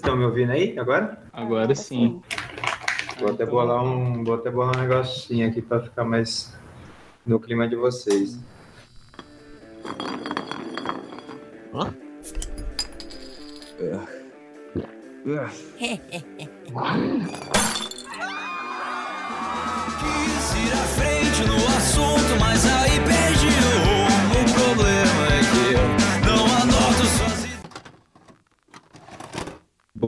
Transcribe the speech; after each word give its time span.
estão 0.00 0.16
me 0.16 0.24
ouvindo 0.24 0.50
aí 0.50 0.78
agora? 0.78 1.22
Agora 1.32 1.74
sim. 1.74 2.20
Vou 3.18 3.30
até 3.30 3.44
bolar 3.44 3.84
um, 3.84 4.24
vou 4.24 4.34
até 4.34 4.50
bolar 4.50 4.76
um 4.76 4.80
negocinho 4.80 5.46
aqui 5.46 5.60
para 5.60 5.82
ficar 5.82 6.04
mais 6.04 6.58
no 7.24 7.38
clima 7.38 7.68
de 7.68 7.76
vocês. 7.76 8.38
Hã? 11.74 11.94
Quis 20.00 20.54
ir 20.54 20.72
à 20.72 20.84
frente 20.96 21.44
no 21.46 21.56
assunto, 21.76 22.40
mas 22.40 22.66
aí 22.66 23.19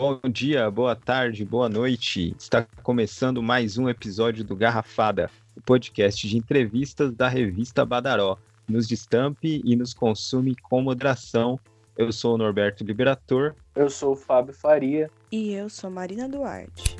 Bom 0.02 0.18
dia, 0.28 0.68
boa 0.68 0.96
tarde, 0.96 1.44
boa 1.44 1.68
noite. 1.68 2.34
Está 2.36 2.66
começando 2.82 3.40
mais 3.40 3.78
um 3.78 3.88
episódio 3.88 4.42
do 4.42 4.56
Garrafada, 4.56 5.30
o 5.56 5.60
podcast 5.60 6.28
de 6.28 6.36
entrevistas 6.36 7.12
da 7.12 7.28
revista 7.28 7.86
Badaró. 7.86 8.36
Nos 8.68 8.88
destampe 8.88 9.62
e 9.64 9.76
nos 9.76 9.94
consume 9.94 10.56
com 10.56 10.82
moderação. 10.82 11.56
Eu 11.96 12.10
sou 12.10 12.34
o 12.34 12.36
Norberto 12.36 12.82
Liberator. 12.82 13.54
Eu 13.76 13.88
sou 13.88 14.14
o 14.14 14.16
Fábio 14.16 14.52
Faria. 14.52 15.08
E 15.30 15.52
eu 15.52 15.70
sou 15.70 15.88
Marina 15.88 16.28
Duarte. 16.28 16.96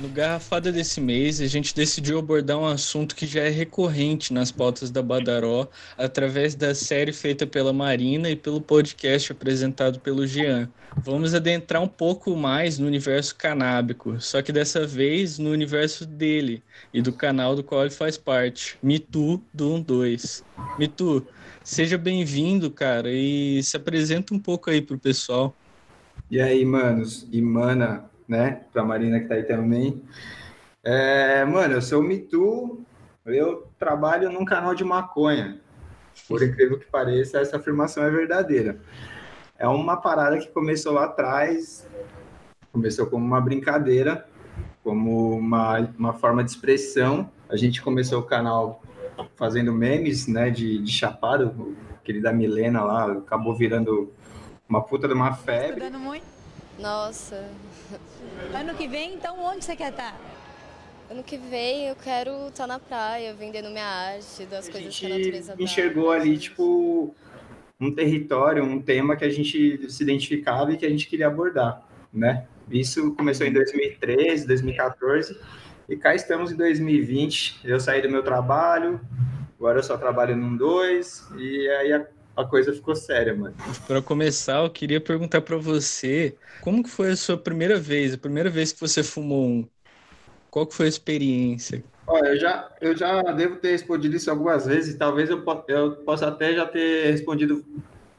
No 0.00 0.08
Garrafada 0.08 0.72
desse 0.72 0.98
mês, 0.98 1.42
a 1.42 1.46
gente 1.46 1.74
decidiu 1.74 2.18
abordar 2.18 2.56
um 2.56 2.64
assunto 2.64 3.14
que 3.14 3.26
já 3.26 3.42
é 3.42 3.50
recorrente 3.50 4.32
nas 4.32 4.50
pautas 4.50 4.90
da 4.90 5.02
Badaró, 5.02 5.68
através 5.98 6.54
da 6.54 6.74
série 6.74 7.12
feita 7.12 7.46
pela 7.46 7.70
Marina 7.70 8.30
e 8.30 8.34
pelo 8.34 8.62
podcast 8.62 9.30
apresentado 9.30 10.00
pelo 10.00 10.26
Jean. 10.26 10.70
Vamos 11.04 11.34
adentrar 11.34 11.82
um 11.82 11.86
pouco 11.86 12.34
mais 12.34 12.78
no 12.78 12.86
universo 12.86 13.36
canábico, 13.36 14.18
só 14.22 14.40
que 14.40 14.50
dessa 14.52 14.86
vez 14.86 15.38
no 15.38 15.50
universo 15.50 16.06
dele 16.06 16.62
e 16.94 17.02
do 17.02 17.12
canal 17.12 17.54
do 17.54 17.62
qual 17.62 17.82
ele 17.82 17.90
faz 17.90 18.16
parte, 18.16 18.78
Mitu 18.82 19.42
do 19.52 19.80
12. 19.80 20.42
Mitu, 20.78 21.26
seja 21.62 21.98
bem-vindo, 21.98 22.70
cara, 22.70 23.12
e 23.12 23.62
se 23.62 23.76
apresenta 23.76 24.32
um 24.32 24.38
pouco 24.38 24.70
aí 24.70 24.80
pro 24.80 24.98
pessoal. 24.98 25.54
E 26.30 26.40
aí, 26.40 26.64
manos 26.64 27.28
e 27.30 27.42
mana, 27.42 28.08
né? 28.30 28.60
Pra 28.72 28.84
Marina 28.84 29.18
que 29.18 29.26
tá 29.26 29.34
aí 29.34 29.42
também. 29.42 30.00
É, 30.84 31.44
mano, 31.44 31.74
eu 31.74 31.82
sou 31.82 32.00
o 32.00 32.04
Mitu, 32.04 32.80
eu 33.26 33.66
trabalho 33.76 34.30
num 34.30 34.44
canal 34.44 34.72
de 34.72 34.84
maconha. 34.84 35.60
Por 36.28 36.40
incrível 36.40 36.78
que 36.78 36.86
pareça, 36.86 37.40
essa 37.40 37.56
afirmação 37.56 38.04
é 38.04 38.10
verdadeira. 38.10 38.78
É 39.58 39.66
uma 39.66 39.96
parada 39.96 40.38
que 40.38 40.46
começou 40.46 40.92
lá 40.92 41.06
atrás, 41.06 41.86
começou 42.72 43.06
como 43.06 43.26
uma 43.26 43.40
brincadeira, 43.40 44.26
como 44.84 45.36
uma, 45.36 45.80
uma 45.98 46.12
forma 46.12 46.44
de 46.44 46.50
expressão. 46.50 47.28
A 47.48 47.56
gente 47.56 47.82
começou 47.82 48.20
o 48.20 48.24
canal 48.24 48.80
fazendo 49.34 49.72
memes, 49.72 50.28
né, 50.28 50.50
de, 50.50 50.78
de 50.78 50.92
chapado, 50.92 51.76
aquele 52.00 52.20
da 52.20 52.32
Milena 52.32 52.82
lá, 52.82 53.12
acabou 53.12 53.54
virando 53.54 54.12
uma 54.68 54.82
puta 54.82 55.08
de 55.08 55.14
uma 55.14 55.34
febre. 55.34 55.84
Estudando 55.84 55.98
muito? 55.98 56.39
Nossa, 56.80 57.48
Ano 58.54 58.74
que 58.74 58.88
vem, 58.88 59.14
então 59.14 59.38
onde 59.44 59.64
você 59.64 59.76
quer 59.76 59.90
estar? 59.90 60.18
ano 61.10 61.24
que 61.24 61.36
vem 61.36 61.88
eu 61.88 61.96
quero 61.96 62.46
estar 62.48 62.68
na 62.68 62.78
praia, 62.78 63.34
vendendo 63.34 63.68
minha 63.68 63.84
arte, 63.84 64.44
das 64.46 64.68
A 64.68 64.72
coisas 64.72 64.96
que 64.96 65.06
a 65.06 65.08
gente 65.08 65.18
natureza 65.18 65.56
dá. 65.56 65.62
enxergou 65.62 66.12
ali, 66.12 66.38
tipo, 66.38 67.12
um 67.80 67.92
território, 67.92 68.62
um 68.62 68.80
tema 68.80 69.16
que 69.16 69.24
a 69.24 69.28
gente 69.28 69.90
se 69.90 70.02
identificava 70.04 70.72
e 70.72 70.76
que 70.76 70.86
a 70.86 70.88
gente 70.88 71.08
queria 71.08 71.26
abordar, 71.26 71.82
né? 72.12 72.46
Isso 72.70 73.12
começou 73.16 73.44
em 73.44 73.52
2013, 73.52 74.46
2014, 74.46 75.36
e 75.88 75.96
cá 75.96 76.14
estamos 76.14 76.52
em 76.52 76.56
2020. 76.56 77.60
Eu 77.64 77.80
saí 77.80 78.00
do 78.00 78.08
meu 78.08 78.22
trabalho, 78.22 79.00
agora 79.58 79.80
eu 79.80 79.82
só 79.82 79.98
trabalho 79.98 80.36
num 80.36 80.56
dois, 80.56 81.26
e 81.36 81.68
aí 81.68 81.92
a, 81.92 82.06
a 82.40 82.48
coisa 82.48 82.72
ficou 82.72 82.94
séria, 82.96 83.34
mano. 83.34 83.54
Para 83.86 84.02
começar, 84.02 84.62
eu 84.64 84.70
queria 84.70 85.00
perguntar 85.00 85.40
para 85.42 85.56
você, 85.56 86.38
como 86.62 86.82
que 86.82 86.88
foi 86.90 87.10
a 87.10 87.16
sua 87.16 87.36
primeira 87.36 87.78
vez, 87.78 88.14
a 88.14 88.18
primeira 88.18 88.50
vez 88.50 88.72
que 88.72 88.80
você 88.80 89.02
fumou 89.02 89.46
um? 89.46 89.68
Qual 90.50 90.66
que 90.66 90.74
foi 90.74 90.86
a 90.86 90.88
experiência? 90.88 91.84
Olha, 92.06 92.30
eu 92.30 92.38
já, 92.38 92.70
eu 92.80 92.96
já 92.96 93.22
devo 93.32 93.56
ter 93.56 93.70
respondido 93.72 94.16
isso 94.16 94.30
algumas 94.30 94.66
vezes, 94.66 94.96
talvez 94.96 95.30
eu, 95.30 95.44
eu 95.68 95.96
possa 96.04 96.28
até 96.28 96.54
já 96.54 96.66
ter 96.66 97.10
respondido 97.10 97.64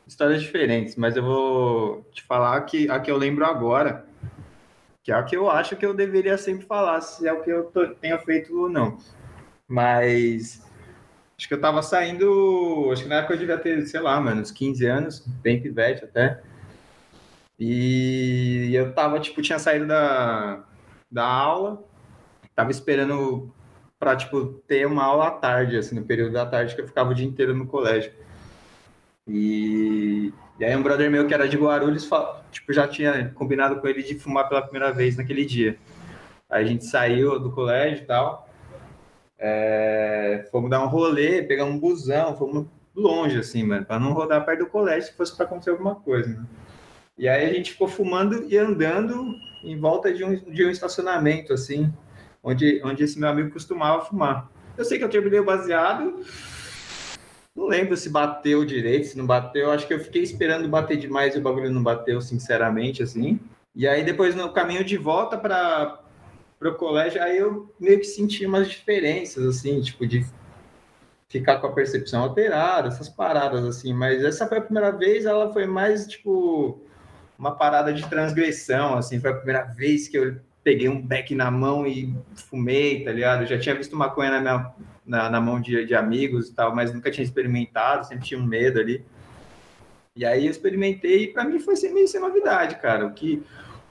histórias 0.08 0.42
diferentes, 0.42 0.96
mas 0.96 1.18
eu 1.18 1.24
vou 1.24 2.03
te 2.14 2.24
falar 2.24 2.62
que 2.62 2.90
a 2.90 3.00
que 3.00 3.12
eu 3.12 3.18
lembro 3.18 3.46
agora, 3.46 4.06
que 5.03 5.12
é 5.12 5.16
a 5.16 5.24
que 5.24 5.36
eu 5.36 5.50
acho 5.50 5.76
que 5.76 5.86
eu 5.86 5.94
deveria 5.94 6.38
sempre 6.38 6.66
falar, 6.66 7.02
se 7.02 7.28
é 7.28 7.34
o 7.34 7.42
que 7.42 7.50
eu 7.52 7.66
tô- 7.66 7.88
tenho 7.96 8.20
feito 8.20 8.56
ou 8.58 8.70
não. 8.70 8.98
Mas 9.68 10.62
acho 11.41 11.47
que 11.47 11.56
eu 11.56 11.59
tava 11.59 11.81
saindo, 11.81 12.91
acho 12.94 13.02
que 13.02 13.09
na 13.09 13.16
época 13.16 13.34
eu 13.34 13.40
devia 13.40 13.57
ter, 13.57 13.84
sei 13.88 14.00
lá, 14.00 14.22
mano, 14.22 14.41
uns 14.41 14.52
15 14.52 14.85
anos, 14.85 15.25
bem 15.41 15.59
pivete 15.59 16.03
até. 16.03 16.40
E 17.59 18.69
eu 18.75 18.94
tava, 18.94 19.19
tipo, 19.19 19.41
tinha 19.41 19.57
saído 19.57 19.88
da, 19.88 20.63
da 21.09 21.25
aula, 21.25 21.84
tava 22.56 22.69
esperando 22.69 23.52
para 23.97 24.16
tipo 24.16 24.62
ter 24.68 24.85
uma 24.85 25.03
aula 25.03 25.29
à 25.29 25.31
tarde, 25.31 25.78
assim, 25.78 25.96
no 25.96 26.06
período 26.06 26.34
da 26.34 26.46
tarde 26.46 26.75
que 26.75 26.81
eu 26.81 26.88
ficava 26.88 27.09
o 27.09 27.16
dia 27.16 27.25
inteiro 27.25 27.56
no 27.56 27.66
colégio. 27.66 28.13
E, 29.28 30.31
e 30.59 30.63
aí 30.63 30.75
um 30.75 30.84
brother 30.84 31.09
meu 31.09 31.25
que 31.25 31.34
era 31.34 31.50
de 31.50 31.58
Guarulhos, 31.58 32.08
tipo, 32.52 32.72
já 32.72 32.88
tinha 32.88 33.29
combinado 33.29 33.81
com 33.81 33.88
ele 33.88 34.03
de 34.03 34.13
fumar 34.13 34.47
pela 34.47 34.62
primeira 34.62 34.91
vez 34.91 35.18
naquele 35.18 35.44
dia. 35.44 35.75
Aí 36.47 36.63
a 36.63 36.68
gente 36.68 36.85
saiu 36.85 37.40
do 37.40 37.52
colégio 37.52 38.03
e 38.03 38.06
tal, 38.06 38.47
é, 39.44 40.46
fomos 40.52 40.69
dar 40.69 40.84
um 40.84 40.88
rolê, 40.88 41.41
pegar 41.41 41.66
um 41.66 41.79
busão, 41.79 42.38
fomos 42.38 42.68
longe, 42.96 43.40
assim, 43.40 43.63
mano, 43.63 43.84
para 43.84 44.00
não 44.00 44.13
rodar 44.13 44.46
perto 44.46 44.59
do 44.59 44.68
colégio 44.68 45.09
se 45.09 45.18
fosse 45.18 45.35
para 45.35 45.46
acontecer 45.46 45.72
alguma 45.72 45.96
coisa, 45.96 46.29
né? 46.29 46.46
E 47.18 47.28
aí 47.28 47.50
a 47.50 47.53
gente 47.53 47.72
ficou 47.72 47.88
fumando 47.88 48.46
e 48.47 48.57
andando 48.57 49.34
em 49.63 49.79
volta 49.79 50.13
de 50.13 50.24
um, 50.24 50.35
de 50.35 50.66
um 50.66 50.69
estacionamento, 50.69 51.53
assim, 51.53 51.91
onde, 52.44 52.81
onde 52.84 53.03
esse 53.03 53.19
meu 53.19 53.29
amigo 53.29 53.52
costumava 53.52 54.06
fumar. 54.06 54.50
Eu 54.78 54.85
sei 54.85 54.97
que 54.97 55.03
eu 55.03 55.09
terminei 55.09 55.40
o 55.40 55.46
baseado, 55.46 56.23
não 57.56 57.68
lembro 57.68 57.97
se 57.97 58.09
bateu 58.09 58.63
direito, 58.63 59.08
se 59.08 59.18
não 59.18 59.25
bateu. 59.25 59.72
Acho 59.72 59.88
que 59.88 59.94
eu 59.94 60.00
fiquei 60.00 60.22
esperando 60.22 60.68
bater 60.68 60.97
demais 60.97 61.35
e 61.35 61.40
o 61.40 61.41
bagulho 61.41 61.72
não 61.72 61.84
bateu, 61.84 62.22
sinceramente, 62.22 63.03
assim. 63.03 63.40
E 63.75 63.88
aí 63.88 64.03
depois 64.03 64.35
no 64.35 64.52
caminho 64.52 64.84
de 64.84 64.97
volta 64.97 65.38
para 65.38 66.00
o 66.69 66.75
colégio, 66.75 67.22
aí 67.22 67.38
eu 67.38 67.73
meio 67.79 67.99
que 67.99 68.05
senti 68.05 68.45
umas 68.45 68.69
diferenças, 68.69 69.45
assim, 69.45 69.81
tipo 69.81 70.05
de 70.05 70.25
ficar 71.27 71.57
com 71.57 71.67
a 71.67 71.72
percepção 71.72 72.23
alterada, 72.23 72.89
essas 72.89 73.09
paradas, 73.09 73.63
assim. 73.66 73.94
Mas 73.94 74.23
essa 74.23 74.47
foi 74.47 74.57
a 74.57 74.61
primeira 74.61 74.91
vez, 74.91 75.25
ela 75.25 75.51
foi 75.51 75.66
mais, 75.66 76.05
tipo, 76.05 76.79
uma 77.39 77.55
parada 77.55 77.94
de 77.94 78.07
transgressão, 78.07 78.95
assim. 78.95 79.19
Foi 79.19 79.31
a 79.31 79.35
primeira 79.35 79.63
vez 79.63 80.07
que 80.07 80.17
eu 80.17 80.35
peguei 80.63 80.89
um 80.89 81.01
beck 81.01 81.33
na 81.33 81.49
mão 81.49 81.88
e 81.88 82.13
fumei, 82.35 83.03
tá 83.03 83.11
ligado? 83.11 83.43
Eu 83.43 83.47
já 83.47 83.57
tinha 83.57 83.75
visto 83.75 83.95
maconha 83.95 84.31
na, 84.31 84.39
minha, 84.41 84.73
na, 85.05 85.29
na 85.29 85.41
mão 85.41 85.59
de, 85.59 85.85
de 85.85 85.95
amigos 85.95 86.49
e 86.49 86.53
tal, 86.53 86.75
mas 86.75 86.93
nunca 86.93 87.09
tinha 87.09 87.23
experimentado, 87.23 88.05
sempre 88.05 88.25
tinha 88.25 88.39
um 88.39 88.45
medo 88.45 88.79
ali. 88.79 89.03
E 90.16 90.25
aí 90.25 90.45
eu 90.45 90.51
experimentei 90.51 91.23
e 91.23 91.28
para 91.28 91.45
mim 91.45 91.59
foi 91.59 91.73
meio 91.91 92.07
sem 92.07 92.19
novidade, 92.19 92.75
cara. 92.75 93.07
O 93.07 93.13
que, 93.13 93.41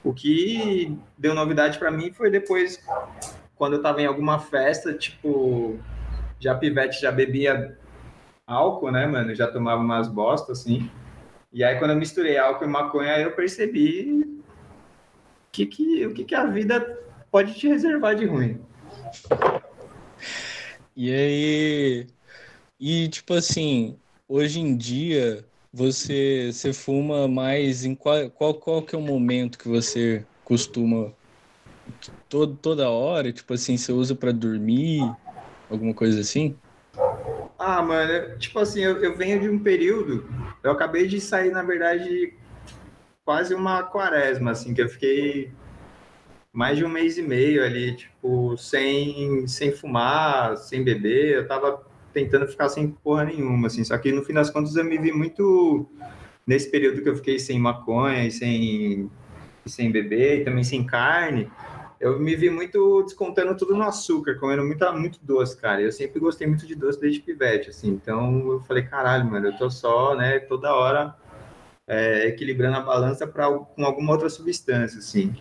o 0.03 0.13
que 0.13 0.97
deu 1.17 1.33
novidade 1.33 1.77
para 1.77 1.91
mim 1.91 2.11
foi 2.11 2.31
depois, 2.31 2.83
quando 3.55 3.73
eu 3.73 3.81
tava 3.81 4.01
em 4.01 4.05
alguma 4.05 4.39
festa, 4.39 4.93
tipo, 4.93 5.79
já 6.39 6.55
pivete, 6.55 7.01
já 7.01 7.11
bebia 7.11 7.77
álcool, 8.47 8.91
né, 8.91 9.05
mano? 9.05 9.35
Já 9.35 9.47
tomava 9.47 9.81
umas 9.81 10.07
bostas, 10.07 10.61
assim. 10.61 10.89
E 11.53 11.63
aí 11.63 11.77
quando 11.77 11.91
eu 11.91 11.97
misturei 11.97 12.37
álcool 12.37 12.65
e 12.65 12.67
maconha, 12.67 13.19
eu 13.19 13.31
percebi 13.33 14.41
que, 15.51 15.65
que, 15.65 16.05
o 16.07 16.13
que, 16.13 16.23
que 16.23 16.35
a 16.35 16.45
vida 16.45 16.99
pode 17.29 17.53
te 17.53 17.67
reservar 17.67 18.15
de 18.15 18.25
ruim. 18.25 18.59
E 20.95 21.13
aí, 21.13 22.07
e 22.79 23.07
tipo 23.09 23.33
assim, 23.33 23.97
hoje 24.27 24.59
em 24.59 24.75
dia 24.75 25.45
você 25.73 26.51
você 26.53 26.73
fuma 26.73 27.27
mais 27.27 27.85
em 27.85 27.95
qual 27.95 28.29
qual, 28.31 28.53
qual 28.59 28.85
que 28.85 28.95
é 28.95 28.97
o 28.97 29.01
momento 29.01 29.57
que 29.57 29.67
você 29.67 30.27
costuma 30.43 31.15
todo, 32.29 32.55
toda 32.57 32.89
hora, 32.89 33.31
tipo 33.31 33.53
assim, 33.53 33.77
você 33.77 33.91
usa 33.91 34.15
para 34.15 34.31
dormir, 34.31 34.99
alguma 35.69 35.93
coisa 35.93 36.21
assim? 36.21 36.59
Ah, 37.59 37.81
mano, 37.81 38.11
eu- 38.11 38.39
tipo 38.39 38.57
assim, 38.59 38.81
eu, 38.81 39.03
eu 39.03 39.15
venho 39.15 39.39
de 39.39 39.49
um 39.49 39.59
período, 39.59 40.27
eu 40.63 40.71
acabei 40.71 41.07
de 41.07 41.21
sair, 41.21 41.51
na 41.51 41.61
verdade, 41.63 42.33
quase 43.25 43.53
uma 43.53 43.83
quaresma, 43.83 44.51
assim, 44.51 44.73
que 44.73 44.81
eu 44.81 44.89
fiquei 44.89 45.51
mais 46.53 46.77
de 46.77 46.85
um 46.85 46.89
mês 46.89 47.17
e 47.17 47.21
meio 47.21 47.63
ali, 47.63 47.95
tipo, 47.95 48.57
sem, 48.57 49.47
sem 49.47 49.71
fumar, 49.71 50.57
sem 50.57 50.83
beber, 50.83 51.35
eu 51.35 51.47
tava 51.47 51.85
tentando 52.13 52.47
ficar 52.47 52.69
sem 52.69 52.89
porra 52.89 53.25
nenhuma, 53.25 53.67
assim. 53.67 53.83
Só 53.83 53.97
que 53.97 54.11
no 54.11 54.23
fim 54.23 54.33
das 54.33 54.49
contas 54.49 54.75
eu 54.75 54.83
me 54.83 54.97
vi 54.97 55.11
muito 55.11 55.87
nesse 56.45 56.69
período 56.69 57.01
que 57.01 57.09
eu 57.09 57.15
fiquei 57.15 57.39
sem 57.39 57.59
maconha 57.59 58.25
e 58.25 58.31
sem, 58.31 59.09
sem 59.65 59.91
beber 59.91 60.41
e 60.41 60.43
também 60.43 60.63
sem 60.63 60.85
carne. 60.85 61.49
Eu 61.99 62.19
me 62.19 62.35
vi 62.35 62.49
muito 62.49 63.03
descontando 63.03 63.55
tudo 63.55 63.75
no 63.75 63.83
açúcar, 63.83 64.35
comendo 64.39 64.63
muito, 64.63 64.93
muito 64.93 65.19
doce, 65.21 65.55
cara. 65.55 65.81
Eu 65.81 65.91
sempre 65.91 66.19
gostei 66.19 66.47
muito 66.47 66.65
de 66.65 66.73
doce 66.73 66.99
desde 66.99 67.21
pivete, 67.21 67.69
assim. 67.69 67.89
Então 67.89 68.53
eu 68.53 68.59
falei, 68.61 68.83
caralho, 68.83 69.25
mano, 69.25 69.47
eu 69.47 69.57
tô 69.57 69.69
só, 69.69 70.15
né, 70.15 70.39
toda 70.39 70.73
hora 70.73 71.15
é, 71.87 72.27
equilibrando 72.27 72.77
a 72.77 72.81
balança 72.81 73.27
para 73.27 73.51
com 73.51 73.85
alguma 73.85 74.13
outra 74.13 74.29
substância, 74.29 74.97
assim. 74.97 75.35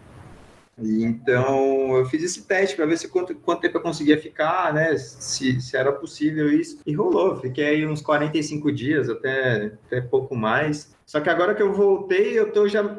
Então 0.83 1.97
eu 1.97 2.05
fiz 2.07 2.23
esse 2.23 2.47
teste 2.47 2.77
para 2.77 2.87
ver 2.87 2.97
se 2.97 3.09
quanto, 3.09 3.35
quanto 3.35 3.61
tempo 3.61 3.79
eu 3.79 3.83
conseguia 3.83 4.21
ficar, 4.21 4.73
né? 4.73 4.97
Se, 4.97 5.61
se 5.61 5.77
era 5.77 5.93
possível 5.93 6.51
isso. 6.51 6.81
E 6.87 6.95
rolou. 6.95 7.37
Fiquei 7.37 7.67
aí 7.67 7.87
uns 7.87 8.01
45 8.01 8.73
dias, 8.73 9.09
até, 9.09 9.73
até 9.87 10.01
pouco 10.01 10.35
mais. 10.35 10.95
Só 11.05 11.21
que 11.21 11.29
agora 11.29 11.55
que 11.55 11.63
eu 11.63 11.73
voltei, 11.73 12.39
eu 12.39 12.53
tô 12.53 12.67
já. 12.69 12.99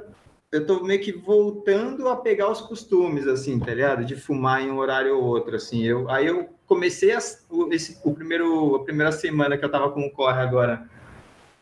Eu 0.51 0.65
tô 0.65 0.83
meio 0.83 0.99
que 0.99 1.13
voltando 1.13 2.09
a 2.09 2.15
pegar 2.17 2.51
os 2.51 2.59
costumes, 2.59 3.25
assim, 3.25 3.57
tá 3.57 3.73
ligado? 3.73 4.03
De 4.03 4.17
fumar 4.17 4.61
em 4.61 4.69
um 4.69 4.79
horário 4.79 5.15
ou 5.17 5.23
outro, 5.23 5.55
assim. 5.55 5.81
Eu, 5.83 6.09
aí 6.09 6.27
eu 6.27 6.49
comecei 6.67 7.13
a, 7.13 7.19
esse, 7.71 7.97
o 8.03 8.13
primeiro, 8.13 8.75
a 8.75 8.83
primeira 8.83 9.13
semana 9.13 9.57
que 9.57 9.63
eu 9.63 9.71
tava 9.71 9.91
com 9.91 10.01
o 10.01 10.11
corre 10.11 10.41
agora, 10.41 10.89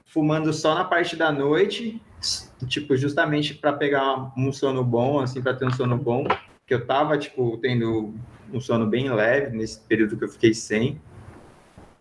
fumando 0.10 0.52
só 0.52 0.74
na 0.74 0.84
parte 0.84 1.16
da 1.16 1.32
noite, 1.32 2.02
tipo, 2.68 2.98
justamente 2.98 3.54
para 3.54 3.74
pegar 3.74 4.32
um 4.38 4.52
sono 4.52 4.84
bom, 4.84 5.20
assim, 5.20 5.42
para 5.42 5.54
ter 5.54 5.66
um 5.66 5.72
sono 5.72 5.98
bom, 5.98 6.26
que 6.66 6.74
eu 6.74 6.86
tava, 6.86 7.18
tipo, 7.18 7.58
tendo 7.58 8.14
um 8.52 8.60
sono 8.60 8.88
bem 8.88 9.12
leve 9.12 9.56
nesse 9.56 9.80
período 9.80 10.18
que 10.18 10.24
eu 10.24 10.30
fiquei 10.30 10.54
sem. 10.54 11.00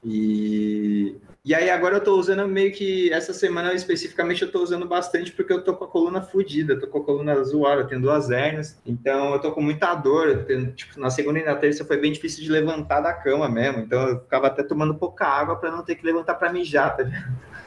E, 0.03 1.17
e 1.45 1.55
aí 1.55 1.69
agora 1.69 1.97
eu 1.97 2.01
tô 2.01 2.17
usando 2.19 2.49
meio 2.49 2.73
que, 2.73 3.13
essa 3.13 3.35
semana 3.35 3.75
especificamente 3.75 4.41
eu 4.41 4.51
tô 4.51 4.63
usando 4.63 4.87
bastante 4.87 5.31
porque 5.33 5.53
eu 5.53 5.63
tô 5.63 5.75
com 5.75 5.85
a 5.85 5.89
coluna 5.89 6.23
fodida, 6.23 6.81
tô 6.81 6.87
com 6.87 6.99
a 6.99 7.05
coluna 7.05 7.45
zoada, 7.45 7.85
tenho 7.85 8.01
duas 8.01 8.31
hernias, 8.31 8.81
então 8.87 9.35
eu 9.35 9.41
tô 9.41 9.53
com 9.53 9.61
muita 9.61 9.95
dor, 9.95 10.45
tenho, 10.45 10.73
tipo, 10.73 10.99
na 10.99 11.11
segunda 11.11 11.41
e 11.41 11.45
na 11.45 11.57
terça 11.57 11.85
foi 11.85 11.99
bem 11.99 12.13
difícil 12.13 12.43
de 12.43 12.51
levantar 12.51 13.01
da 13.01 13.13
cama 13.13 13.49
mesmo, 13.51 13.81
então 13.81 14.09
eu 14.09 14.21
ficava 14.21 14.47
até 14.47 14.63
tomando 14.63 14.95
pouca 14.95 15.27
água 15.27 15.57
para 15.57 15.71
não 15.71 15.83
ter 15.83 15.97
que 15.97 16.07
levantar 16.07 16.37
para 16.37 16.53
mijar, 16.53 16.97
tá 16.97 17.03
ligado? 17.03 17.58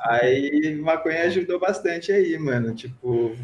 Aí 0.00 0.76
maconha 0.76 1.24
ajudou 1.24 1.58
bastante 1.58 2.12
aí, 2.12 2.38
mano. 2.38 2.74
Tipo, 2.74 3.36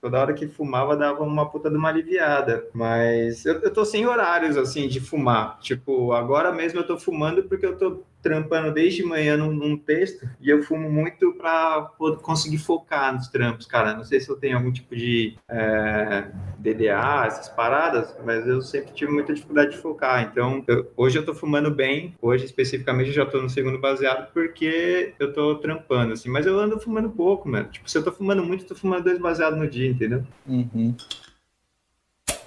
toda 0.00 0.20
hora 0.20 0.34
que 0.34 0.46
fumava 0.46 0.96
dava 0.96 1.22
uma 1.22 1.48
puta 1.48 1.70
de 1.70 1.76
uma 1.76 1.88
aliviada. 1.88 2.66
Mas 2.72 3.44
eu, 3.44 3.60
eu 3.60 3.72
tô 3.72 3.84
sem 3.84 4.06
horários, 4.06 4.56
assim, 4.56 4.88
de 4.88 5.00
fumar. 5.00 5.58
Tipo, 5.60 6.12
agora 6.12 6.52
mesmo 6.52 6.80
eu 6.80 6.86
tô 6.86 6.98
fumando 6.98 7.44
porque 7.44 7.66
eu 7.66 7.76
tô 7.76 8.02
trampando 8.24 8.72
desde 8.72 9.04
manhã 9.04 9.36
num, 9.36 9.52
num 9.52 9.76
texto 9.76 10.26
e 10.40 10.48
eu 10.48 10.62
fumo 10.62 10.90
muito 10.90 11.34
para 11.34 11.92
conseguir 12.22 12.56
focar 12.56 13.14
nos 13.14 13.28
trampos, 13.28 13.66
cara. 13.66 13.94
Não 13.94 14.02
sei 14.02 14.18
se 14.18 14.30
eu 14.30 14.36
tenho 14.36 14.56
algum 14.56 14.72
tipo 14.72 14.96
de 14.96 15.36
é, 15.46 16.24
DDA, 16.58 17.26
essas 17.26 17.50
paradas, 17.50 18.16
mas 18.24 18.46
eu 18.48 18.62
sempre 18.62 18.94
tive 18.94 19.12
muita 19.12 19.34
dificuldade 19.34 19.72
de 19.72 19.76
focar. 19.76 20.22
Então, 20.22 20.64
eu, 20.66 20.90
hoje 20.96 21.18
eu 21.18 21.24
tô 21.24 21.34
fumando 21.34 21.70
bem, 21.70 22.14
hoje 22.22 22.46
especificamente 22.46 23.08
eu 23.08 23.14
já 23.14 23.26
tô 23.26 23.42
no 23.42 23.50
segundo 23.50 23.78
baseado 23.78 24.32
porque 24.32 25.12
eu 25.18 25.32
tô 25.34 25.56
trampando, 25.56 26.14
assim, 26.14 26.30
mas 26.30 26.46
eu 26.46 26.58
ando 26.58 26.80
fumando 26.80 27.10
pouco, 27.10 27.46
mano. 27.46 27.68
Tipo, 27.68 27.90
se 27.90 27.98
eu 27.98 28.02
tô 28.02 28.10
fumando 28.10 28.42
muito, 28.42 28.64
eu 28.64 28.68
tô 28.68 28.74
fumando 28.74 29.04
dois 29.04 29.18
baseados 29.18 29.58
no 29.58 29.68
dia, 29.68 29.90
entendeu? 29.90 30.24
Uhum 30.46 30.96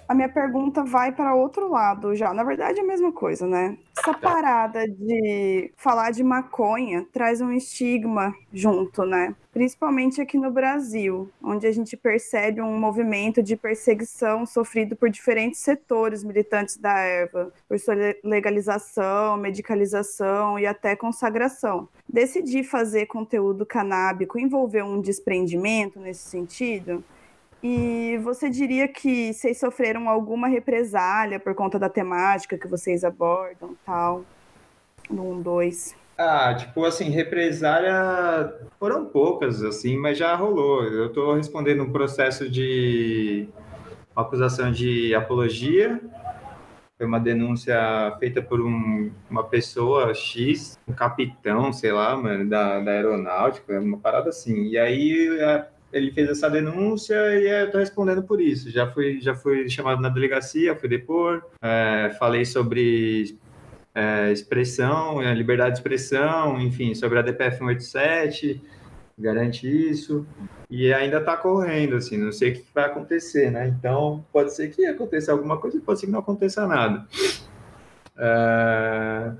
a 0.07 0.13
minha 0.13 0.29
pergunta 0.29 0.83
vai 0.83 1.11
para 1.11 1.35
outro 1.35 1.69
lado 1.69 2.15
já. 2.15 2.33
Na 2.33 2.43
verdade, 2.43 2.79
é 2.79 2.81
a 2.81 2.85
mesma 2.85 3.11
coisa, 3.11 3.45
né? 3.45 3.77
Essa 3.97 4.13
tá. 4.13 4.19
parada 4.19 4.87
de 4.87 5.71
falar 5.75 6.11
de 6.11 6.23
maconha 6.23 7.05
traz 7.11 7.41
um 7.41 7.51
estigma 7.51 8.33
junto, 8.53 9.03
né? 9.05 9.35
Principalmente 9.51 10.21
aqui 10.21 10.37
no 10.37 10.51
Brasil, 10.51 11.29
onde 11.43 11.67
a 11.67 11.71
gente 11.71 11.97
percebe 11.97 12.61
um 12.61 12.77
movimento 12.79 13.43
de 13.43 13.57
perseguição 13.57 14.45
sofrido 14.45 14.95
por 14.95 15.09
diferentes 15.09 15.59
setores 15.59 16.23
militantes 16.23 16.77
da 16.77 16.99
erva, 16.99 17.51
por 17.67 17.77
sua 17.79 17.95
legalização, 18.23 19.35
medicalização 19.35 20.57
e 20.57 20.65
até 20.65 20.95
consagração. 20.95 21.89
Decidir 22.07 22.63
fazer 22.63 23.07
conteúdo 23.07 23.65
canábico 23.65 24.39
envolveu 24.39 24.85
um 24.85 25.01
desprendimento 25.01 25.99
nesse 25.99 26.29
sentido? 26.29 27.03
E 27.61 28.19
você 28.23 28.49
diria 28.49 28.87
que 28.87 29.33
vocês 29.33 29.59
sofreram 29.59 30.07
alguma 30.07 30.47
represália 30.47 31.39
por 31.39 31.55
conta 31.55 31.79
da 31.79 31.89
temática 31.89 32.57
que 32.57 32.67
vocês 32.67 33.03
abordam, 33.03 33.75
tal, 33.85 34.23
no 35.09 35.31
1, 35.31 35.41
2? 35.41 35.95
Ah, 36.17 36.55
tipo 36.55 36.83
assim, 36.83 37.09
represália 37.09 38.51
foram 38.79 39.05
poucas, 39.05 39.63
assim, 39.63 39.97
mas 39.97 40.17
já 40.17 40.35
rolou. 40.35 40.83
Eu 40.83 41.07
estou 41.07 41.35
respondendo 41.35 41.83
um 41.83 41.91
processo 41.91 42.49
de 42.49 43.47
uma 44.15 44.23
acusação 44.23 44.71
de 44.71 45.13
apologia. 45.13 46.01
Foi 46.97 47.05
uma 47.05 47.19
denúncia 47.19 47.77
feita 48.19 48.41
por 48.41 48.59
um, 48.59 49.11
uma 49.29 49.43
pessoa 49.43 50.11
X, 50.15 50.79
um 50.87 50.93
capitão, 50.93 51.71
sei 51.71 51.91
lá, 51.91 52.17
mano, 52.17 52.49
da, 52.49 52.79
da 52.79 52.91
aeronáutica, 52.91 53.79
uma 53.79 53.99
parada 53.99 54.29
assim. 54.29 54.69
E 54.69 54.77
aí 54.79 55.29
ele 55.91 56.11
fez 56.11 56.29
essa 56.29 56.49
denúncia 56.49 57.15
e 57.39 57.47
eu 57.47 57.65
estou 57.65 57.79
respondendo 57.79 58.23
por 58.23 58.41
isso. 58.41 58.69
Já 58.69 58.91
fui, 58.91 59.19
já 59.21 59.35
fui 59.35 59.69
chamado 59.69 60.01
na 60.01 60.09
delegacia, 60.09 60.75
fui 60.75 60.89
depor, 60.89 61.43
é, 61.61 62.15
falei 62.19 62.45
sobre 62.45 63.37
é, 63.95 64.31
expressão, 64.31 65.21
é, 65.21 65.33
liberdade 65.33 65.71
de 65.71 65.79
expressão, 65.79 66.59
enfim, 66.59 66.93
sobre 66.93 67.17
a 67.17 67.21
DPF 67.21 67.57
187, 67.57 68.61
garante 69.17 69.67
isso, 69.67 70.27
e 70.69 70.93
ainda 70.93 71.17
está 71.17 71.35
correndo, 71.35 71.95
assim, 71.95 72.17
não 72.17 72.31
sei 72.31 72.51
o 72.51 72.53
que 72.55 72.65
vai 72.73 72.85
acontecer, 72.85 73.49
né? 73.49 73.67
Então, 73.67 74.23
pode 74.31 74.53
ser 74.53 74.69
que 74.69 74.85
aconteça 74.85 75.31
alguma 75.31 75.57
coisa, 75.57 75.81
pode 75.81 75.99
ser 75.99 76.05
que 76.05 76.11
não 76.11 76.19
aconteça 76.19 76.67
nada. 76.67 77.07
É... 78.15 79.31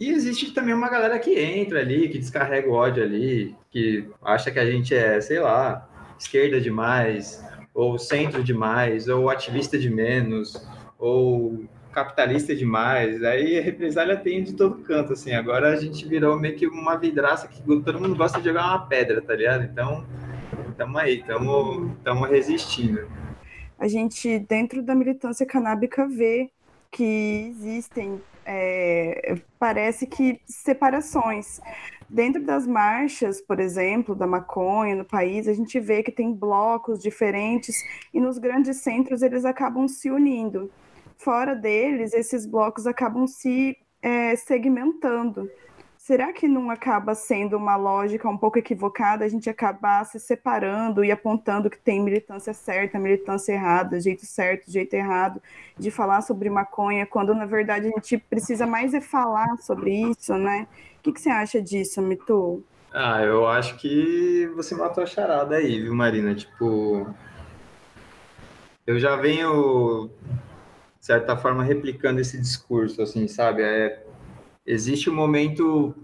E 0.00 0.10
existe 0.10 0.52
também 0.52 0.72
uma 0.72 0.88
galera 0.88 1.18
que 1.18 1.38
entra 1.38 1.80
ali, 1.80 2.08
que 2.08 2.18
descarrega 2.18 2.68
o 2.70 2.72
ódio 2.72 3.02
ali, 3.02 3.54
que 3.70 4.08
acha 4.22 4.50
que 4.50 4.58
a 4.58 4.70
gente 4.70 4.94
é, 4.94 5.20
sei 5.20 5.40
lá, 5.40 5.88
esquerda 6.18 6.60
demais, 6.60 7.42
ou 7.72 7.98
centro 7.98 8.42
demais, 8.42 9.08
ou 9.08 9.30
ativista 9.30 9.78
de 9.78 9.88
menos, 9.88 10.68
ou 10.98 11.64
capitalista 11.92 12.54
demais. 12.54 13.22
Aí 13.22 13.58
a 13.58 13.62
represália 13.62 14.16
tem 14.16 14.42
de 14.42 14.54
todo 14.54 14.82
canto, 14.82 15.12
assim. 15.12 15.32
Agora 15.32 15.72
a 15.72 15.76
gente 15.76 16.06
virou 16.06 16.38
meio 16.38 16.56
que 16.56 16.66
uma 16.66 16.96
vidraça 16.96 17.48
que 17.48 17.62
todo 17.62 18.00
mundo 18.00 18.16
gosta 18.16 18.38
de 18.38 18.48
jogar 18.48 18.66
uma 18.66 18.86
pedra, 18.86 19.22
tá 19.22 19.34
ligado? 19.34 19.64
Então, 19.64 20.04
estamos 20.68 21.00
aí, 21.00 21.20
estamos 21.20 22.28
resistindo. 22.28 23.08
A 23.78 23.88
gente, 23.88 24.38
dentro 24.40 24.82
da 24.82 24.94
militância 24.94 25.46
canábica, 25.46 26.06
vê 26.06 26.50
que 26.90 27.48
existem 27.50 28.20
é, 28.44 29.36
parece 29.58 30.06
que 30.06 30.40
separações. 30.44 31.60
Dentro 32.12 32.42
das 32.42 32.66
marchas, 32.66 33.40
por 33.40 33.60
exemplo, 33.60 34.16
da 34.16 34.26
maconha 34.26 34.96
no 34.96 35.04
país, 35.04 35.46
a 35.46 35.52
gente 35.52 35.78
vê 35.78 36.02
que 36.02 36.10
tem 36.10 36.32
blocos 36.32 37.00
diferentes 37.00 37.76
e 38.12 38.18
nos 38.18 38.36
grandes 38.36 38.78
centros 38.78 39.22
eles 39.22 39.44
acabam 39.44 39.86
se 39.86 40.10
unindo. 40.10 40.68
Fora 41.16 41.54
deles, 41.54 42.12
esses 42.12 42.44
blocos 42.44 42.84
acabam 42.84 43.28
se 43.28 43.78
é, 44.02 44.34
segmentando. 44.34 45.48
Será 45.96 46.32
que 46.32 46.48
não 46.48 46.68
acaba 46.68 47.14
sendo 47.14 47.56
uma 47.56 47.76
lógica 47.76 48.28
um 48.28 48.36
pouco 48.36 48.58
equivocada 48.58 49.24
a 49.24 49.28
gente 49.28 49.48
acabar 49.48 50.04
se 50.04 50.18
separando 50.18 51.04
e 51.04 51.12
apontando 51.12 51.70
que 51.70 51.78
tem 51.78 52.02
militância 52.02 52.52
certa, 52.52 52.98
militância 52.98 53.52
errada, 53.52 54.00
jeito 54.00 54.26
certo, 54.26 54.68
jeito 54.68 54.94
errado, 54.94 55.40
de 55.78 55.92
falar 55.92 56.22
sobre 56.22 56.50
maconha, 56.50 57.06
quando 57.06 57.32
na 57.36 57.46
verdade 57.46 57.86
a 57.86 57.90
gente 57.90 58.18
precisa 58.18 58.66
mais 58.66 58.94
é 58.94 59.00
falar 59.00 59.56
sobre 59.58 60.10
isso, 60.10 60.36
né? 60.36 60.66
O 61.00 61.02
que, 61.02 61.12
que 61.12 61.20
você 61.20 61.30
acha 61.30 61.62
disso, 61.62 62.02
Mitu? 62.02 62.62
Ah, 62.92 63.22
eu 63.22 63.46
acho 63.46 63.78
que 63.78 64.46
você 64.54 64.74
matou 64.74 65.02
a 65.02 65.06
charada 65.06 65.56
aí, 65.56 65.80
viu, 65.80 65.94
Marina? 65.94 66.34
Tipo, 66.34 67.06
eu 68.86 68.98
já 68.98 69.16
venho, 69.16 70.10
de 70.98 71.06
certa 71.06 71.38
forma, 71.38 71.64
replicando 71.64 72.20
esse 72.20 72.38
discurso, 72.38 73.00
assim, 73.00 73.26
sabe? 73.26 73.62
É 73.62 74.04
existe 74.66 75.08
um 75.08 75.14
momento 75.14 75.94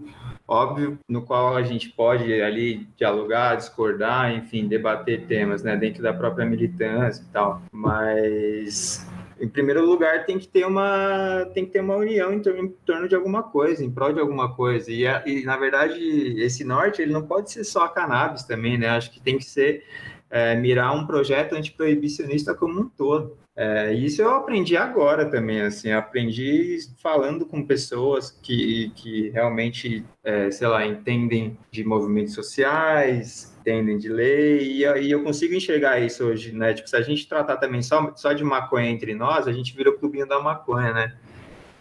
óbvio 0.47 0.97
no 1.07 1.21
qual 1.21 1.55
a 1.55 1.61
gente 1.61 1.89
pode 1.89 2.41
ali 2.41 2.87
dialogar, 2.97 3.55
discordar, 3.55 4.33
enfim, 4.33 4.67
debater 4.67 5.25
temas, 5.25 5.61
né, 5.63 5.77
dentro 5.77 6.01
da 6.01 6.13
própria 6.13 6.45
militância 6.45 7.21
e 7.21 7.31
tal. 7.31 7.61
Mas 7.71 9.07
em 9.39 9.47
primeiro 9.47 9.85
lugar 9.85 10.25
tem 10.25 10.37
que 10.39 10.47
ter 10.47 10.65
uma 10.65 11.45
tem 11.53 11.65
que 11.65 11.71
ter 11.71 11.81
uma 11.81 11.95
união 11.95 12.33
em 12.33 12.41
torno, 12.41 12.63
em 12.63 12.69
torno 12.85 13.07
de 13.07 13.15
alguma 13.15 13.43
coisa, 13.43 13.83
em 13.83 13.91
prol 13.91 14.13
de 14.13 14.19
alguma 14.19 14.53
coisa. 14.55 14.91
E, 14.91 15.03
e, 15.25 15.43
na 15.45 15.57
verdade 15.57 15.99
esse 16.41 16.63
norte 16.63 17.01
ele 17.01 17.13
não 17.13 17.23
pode 17.23 17.51
ser 17.51 17.63
só 17.63 17.85
a 17.85 17.89
cannabis 17.89 18.43
também, 18.43 18.77
né? 18.77 18.89
Acho 18.89 19.11
que 19.11 19.19
tem 19.19 19.37
que 19.37 19.45
ser 19.45 19.83
é, 20.29 20.55
mirar 20.55 20.95
um 20.95 21.05
projeto 21.05 21.53
antiproibicionista 21.53 22.53
como 22.53 22.81
um 22.81 22.89
todo. 22.89 23.37
É, 23.59 23.91
isso 23.91 24.21
eu 24.21 24.29
aprendi 24.29 24.77
agora 24.77 25.25
também, 25.25 25.61
assim, 25.61 25.91
aprendi 25.91 26.77
falando 27.01 27.43
com 27.43 27.65
pessoas 27.65 28.29
que, 28.29 28.91
que 28.95 29.29
realmente, 29.29 30.05
é, 30.23 30.51
sei 30.51 30.67
lá, 30.67 30.85
entendem 30.85 31.57
de 31.71 31.83
movimentos 31.83 32.35
sociais, 32.35 33.56
entendem 33.67 33.97
de 33.97 34.07
lei, 34.07 34.77
e 34.77 34.85
aí 34.85 35.11
eu 35.11 35.21
consigo 35.23 35.53
enxergar 35.53 35.99
isso 35.99 36.23
hoje, 36.23 36.53
né? 36.53 36.73
Tipo, 36.73 36.89
se 36.89 36.95
a 36.95 37.01
gente 37.01 37.27
tratar 37.27 37.57
também 37.57 37.81
só, 37.81 38.13
só 38.15 38.31
de 38.31 38.43
maconha 38.43 38.89
entre 38.89 39.13
nós, 39.13 39.47
a 39.47 39.51
gente 39.51 39.75
vira 39.75 39.89
o 39.89 39.97
clubinho 39.97 40.25
da 40.25 40.39
maconha, 40.39 40.93
né? 40.93 41.15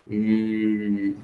E 0.08 1.14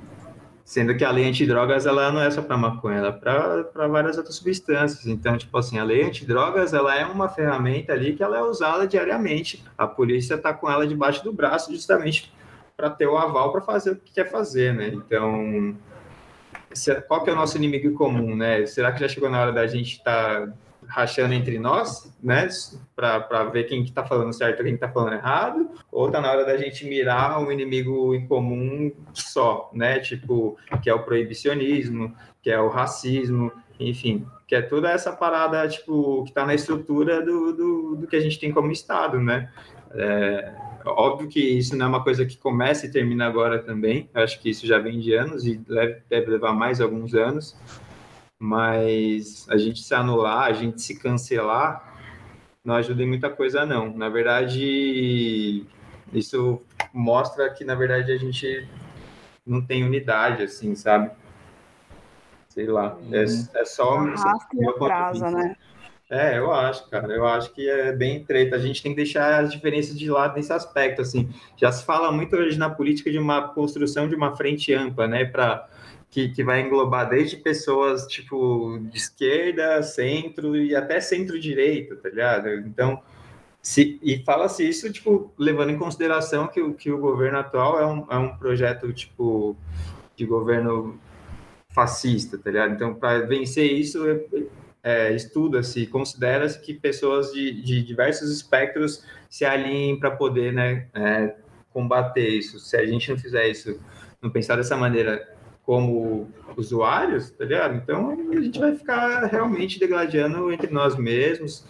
sendo 0.65 0.97
que 0.97 1.05
a 1.05 1.11
lei 1.11 1.29
antidrogas 1.29 1.85
ela 1.85 2.13
não 2.13 2.23
é 2.23 2.31
só 2.31 2.41
para 2.41 2.57
maconha, 2.57 2.99
ela 2.99 3.09
é 3.09 3.63
para 3.65 3.89
várias 3.89 4.17
outras 4.17 4.37
substâncias. 4.37 5.07
Então, 5.07 5.37
tipo 5.37 5.57
assim, 5.59 5.79
a 5.79 5.85
lei 5.85 6.05
antidrogas 6.05 6.73
ela 6.73 6.97
é 6.97 7.05
uma 7.05 7.29
ferramenta 7.29 7.93
ali 7.93 8.15
que 8.15 8.23
ela 8.23 8.39
é 8.39 8.43
usada 8.43 8.87
diariamente. 8.87 9.65
A 9.77 9.87
polícia 9.87 10.35
está 10.35 10.55
com 10.55 10.71
ela 10.71 10.87
debaixo 10.87 11.25
do 11.25 11.33
braço 11.33 11.73
justamente 11.73 12.33
para 12.77 12.89
ter 12.89 13.07
o 13.07 13.19
aval 13.19 13.53
para 13.53 13.61
fazer 13.61 13.91
o 13.91 13.97
que 13.97 14.15
quer 14.15 14.31
fazer, 14.31 14.73
né? 14.73 14.89
Então, 14.89 15.77
qual 17.09 17.23
que 17.23 17.31
é 17.31 17.33
o 17.33 17.37
nosso 17.37 17.57
inimigo 17.57 17.93
comum, 17.95 18.37
né? 18.37 18.67
Será 18.67 18.93
que 18.93 19.01
já 19.01 19.09
chegou 19.09 19.31
na 19.31 19.41
hora 19.41 19.53
da 19.53 19.67
gente 19.67 19.99
estar 19.99 20.47
tá 20.47 20.53
rachando 20.93 21.33
entre 21.33 21.59
nós, 21.59 22.15
né, 22.23 22.49
para 22.95 23.45
ver 23.45 23.65
quem 23.65 23.83
está 23.83 24.05
falando 24.05 24.33
certo 24.33 24.61
e 24.61 24.65
quem 24.65 24.75
está 24.75 24.89
falando 24.89 25.15
errado, 25.15 25.71
ou 25.91 26.07
está 26.07 26.21
na 26.21 26.31
hora 26.31 26.45
da 26.45 26.57
gente 26.57 26.85
mirar 26.85 27.41
um 27.41 27.51
inimigo 27.51 28.15
em 28.15 28.27
comum 28.27 28.93
só, 29.15 29.71
né, 29.73 30.01
tipo, 30.01 30.57
que 30.83 30.91
é 30.91 30.95
o 30.95 31.03
proibicionismo, 31.03 32.15
que 32.43 32.51
é 32.51 32.61
o 32.61 32.69
racismo, 32.69 33.51
enfim, 33.81 34.27
que 34.47 34.55
é 34.55 34.61
toda 34.61 34.91
essa 34.91 35.13
parada, 35.13 35.67
tipo, 35.67 36.25
que 36.25 36.31
está 36.31 36.45
na 36.45 36.55
estrutura 36.55 37.25
do, 37.25 37.53
do, 37.53 37.97
do, 37.97 38.07
que 38.07 38.17
a 38.17 38.21
gente 38.21 38.39
tem 38.39 38.53
como 38.53 38.71
Estado, 38.71 39.19
né, 39.19 39.51
é, 39.95 40.55
óbvio 40.85 41.29
que 41.29 41.41
isso 41.41 41.77
não 41.77 41.87
é 41.87 41.89
uma 41.89 42.05
coisa 42.05 42.25
que 42.25 42.37
começa 42.37 42.87
e 42.87 42.91
termina 42.91 43.27
agora 43.27 43.59
também, 43.59 44.09
eu 44.15 44.23
acho 44.23 44.41
que 44.41 44.51
isso 44.51 44.67
já 44.67 44.79
vem 44.79 45.01
de 45.01 45.15
anos 45.15 45.47
e 45.47 45.57
deve, 45.57 46.03
deve 46.09 46.31
levar 46.31 46.53
mais 46.53 46.81
alguns 46.81 47.15
anos, 47.15 47.57
mas 48.39 49.47
a 49.49 49.57
gente 49.57 49.83
se 49.83 49.95
anular, 49.95 50.45
a 50.45 50.53
gente 50.53 50.83
se 50.83 50.99
cancelar, 50.99 51.93
não 52.65 52.75
ajuda 52.75 53.03
em 53.03 53.09
muita 53.09 53.31
coisa, 53.31 53.67
não. 53.67 53.97
Na 53.97 54.09
verdade, 54.09 55.67
isso 56.13 56.61
mostra 56.93 57.51
que, 57.51 57.65
na 57.65 57.75
verdade, 57.75 58.13
a 58.13 58.17
gente 58.17 58.69
não 59.47 59.61
tem 59.61 59.85
unidade, 59.85 60.43
assim, 60.43 60.75
sabe? 60.75 61.11
Sei 62.49 62.67
lá, 62.67 62.97
é, 63.11 63.23
é 63.23 63.65
só... 63.65 63.99
Arrasta 63.99 64.49
e 64.55 64.69
atrasa, 64.69 65.31
né? 65.31 65.57
É, 66.13 66.37
eu 66.37 66.53
acho, 66.53 66.91
cara. 66.91 67.11
Eu 67.11 67.27
acho 67.27 67.51
que 67.55 67.67
é 67.67 67.91
bem 67.91 68.23
treta. 68.23 68.55
A 68.55 68.59
gente 68.59 68.83
tem 68.83 68.93
que 68.93 68.97
deixar 68.97 69.43
as 69.43 69.51
diferenças 69.51 69.99
de 69.99 70.11
lado 70.11 70.37
nesse 70.37 70.53
aspecto, 70.53 71.01
assim. 71.01 71.31
Já 71.57 71.73
se 71.73 71.87
fala 71.87 72.13
muito 72.13 72.37
hoje 72.37 72.59
na 72.59 72.69
política 72.69 73.11
de 73.11 73.19
uma 73.19 73.49
construção 73.49 74.07
de 74.07 74.15
uma 74.15 74.37
frente 74.37 74.75
ampla, 74.75 75.09
né, 75.09 75.25
para 75.25 75.67
que, 76.11 76.29
que 76.29 76.45
vai 76.45 76.61
englobar 76.61 77.09
desde 77.09 77.39
pessoas 77.39 78.07
tipo 78.07 78.79
de 78.91 78.99
esquerda, 78.99 79.83
centro 79.83 80.55
e 80.55 80.77
até 80.77 81.01
centro-direita, 81.01 81.97
tá 81.97 82.11
ligado? 82.11 82.51
Então, 82.51 83.03
se, 83.63 83.99
e 84.03 84.23
fala-se 84.23 84.69
isso, 84.69 84.93
tipo, 84.93 85.33
levando 85.39 85.71
em 85.71 85.79
consideração 85.79 86.47
que, 86.47 86.61
o, 86.61 86.75
que 86.75 86.91
o 86.91 86.99
governo 86.99 87.39
atual 87.39 87.81
é 87.81 87.87
um, 87.87 88.07
é 88.11 88.19
um 88.19 88.37
projeto, 88.37 88.93
tipo, 88.93 89.57
de 90.15 90.27
governo 90.27 91.01
fascista, 91.71 92.37
tá 92.37 92.51
ligado? 92.51 92.75
Então, 92.75 92.95
para 92.95 93.25
vencer 93.25 93.73
isso, 93.73 94.05
é, 94.83 95.15
estuda-se, 95.15 95.87
considera-se 95.87 96.61
que 96.61 96.75
pessoas 96.75 97.33
de, 97.33 97.63
de, 97.63 97.83
diversos 97.83 98.31
espectros 98.31 99.05
se 99.31 99.45
alinhem 99.45 99.99
para 99.99 100.11
poder, 100.11 100.53
né, 100.53 100.87
é, 100.95 101.35
combater 101.73 102.29
isso. 102.29 102.59
Se 102.59 102.77
a 102.77 102.85
gente 102.85 103.11
não 103.11 103.19
fizer 103.19 103.49
isso, 103.49 103.81
não 104.21 104.31
pensar 104.31 104.57
dessa 104.57 104.77
maneira 104.77 105.29
como 105.65 106.29
usuários, 106.57 107.31
tá 107.31 107.45
ligado? 107.45 107.77
Então 107.77 108.11
a 108.11 108.41
gente 108.41 108.59
vai 108.59 108.75
ficar 108.75 109.25
realmente 109.27 109.79
degladiando 109.79 110.53
entre 110.53 110.73
nós 110.73 110.97
mesmos 110.97 111.65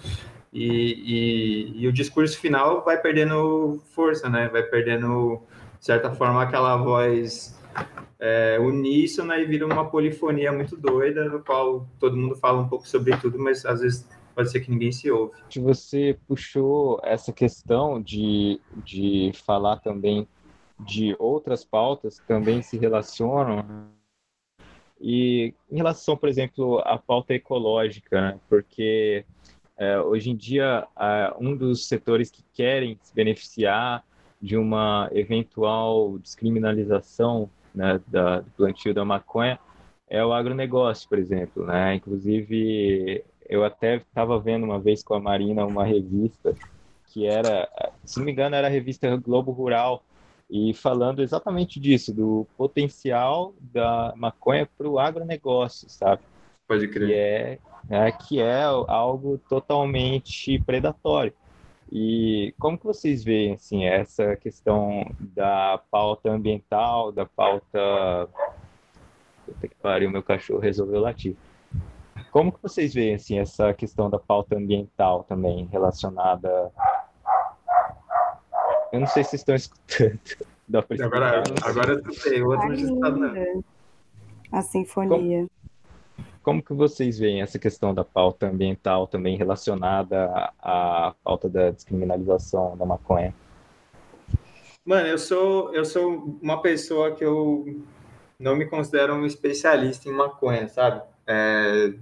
e, 0.52 1.72
e, 1.76 1.82
e, 1.82 1.88
o 1.88 1.92
discurso 1.92 2.38
final 2.38 2.84
vai 2.84 2.98
perdendo 2.98 3.82
força, 3.94 4.28
né? 4.28 4.48
Vai 4.48 4.62
perdendo, 4.62 5.40
de 5.78 5.86
certa 5.86 6.10
forma, 6.12 6.42
aquela 6.42 6.76
voz 6.76 7.58
é, 8.24 8.56
uníssona 8.60 9.36
e 9.38 9.44
vira 9.44 9.66
uma 9.66 9.90
polifonia 9.90 10.52
muito 10.52 10.76
doida, 10.76 11.24
no 11.24 11.42
qual 11.42 11.88
todo 11.98 12.16
mundo 12.16 12.36
fala 12.36 12.60
um 12.60 12.68
pouco 12.68 12.86
sobre 12.86 13.16
tudo, 13.16 13.36
mas 13.36 13.66
às 13.66 13.80
vezes 13.80 14.08
pode 14.32 14.48
ser 14.48 14.60
que 14.60 14.70
ninguém 14.70 14.92
se 14.92 15.10
ouve. 15.10 15.32
Você 15.56 16.16
puxou 16.28 17.00
essa 17.02 17.32
questão 17.32 18.00
de, 18.00 18.60
de 18.76 19.32
falar 19.44 19.78
também 19.78 20.28
de 20.78 21.16
outras 21.18 21.64
pautas 21.64 22.20
que 22.20 22.26
também 22.28 22.62
se 22.62 22.78
relacionam. 22.78 23.90
E 25.00 25.52
em 25.68 25.76
relação, 25.76 26.16
por 26.16 26.28
exemplo, 26.28 26.78
à 26.84 26.96
pauta 26.96 27.34
ecológica, 27.34 28.20
né? 28.20 28.40
porque 28.48 29.24
é, 29.76 30.00
hoje 30.00 30.30
em 30.30 30.36
dia 30.36 30.86
é, 30.96 31.34
um 31.40 31.56
dos 31.56 31.88
setores 31.88 32.30
que 32.30 32.44
querem 32.54 32.96
se 33.02 33.12
beneficiar 33.12 34.04
de 34.40 34.56
uma 34.56 35.10
eventual 35.12 36.18
descriminalização 36.20 37.50
né, 37.74 38.00
da, 38.06 38.40
do 38.40 38.50
plantio 38.52 38.94
da 38.94 39.04
maconha 39.04 39.58
é 40.08 40.24
o 40.24 40.32
agronegócio, 40.32 41.08
por 41.08 41.18
exemplo. 41.18 41.64
Né? 41.66 41.94
Inclusive, 41.94 43.24
eu 43.48 43.64
até 43.64 43.96
estava 43.96 44.38
vendo 44.38 44.64
uma 44.64 44.78
vez 44.78 45.02
com 45.02 45.14
a 45.14 45.20
Marina 45.20 45.64
uma 45.64 45.84
revista 45.84 46.54
que 47.12 47.26
era, 47.26 47.68
se 48.04 48.18
não 48.18 48.24
me 48.24 48.32
engano, 48.32 48.56
era 48.56 48.68
a 48.68 48.70
revista 48.70 49.14
Globo 49.18 49.52
Rural, 49.52 50.02
e 50.50 50.74
falando 50.74 51.22
exatamente 51.22 51.80
disso, 51.80 52.12
do 52.12 52.46
potencial 52.56 53.54
da 53.60 54.12
maconha 54.16 54.68
para 54.76 54.88
o 54.88 54.98
agronegócio, 54.98 55.88
sabe? 55.88 56.22
Pode 56.66 56.88
crer. 56.88 57.08
Que 57.08 57.14
é, 57.14 57.58
é, 57.90 58.12
que 58.12 58.40
é 58.40 58.62
algo 58.62 59.38
totalmente 59.48 60.58
predatório. 60.60 61.32
E 61.94 62.54
como 62.58 62.78
que 62.78 62.86
vocês 62.86 63.22
veem 63.22 63.52
assim 63.52 63.84
essa 63.84 64.34
questão 64.36 65.04
da 65.20 65.78
pauta 65.90 66.30
ambiental, 66.30 67.12
da 67.12 67.26
pauta 67.26 68.28
Puta 69.44 69.68
que 69.68 69.74
pariu, 69.74 70.10
meu 70.10 70.22
cachorro 70.22 70.60
resolveu 70.60 71.00
latir. 71.00 71.36
Como 72.30 72.50
que 72.50 72.62
vocês 72.62 72.94
veem 72.94 73.14
assim 73.14 73.38
essa 73.38 73.74
questão 73.74 74.08
da 74.08 74.18
pauta 74.18 74.56
ambiental 74.56 75.24
também 75.24 75.66
relacionada 75.66 76.72
eu 78.92 79.00
não 79.00 79.06
sei 79.06 79.24
se 79.24 79.36
estão 79.36 79.54
escutando. 79.54 80.20
agora, 81.02 81.42
agora 81.62 81.92
eu 81.94 82.12
sei, 82.12 82.42
outro 82.42 82.68
não 82.68 82.74
está 82.74 83.10
dando. 83.10 83.64
A 84.52 84.60
sinfonia. 84.60 85.08
Como, 85.08 85.50
como, 86.42 86.62
que 86.62 86.72
vocês 86.72 87.18
veem 87.18 87.42
essa 87.42 87.58
questão 87.58 87.94
da 87.94 88.04
pauta 88.04 88.46
ambiental 88.48 89.06
também 89.06 89.36
relacionada 89.36 90.52
à, 90.58 91.14
pauta 91.22 91.48
da 91.48 91.70
descriminalização 91.70 92.76
da 92.76 92.84
maconha? 92.84 93.34
Mano, 94.84 95.06
eu 95.06 95.18
sou, 95.18 95.72
eu 95.74 95.84
sou 95.84 96.38
uma 96.42 96.60
pessoa 96.60 97.12
que 97.12 97.24
eu 97.24 97.82
não 98.38 98.56
me 98.56 98.66
considero 98.66 99.14
um 99.14 99.24
especialista 99.24 100.08
em 100.08 100.12
maconha, 100.12 100.68
sabe? 100.68 101.02
É, 101.26 101.92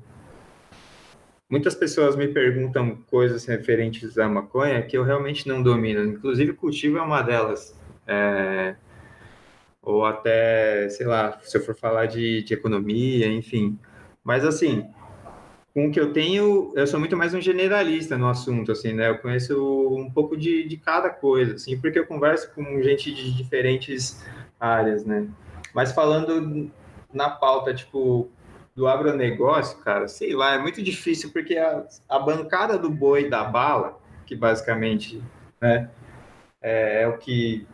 Muitas 1.51 1.75
pessoas 1.75 2.15
me 2.15 2.29
perguntam 2.29 2.97
coisas 3.11 3.45
referentes 3.45 4.17
à 4.17 4.29
maconha 4.29 4.83
que 4.83 4.97
eu 4.97 5.03
realmente 5.03 5.49
não 5.49 5.61
domino. 5.61 6.05
Inclusive, 6.05 6.53
cultivo 6.53 6.99
é 6.99 7.03
uma 7.03 7.23
delas. 7.23 7.77
É... 8.07 8.77
Ou 9.83 10.07
até, 10.07 10.89
sei 10.91 11.07
lá, 11.07 11.41
se 11.43 11.59
eu 11.59 11.61
for 11.61 11.75
falar 11.75 12.07
de, 12.07 12.45
de 12.45 12.55
economia, 12.55 13.27
enfim. 13.27 13.77
Mas, 14.31 14.45
assim, 14.45 14.89
com 15.75 15.89
o 15.89 15.91
que 15.91 15.99
eu 15.99 16.13
tenho, 16.13 16.73
eu 16.77 16.87
sou 16.87 17.01
muito 17.01 17.17
mais 17.17 17.35
um 17.35 17.41
generalista 17.41 18.17
no 18.17 18.29
assunto, 18.29 18.71
assim, 18.71 18.93
né? 18.93 19.11
Eu 19.11 19.19
conheço 19.19 19.59
um 19.93 20.09
pouco 20.09 20.37
de, 20.37 20.69
de 20.69 20.77
cada 20.77 21.11
coisa, 21.11 21.55
assim, 21.55 21.77
porque 21.81 21.99
eu 21.99 22.07
converso 22.07 22.55
com 22.55 22.81
gente 22.81 23.13
de 23.13 23.37
diferentes 23.37 24.25
áreas, 24.61 25.05
né? 25.05 25.27
Mas 25.75 25.91
falando 25.91 26.71
na 27.13 27.29
pauta, 27.29 27.75
tipo, 27.75 28.31
do 28.73 28.87
agronegócio, 28.87 29.79
cara, 29.79 30.07
sei 30.07 30.33
lá, 30.33 30.55
é 30.55 30.59
muito 30.59 30.81
difícil 30.81 31.33
porque 31.33 31.57
a, 31.57 31.85
a 32.09 32.21
bancada 32.21 32.79
do 32.79 32.89
boi 32.89 33.29
da 33.29 33.43
bala, 33.43 33.99
que 34.27 34.37
basicamente 34.37 35.21
né, 35.61 35.91
é, 36.63 37.03
é, 37.03 37.09
o 37.09 37.19
que 37.19 37.67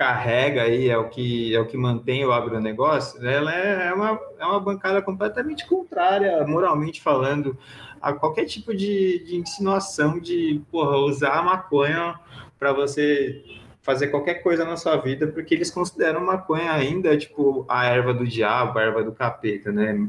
carrega 0.00 0.62
aí, 0.62 0.88
é 0.88 0.96
o 0.96 1.10
que 1.10 1.54
é 1.54 1.60
o 1.60 1.66
que 1.66 1.76
mantém 1.76 2.24
o 2.24 2.32
agronegócio, 2.32 3.22
ela 3.22 3.54
é, 3.54 3.88
é 3.88 3.92
uma, 3.92 4.18
é 4.38 4.46
uma 4.46 4.58
bancada 4.58 5.02
completamente 5.02 5.68
contrária, 5.68 6.42
moralmente 6.46 7.02
falando, 7.02 7.54
a 8.00 8.10
qualquer 8.14 8.46
tipo 8.46 8.74
de, 8.74 9.22
de 9.26 9.36
insinuação 9.36 10.18
de 10.18 10.62
porra, 10.72 10.96
usar 10.96 11.34
a 11.34 11.42
maconha 11.42 12.18
para 12.58 12.72
você 12.72 13.44
fazer 13.82 14.06
qualquer 14.06 14.36
coisa 14.42 14.64
na 14.64 14.78
sua 14.78 14.96
vida, 14.96 15.26
porque 15.26 15.54
eles 15.54 15.70
consideram 15.70 16.24
maconha 16.24 16.72
ainda, 16.72 17.14
tipo, 17.18 17.66
a 17.68 17.84
erva 17.84 18.14
do 18.14 18.26
diabo, 18.26 18.78
a 18.78 18.82
erva 18.82 19.04
do 19.04 19.12
capeta, 19.12 19.70
né? 19.70 20.08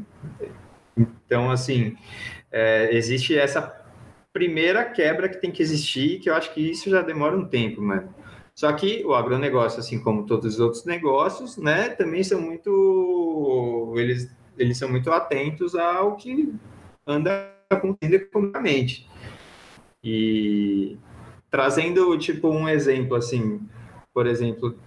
Então, 0.96 1.52
assim, 1.52 1.98
é, 2.50 2.96
existe 2.96 3.38
essa 3.38 3.78
primeira 4.32 4.86
quebra 4.86 5.28
que 5.28 5.42
tem 5.42 5.52
que 5.52 5.62
existir, 5.62 6.20
que 6.20 6.30
eu 6.30 6.34
acho 6.34 6.54
que 6.54 6.62
isso 6.72 6.90
já 6.90 7.02
demora 7.02 7.36
um 7.36 7.44
tempo, 7.44 7.82
mano. 7.82 8.21
Só 8.56 8.72
que 8.74 9.04
o 9.06 9.14
agronegócio, 9.14 9.80
assim 9.80 10.00
como 10.00 10.26
todos 10.26 10.56
os 10.56 10.60
outros 10.60 10.86
negócios, 10.86 11.58
né, 11.58 11.90
também 11.90 12.24
são 12.24 12.42
muito 12.42 13.94
eles 13.98 14.30
eles 14.58 14.78
são 14.78 14.90
muito 14.90 15.12
atentos 15.12 15.76
ao 15.76 16.16
que 16.18 16.54
anda 17.08 17.52
acontecendo 17.70 18.14
economicamente. 18.16 19.10
E 20.04 20.98
trazendo 21.50 22.18
tipo 22.18 22.50
um 22.50 22.68
exemplo 22.68 23.16
assim, 23.16 23.62
por 24.14 24.28
exemplo, 24.28 24.78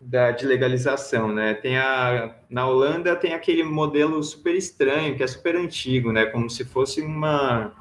da 0.00 0.30
de 0.30 0.46
legalização, 0.46 1.32
né? 1.32 1.54
Tem 1.54 1.76
a 1.76 2.34
na 2.48 2.66
Holanda 2.66 3.16
tem 3.16 3.34
aquele 3.34 3.62
modelo 3.64 4.22
super 4.22 4.54
estranho, 4.54 5.16
que 5.16 5.22
é 5.22 5.26
super 5.26 5.56
antigo, 5.56 6.12
né? 6.12 6.26
Como 6.26 6.48
se 6.48 6.64
fosse 6.64 7.00
uma 7.02 7.72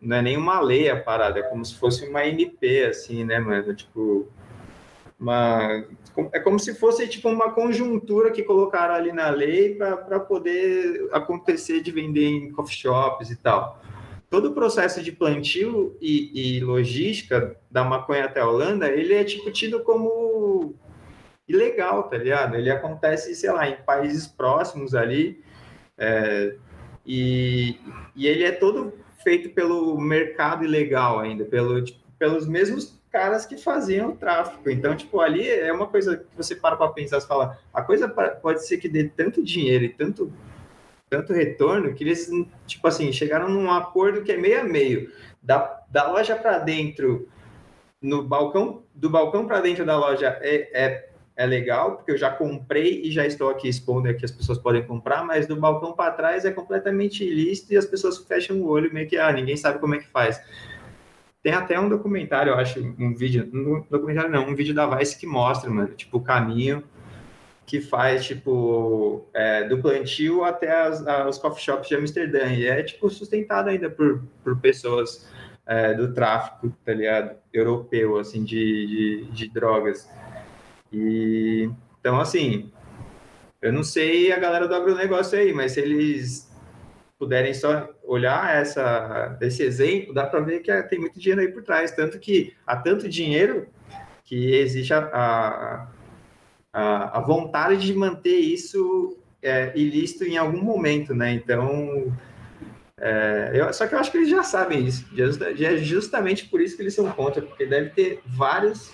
não 0.00 0.16
é 0.16 0.22
nem 0.22 0.36
uma 0.36 0.60
lei 0.60 0.90
a 0.90 1.00
parada, 1.00 1.40
é 1.40 1.42
como 1.42 1.64
se 1.64 1.74
fosse 1.74 2.06
uma 2.06 2.26
MP, 2.26 2.84
assim, 2.84 3.24
né, 3.24 3.38
mano? 3.38 3.74
Tipo, 3.74 4.28
uma, 5.18 5.84
é 6.32 6.40
como 6.40 6.58
se 6.58 6.74
fosse 6.74 7.08
tipo 7.08 7.28
uma 7.28 7.52
conjuntura 7.52 8.30
que 8.30 8.42
colocaram 8.42 8.94
ali 8.94 9.12
na 9.12 9.30
lei 9.30 9.74
para 9.74 10.20
poder 10.20 11.08
acontecer 11.12 11.80
de 11.80 11.90
vender 11.90 12.26
em 12.26 12.52
coffee 12.52 12.76
shops 12.76 13.30
e 13.30 13.36
tal. 13.36 13.82
Todo 14.28 14.50
o 14.50 14.52
processo 14.52 15.02
de 15.02 15.12
plantio 15.12 15.96
e, 16.00 16.56
e 16.58 16.60
logística 16.60 17.56
da 17.70 17.84
maconha 17.84 18.24
até 18.24 18.40
a 18.40 18.48
Holanda, 18.48 18.88
ele 18.88 19.14
é 19.14 19.24
tipo 19.24 19.50
tido 19.50 19.80
como 19.82 20.74
ilegal, 21.48 22.04
tá 22.04 22.18
ligado? 22.18 22.56
Ele 22.56 22.70
acontece, 22.70 23.34
sei 23.34 23.52
lá, 23.52 23.68
em 23.68 23.76
países 23.76 24.26
próximos 24.26 24.94
ali, 24.94 25.42
é, 25.96 26.56
e, 27.06 27.78
e 28.16 28.26
ele 28.26 28.44
é 28.44 28.50
todo 28.50 28.92
feito 29.26 29.50
pelo 29.50 30.00
mercado 30.00 30.64
ilegal 30.64 31.18
ainda, 31.18 31.44
pelo, 31.44 31.82
tipo, 31.82 31.98
pelos 32.16 32.46
mesmos 32.46 32.96
caras 33.10 33.44
que 33.44 33.56
faziam 33.56 34.10
o 34.10 34.16
tráfico. 34.16 34.70
Então, 34.70 34.94
tipo, 34.94 35.18
ali 35.18 35.50
é 35.50 35.72
uma 35.72 35.88
coisa 35.88 36.18
que 36.18 36.36
você 36.36 36.54
para 36.54 36.76
para 36.76 36.92
pensar, 36.92 37.20
você 37.20 37.26
fala, 37.26 37.58
a 37.74 37.82
coisa 37.82 38.08
pode 38.08 38.64
ser 38.64 38.78
que 38.78 38.88
dê 38.88 39.08
tanto 39.08 39.42
dinheiro 39.42 39.84
e 39.84 39.88
tanto 39.88 40.32
tanto 41.10 41.32
retorno 41.32 41.92
que 41.92 42.04
eles, 42.04 42.30
tipo 42.68 42.86
assim, 42.86 43.12
chegaram 43.12 43.48
num 43.48 43.68
acordo 43.70 44.22
que 44.22 44.30
é 44.30 44.36
meio 44.36 44.60
a 44.60 44.64
meio. 44.64 45.10
Da, 45.42 45.82
da 45.90 46.08
loja 46.08 46.36
para 46.36 46.58
dentro, 46.58 47.28
no 48.00 48.22
balcão, 48.22 48.84
do 48.94 49.10
balcão 49.10 49.44
para 49.44 49.60
dentro 49.60 49.84
da 49.84 49.96
loja 49.96 50.38
é, 50.40 50.70
é 50.72 51.08
é 51.36 51.44
legal, 51.44 51.96
porque 51.96 52.12
eu 52.12 52.16
já 52.16 52.30
comprei 52.30 53.02
e 53.02 53.10
já 53.10 53.26
estou 53.26 53.50
aqui 53.50 53.68
expondo 53.68 54.12
que 54.14 54.24
as 54.24 54.30
pessoas 54.30 54.58
podem 54.58 54.82
comprar, 54.82 55.22
mas 55.22 55.46
do 55.46 55.54
balcão 55.54 55.92
para 55.92 56.10
trás 56.12 56.44
é 56.46 56.50
completamente 56.50 57.22
ilícito 57.22 57.74
e 57.74 57.76
as 57.76 57.84
pessoas 57.84 58.16
fecham 58.18 58.56
o 58.62 58.68
olho 58.68 58.92
meio 58.92 59.06
que, 59.06 59.18
ah, 59.18 59.30
ninguém 59.30 59.56
sabe 59.56 59.78
como 59.78 59.94
é 59.94 59.98
que 59.98 60.08
faz. 60.08 60.40
Tem 61.42 61.52
até 61.52 61.78
um 61.78 61.88
documentário, 61.88 62.50
eu 62.50 62.56
acho, 62.56 62.80
um 62.98 63.14
vídeo, 63.14 63.48
um 63.52 63.84
documentário 63.90 64.30
não, 64.30 64.48
um 64.48 64.54
vídeo 64.54 64.74
da 64.74 64.86
Vice 64.86 65.18
que 65.18 65.26
mostra, 65.26 65.70
mano, 65.70 65.94
tipo, 65.94 66.16
o 66.16 66.22
caminho 66.22 66.82
que 67.66 67.80
faz, 67.80 68.24
tipo, 68.24 69.28
é, 69.34 69.64
do 69.64 69.78
plantio 69.78 70.44
até 70.44 70.70
as, 70.70 71.04
os 71.28 71.36
coffee 71.36 71.62
shops 71.62 71.88
de 71.88 71.96
Amsterdã, 71.96 72.46
e 72.46 72.66
é, 72.66 72.82
tipo, 72.82 73.10
sustentado 73.10 73.68
ainda 73.68 73.90
por, 73.90 74.22
por 74.42 74.56
pessoas 74.58 75.28
é, 75.66 75.92
do 75.92 76.14
tráfico, 76.14 76.72
tá 76.84 76.94
ligado? 76.94 77.36
Europeu, 77.52 78.18
assim, 78.18 78.44
de, 78.44 78.86
de, 78.86 79.24
de 79.32 79.48
drogas. 79.48 80.08
E 80.96 81.70
então, 82.00 82.18
assim, 82.20 82.70
eu 83.60 83.72
não 83.72 83.82
sei 83.82 84.32
a 84.32 84.38
galera 84.38 84.66
do 84.66 84.74
agronegócio 84.74 85.38
aí, 85.38 85.52
mas 85.52 85.72
se 85.72 85.80
eles 85.80 86.48
puderem 87.18 87.52
só 87.52 87.90
olhar 88.04 88.56
essa, 88.56 89.36
esse 89.40 89.62
exemplo, 89.62 90.14
dá 90.14 90.24
para 90.24 90.40
ver 90.40 90.60
que 90.60 90.82
tem 90.84 90.98
muito 90.98 91.18
dinheiro 91.18 91.40
aí 91.40 91.48
por 91.48 91.62
trás. 91.62 91.90
Tanto 91.90 92.18
que 92.18 92.54
há 92.66 92.76
tanto 92.76 93.08
dinheiro 93.08 93.66
que 94.24 94.54
existe 94.54 94.94
a, 94.94 95.88
a, 96.72 97.18
a 97.18 97.20
vontade 97.20 97.78
de 97.78 97.94
manter 97.94 98.38
isso 98.38 99.18
é, 99.42 99.72
ilícito 99.74 100.24
em 100.24 100.36
algum 100.36 100.62
momento, 100.62 101.14
né? 101.14 101.32
Então, 101.32 102.12
é, 102.98 103.50
eu, 103.54 103.72
só 103.72 103.86
que 103.86 103.94
eu 103.94 103.98
acho 103.98 104.10
que 104.10 104.18
eles 104.18 104.30
já 104.30 104.42
sabem 104.42 104.86
isso. 104.86 105.04
É 105.60 105.76
justamente 105.78 106.48
por 106.48 106.60
isso 106.60 106.76
que 106.76 106.82
eles 106.82 106.94
são 106.94 107.10
contra, 107.10 107.42
porque 107.42 107.66
deve 107.66 107.90
ter 107.90 108.20
vários 108.24 108.92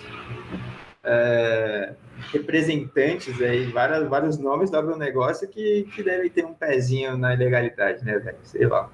é, 1.05 1.95
representantes 2.33 3.41
aí, 3.41 3.67
várias, 3.67 4.09
vários 4.09 4.39
nomes 4.39 4.71
do 4.71 4.77
agronegócio 4.77 5.49
que, 5.49 5.89
que 5.95 6.03
devem 6.03 6.31
ter 6.31 6.45
um 6.45 6.55
pezinho 6.55 7.17
na 7.17 7.35
ilegalidade, 7.35 8.05
né, 8.05 8.19
velho? 8.19 8.39
Sei 8.45 8.67
lá. 8.67 8.91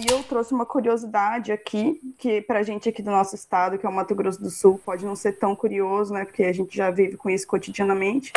E 0.00 0.10
eu 0.10 0.22
trouxe 0.22 0.54
uma 0.54 0.64
curiosidade 0.64 1.52
aqui, 1.52 2.00
que 2.16 2.40
para 2.40 2.60
a 2.60 2.62
gente 2.62 2.88
aqui 2.88 3.02
do 3.02 3.10
nosso 3.10 3.34
estado, 3.34 3.76
que 3.76 3.84
é 3.84 3.88
o 3.88 3.92
Mato 3.92 4.14
Grosso 4.14 4.40
do 4.40 4.50
Sul, 4.50 4.80
pode 4.82 5.04
não 5.04 5.14
ser 5.14 5.32
tão 5.32 5.54
curioso, 5.54 6.14
né? 6.14 6.24
Porque 6.24 6.44
a 6.44 6.52
gente 6.52 6.74
já 6.74 6.90
vive 6.90 7.18
com 7.18 7.28
isso 7.28 7.46
cotidianamente, 7.46 8.32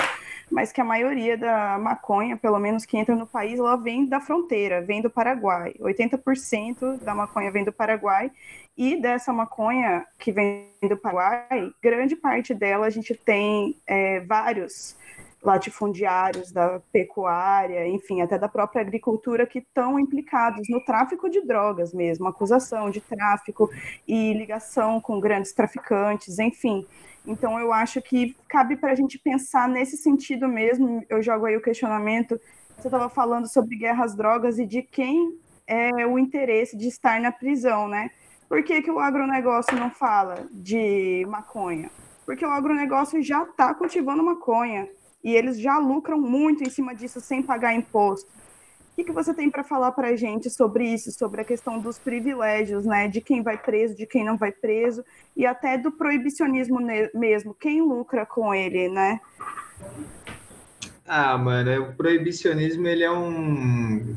mas 0.51 0.73
que 0.73 0.81
a 0.81 0.85
maioria 0.85 1.37
da 1.37 1.77
maconha, 1.79 2.35
pelo 2.35 2.59
menos 2.59 2.85
que 2.85 2.97
entra 2.97 3.15
no 3.15 3.25
país, 3.25 3.57
ela 3.57 3.77
vem 3.77 4.05
da 4.05 4.19
fronteira, 4.19 4.81
vem 4.81 5.01
do 5.01 5.09
Paraguai. 5.09 5.73
80% 5.79 6.99
da 7.01 7.15
maconha 7.15 7.49
vem 7.51 7.63
do 7.63 7.71
Paraguai 7.71 8.29
e 8.77 9.01
dessa 9.01 9.31
maconha 9.31 10.05
que 10.19 10.33
vem 10.33 10.67
do 10.81 10.97
Paraguai, 10.97 11.71
grande 11.81 12.17
parte 12.17 12.53
dela 12.53 12.85
a 12.85 12.89
gente 12.89 13.15
tem 13.15 13.77
é, 13.87 14.19
vários 14.19 14.97
latifundiários 15.45 16.51
da 16.51 16.81
pecuária, 16.91 17.87
enfim, 17.87 18.21
até 18.21 18.37
da 18.37 18.49
própria 18.49 18.81
agricultura 18.81 19.45
que 19.45 19.59
estão 19.59 19.99
implicados 19.99 20.67
no 20.69 20.83
tráfico 20.83 21.29
de 21.29 21.41
drogas 21.41 21.93
mesmo, 21.93 22.27
acusação 22.27 22.89
de 22.89 22.99
tráfico 22.99 23.69
e 24.07 24.33
ligação 24.33 24.99
com 24.99 25.19
grandes 25.19 25.53
traficantes, 25.53 26.39
enfim. 26.39 26.85
Então 27.25 27.59
eu 27.59 27.71
acho 27.71 28.01
que 28.01 28.35
cabe 28.47 28.75
para 28.75 28.91
a 28.91 28.95
gente 28.95 29.19
pensar 29.19 29.67
nesse 29.69 29.97
sentido 29.97 30.47
mesmo. 30.47 31.03
Eu 31.09 31.21
jogo 31.21 31.45
aí 31.45 31.55
o 31.55 31.61
questionamento. 31.61 32.39
Você 32.77 32.87
estava 32.87 33.09
falando 33.09 33.47
sobre 33.47 33.77
guerras 33.77 34.15
drogas 34.15 34.59
e 34.59 34.65
de 34.65 34.81
quem 34.81 35.37
é 35.67 36.05
o 36.05 36.19
interesse 36.19 36.77
de 36.77 36.87
estar 36.87 37.19
na 37.19 37.31
prisão, 37.31 37.87
né? 37.87 38.09
Por 38.47 38.63
que, 38.63 38.81
que 38.81 38.91
o 38.91 38.99
agronegócio 38.99 39.75
não 39.77 39.89
fala 39.89 40.47
de 40.51 41.25
maconha? 41.27 41.89
Porque 42.25 42.45
o 42.45 42.49
agronegócio 42.49 43.21
já 43.23 43.43
está 43.43 43.73
cultivando 43.73 44.23
maconha 44.23 44.87
e 45.25 45.35
eles 45.35 45.59
já 45.59 45.79
lucram 45.79 46.21
muito 46.21 46.63
em 46.63 46.69
cima 46.69 46.93
disso 46.93 47.19
sem 47.19 47.41
pagar 47.41 47.73
imposto. 47.73 48.29
O 48.91 48.95
que, 48.95 49.03
que 49.03 49.11
você 49.11 49.33
tem 49.33 49.49
para 49.49 49.63
falar 49.63 49.91
para 49.91 50.09
a 50.09 50.15
gente 50.15 50.51
sobre 50.51 50.87
isso, 50.87 51.11
sobre 51.11 51.41
a 51.41 51.43
questão 51.43 51.79
dos 51.79 51.97
privilégios, 51.97 52.85
né, 52.85 53.07
de 53.07 53.19
quem 53.19 53.41
vai 53.41 53.57
preso, 53.57 53.95
de 53.95 54.05
quem 54.05 54.23
não 54.23 54.37
vai 54.37 54.51
preso, 54.51 55.03
e 55.35 55.45
até 55.45 55.79
do 55.79 55.91
proibicionismo 55.91 56.79
mesmo, 57.13 57.55
quem 57.55 57.81
lucra 57.81 58.23
com 58.23 58.53
ele, 58.53 58.87
né? 58.87 59.19
Ah, 61.07 61.37
mano, 61.37 61.89
o 61.89 61.95
proibicionismo 61.95 62.87
ele 62.87 63.03
é 63.03 63.11
um 63.11 64.15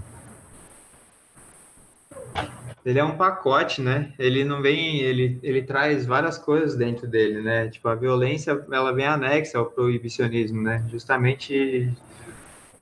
ele 2.89 2.99
é 2.99 3.05
um 3.05 3.19
pacote, 3.19 3.83
né? 3.83 4.15
Ele 4.19 4.43
não 4.45 4.63
vem, 4.63 5.01
ele, 5.01 5.39
ele 5.43 5.63
traz 5.63 6.07
várias 6.07 6.39
coisas 6.39 6.75
dentro 6.75 7.07
dele, 7.07 7.43
né? 7.43 7.69
Tipo, 7.69 7.87
a 7.89 7.95
violência, 7.95 8.65
ela 8.73 8.93
vem 8.93 9.05
anexa 9.05 9.59
ao 9.59 9.67
proibicionismo, 9.67 10.63
né? 10.63 10.83
Justamente, 10.91 11.93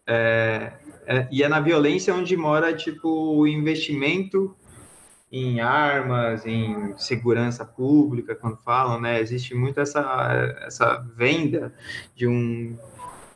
é, 0.07 0.73
é, 1.07 1.27
e 1.29 1.43
é 1.43 1.49
na 1.49 1.59
violência 1.59 2.15
onde 2.15 2.37
mora, 2.37 2.73
tipo, 2.73 3.09
o 3.09 3.49
investimento 3.49 4.55
em 5.33 5.59
armas, 5.59 6.47
em 6.47 6.97
segurança 6.97 7.65
pública, 7.65 8.37
quando 8.37 8.59
falam, 8.59 9.01
né? 9.01 9.21
Existe 9.21 9.57
muito 9.57 9.81
essa, 9.81 10.57
essa 10.65 11.05
venda 11.17 11.75
de, 12.15 12.29
um, 12.29 12.79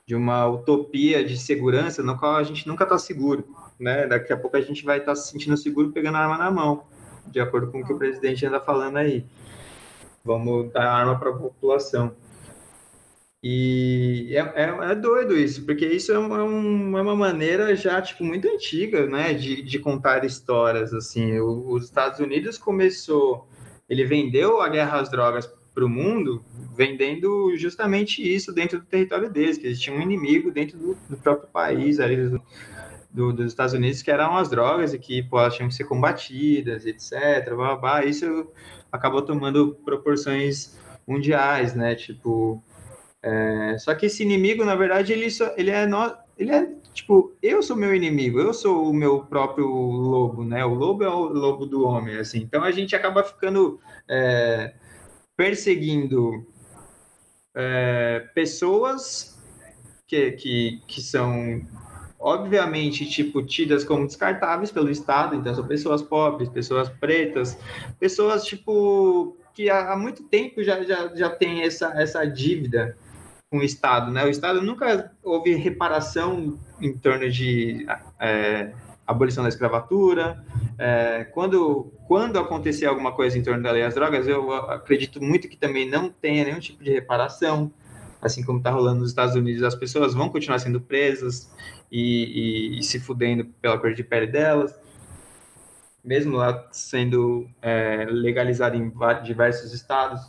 de 0.06 0.14
uma 0.14 0.46
utopia 0.46 1.24
de 1.24 1.36
segurança 1.36 2.00
no 2.00 2.16
qual 2.16 2.36
a 2.36 2.44
gente 2.44 2.68
nunca 2.68 2.84
está 2.84 2.96
seguro 2.96 3.44
né? 3.80 4.06
Daqui 4.06 4.32
a 4.32 4.36
pouco 4.36 4.56
a 4.56 4.60
gente 4.60 4.84
vai 4.84 4.98
estar 4.98 5.12
tá 5.12 5.16
se 5.16 5.30
sentindo 5.30 5.56
seguro 5.56 5.90
pegando 5.90 6.16
a 6.16 6.20
arma 6.20 6.38
na 6.38 6.50
mão, 6.50 6.84
de 7.26 7.40
acordo 7.40 7.72
com 7.72 7.80
o 7.80 7.86
que 7.86 7.92
o 7.92 7.98
presidente 7.98 8.44
anda 8.46 8.60
falando 8.60 8.98
aí. 8.98 9.24
Vamos 10.24 10.70
dar 10.72 10.90
arma 10.90 11.18
para 11.18 11.30
a 11.30 11.36
população. 11.36 12.14
E 13.42 14.36
é, 14.36 14.64
é, 14.64 14.92
é, 14.92 14.94
doido 14.94 15.34
isso, 15.34 15.64
porque 15.64 15.86
isso 15.86 16.12
é 16.12 16.18
uma, 16.18 16.36
é 16.36 16.40
é 16.40 17.02
uma 17.02 17.16
maneira 17.16 17.74
já, 17.74 18.00
tipo, 18.02 18.22
muito 18.22 18.46
antiga, 18.46 19.06
né, 19.06 19.32
de, 19.32 19.62
de 19.62 19.78
contar 19.78 20.26
histórias, 20.26 20.92
assim. 20.92 21.38
O, 21.38 21.72
os 21.72 21.84
Estados 21.84 22.20
Unidos 22.20 22.58
começou, 22.58 23.48
ele 23.88 24.04
vendeu 24.04 24.60
a 24.60 24.68
guerra 24.68 25.00
às 25.00 25.10
drogas 25.10 25.50
para 25.74 25.84
o 25.86 25.88
mundo, 25.88 26.44
vendendo 26.76 27.56
justamente 27.56 28.22
isso 28.22 28.52
dentro 28.52 28.78
do 28.78 28.84
território 28.84 29.30
deles, 29.30 29.56
que 29.56 29.66
eles 29.66 29.80
tinham 29.80 29.98
um 29.98 30.02
inimigo 30.02 30.50
dentro 30.50 30.76
do, 30.76 30.94
do 31.08 31.16
próprio 31.16 31.48
país, 31.48 31.98
ali, 31.98 32.38
do, 33.12 33.32
dos 33.32 33.46
Estados 33.46 33.74
Unidos 33.74 34.02
que 34.02 34.10
eram 34.10 34.36
as 34.36 34.48
drogas 34.48 34.94
e 34.94 34.98
que 34.98 35.22
pô, 35.22 35.38
elas 35.38 35.54
tinham 35.54 35.68
que 35.68 35.74
ser 35.74 35.84
combatidas, 35.84 36.86
etc. 36.86 37.54
Blá, 37.54 37.76
blá. 37.76 38.04
Isso 38.04 38.48
acabou 38.90 39.22
tomando 39.22 39.74
proporções 39.84 40.78
mundiais, 41.06 41.74
né? 41.74 41.94
Tipo, 41.94 42.62
é... 43.22 43.76
só 43.78 43.94
que 43.94 44.06
esse 44.06 44.22
inimigo, 44.22 44.64
na 44.64 44.74
verdade, 44.74 45.12
ele, 45.12 45.30
só, 45.30 45.52
ele, 45.56 45.70
é 45.70 45.86
no... 45.86 46.14
ele 46.38 46.52
é 46.52 46.68
tipo, 46.92 47.32
eu 47.42 47.62
sou 47.62 47.76
meu 47.76 47.94
inimigo, 47.94 48.40
eu 48.40 48.52
sou 48.52 48.88
o 48.88 48.94
meu 48.94 49.24
próprio 49.24 49.66
lobo, 49.66 50.44
né? 50.44 50.64
O 50.64 50.74
lobo 50.74 51.04
é 51.04 51.08
o 51.08 51.24
lobo 51.28 51.66
do 51.66 51.84
homem, 51.84 52.16
assim. 52.16 52.38
Então 52.38 52.62
a 52.62 52.70
gente 52.70 52.94
acaba 52.94 53.24
ficando 53.24 53.80
é, 54.08 54.74
perseguindo 55.36 56.46
é, 57.54 58.28
pessoas 58.34 59.38
que, 60.06 60.32
que, 60.32 60.82
que 60.86 61.00
são 61.00 61.62
obviamente, 62.20 63.08
tipo, 63.08 63.42
tidas 63.42 63.82
como 63.82 64.06
descartáveis 64.06 64.70
pelo 64.70 64.90
Estado, 64.90 65.34
então 65.34 65.54
são 65.54 65.66
pessoas 65.66 66.02
pobres, 66.02 66.50
pessoas 66.50 66.90
pretas, 66.90 67.58
pessoas, 67.98 68.44
tipo, 68.44 69.34
que 69.54 69.70
há, 69.70 69.96
muito 69.96 70.22
tempo 70.24 70.62
já, 70.62 70.84
já, 70.84 71.14
já 71.14 71.30
tem 71.30 71.62
essa, 71.62 71.94
essa 71.96 72.26
dívida 72.26 72.94
com 73.50 73.58
o 73.58 73.62
Estado, 73.62 74.12
né? 74.12 74.24
O 74.24 74.28
Estado 74.28 74.60
nunca 74.60 75.10
houve 75.24 75.54
reparação 75.54 76.58
em 76.78 76.92
torno 76.92 77.28
de 77.30 77.86
é, 78.20 78.70
abolição 79.06 79.42
da 79.42 79.48
escravatura. 79.48 80.44
É, 80.78 81.24
quando, 81.32 81.90
quando 82.06 82.38
acontecer 82.38 82.84
alguma 82.84 83.12
coisa 83.12 83.38
em 83.38 83.42
torno 83.42 83.62
da 83.62 83.72
lei 83.72 83.82
das 83.82 83.94
drogas, 83.94 84.28
eu 84.28 84.52
acredito 84.52 85.22
muito 85.22 85.48
que 85.48 85.56
também 85.56 85.88
não 85.88 86.10
tenha 86.10 86.44
nenhum 86.44 86.60
tipo 86.60 86.84
de 86.84 86.90
reparação 86.90 87.72
assim 88.20 88.44
como 88.44 88.58
está 88.58 88.70
rolando 88.70 89.00
nos 89.00 89.10
Estados 89.10 89.34
Unidos, 89.34 89.62
as 89.62 89.74
pessoas 89.74 90.14
vão 90.14 90.28
continuar 90.28 90.58
sendo 90.58 90.80
presas 90.80 91.50
e, 91.90 92.74
e, 92.74 92.78
e 92.78 92.82
se 92.82 93.00
fudendo 93.00 93.44
pela 93.60 93.78
cor 93.78 93.94
de 93.94 94.04
pele 94.04 94.26
delas, 94.26 94.74
mesmo 96.04 96.36
lá 96.36 96.68
sendo 96.72 97.48
é, 97.62 98.06
legalizado 98.08 98.76
em 98.76 98.92
diversos 99.22 99.72
estados. 99.72 100.20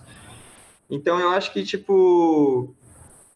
Então, 0.89 1.19
eu 1.19 1.30
acho 1.30 1.54
que, 1.54 1.63
tipo, 1.63 2.75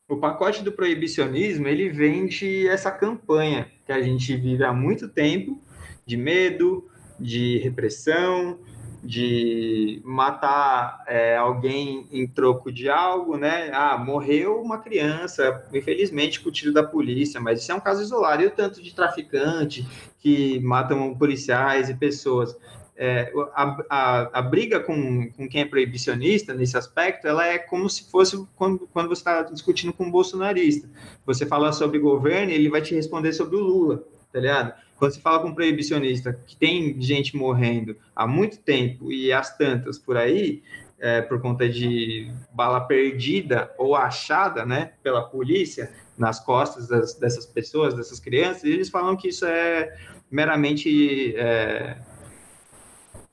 o 0.08 0.18
pacote 0.18 0.64
do 0.64 0.72
proibicionismo, 0.72 1.68
ele 1.68 1.90
vende 1.90 2.68
essa 2.68 2.92
campanha 2.92 3.72
que 3.86 3.92
a 3.92 4.02
gente 4.02 4.36
vive 4.36 4.64
há 4.64 4.74
muito 4.74 5.08
tempo, 5.08 5.62
de 6.06 6.18
medo, 6.18 6.88
de 7.20 7.58
repressão, 7.60 8.60
de 9.06 10.02
matar 10.04 11.04
é, 11.08 11.38
alguém 11.38 12.08
em 12.12 12.26
troco 12.26 12.72
de 12.72 12.90
algo, 12.90 13.38
né? 13.38 13.70
Ah, 13.72 13.98
morreu 13.98 14.60
uma 14.62 14.80
criança, 14.80 15.64
infelizmente, 15.72 16.40
com 16.40 16.50
o 16.50 16.52
tiro 16.52 16.74
da 16.74 16.84
polícia, 16.84 17.40
mas 17.40 17.62
isso 17.62 17.72
é 17.72 17.76
um 17.76 17.80
caso 17.80 18.02
isolado. 18.02 18.42
E 18.42 18.48
o 18.48 18.52
tanto 18.52 18.82
de 18.82 18.94
traficante 18.94 19.86
que 20.20 20.60
matam 20.62 21.14
policiais 21.16 21.90
e 21.90 21.94
pessoas. 21.94 22.58
É, 22.98 23.32
a, 23.54 23.86
a, 23.90 24.40
a, 24.40 24.42
briga 24.42 24.80
com, 24.80 25.30
com 25.32 25.50
quem 25.50 25.62
é 25.62 25.66
proibicionista 25.66 26.54
nesse 26.54 26.78
aspecto, 26.78 27.28
ela 27.28 27.46
é 27.46 27.58
como 27.58 27.90
se 27.90 28.10
fosse 28.10 28.42
quando, 28.56 28.88
quando 28.94 29.10
você 29.10 29.20
está 29.20 29.42
discutindo 29.44 29.92
com 29.92 30.06
um 30.06 30.12
bolsonarista. 30.12 30.90
Você 31.26 31.46
fala 31.46 31.74
sobre 31.74 32.00
governo, 32.00 32.52
ele 32.52 32.70
vai 32.70 32.82
te 32.82 32.96
responder 32.96 33.34
sobre 33.34 33.58
o 33.58 33.60
Lula, 33.60 34.04
tá 34.32 34.40
ligado? 34.40 34.74
Quando 34.98 35.12
se 35.12 35.22
fala 35.22 35.40
com 35.40 35.50
um 35.50 35.54
proibicionista 35.54 36.34
que 36.46 36.56
tem 36.56 37.00
gente 37.02 37.36
morrendo 37.36 37.98
há 38.16 38.26
muito 38.26 38.60
tempo 38.60 39.12
e 39.12 39.32
as 39.32 39.56
tantas 39.58 40.00
por 40.00 40.16
aí, 40.16 40.64
é, 41.00 41.22
por 41.22 41.42
conta 41.42 41.68
de 41.68 42.32
bala 42.54 42.82
perdida 42.82 43.72
ou 43.78 43.96
achada 43.96 44.66
né, 44.66 44.94
pela 45.04 45.24
polícia 45.24 45.92
nas 46.18 46.40
costas 46.40 46.88
das, 46.88 47.14
dessas 47.16 47.46
pessoas, 47.46 47.94
dessas 47.94 48.20
crianças, 48.20 48.64
eles 48.64 48.90
falam 48.90 49.18
que 49.18 49.28
isso 49.28 49.46
é 49.46 49.94
meramente 50.32 51.36
é, 51.36 51.98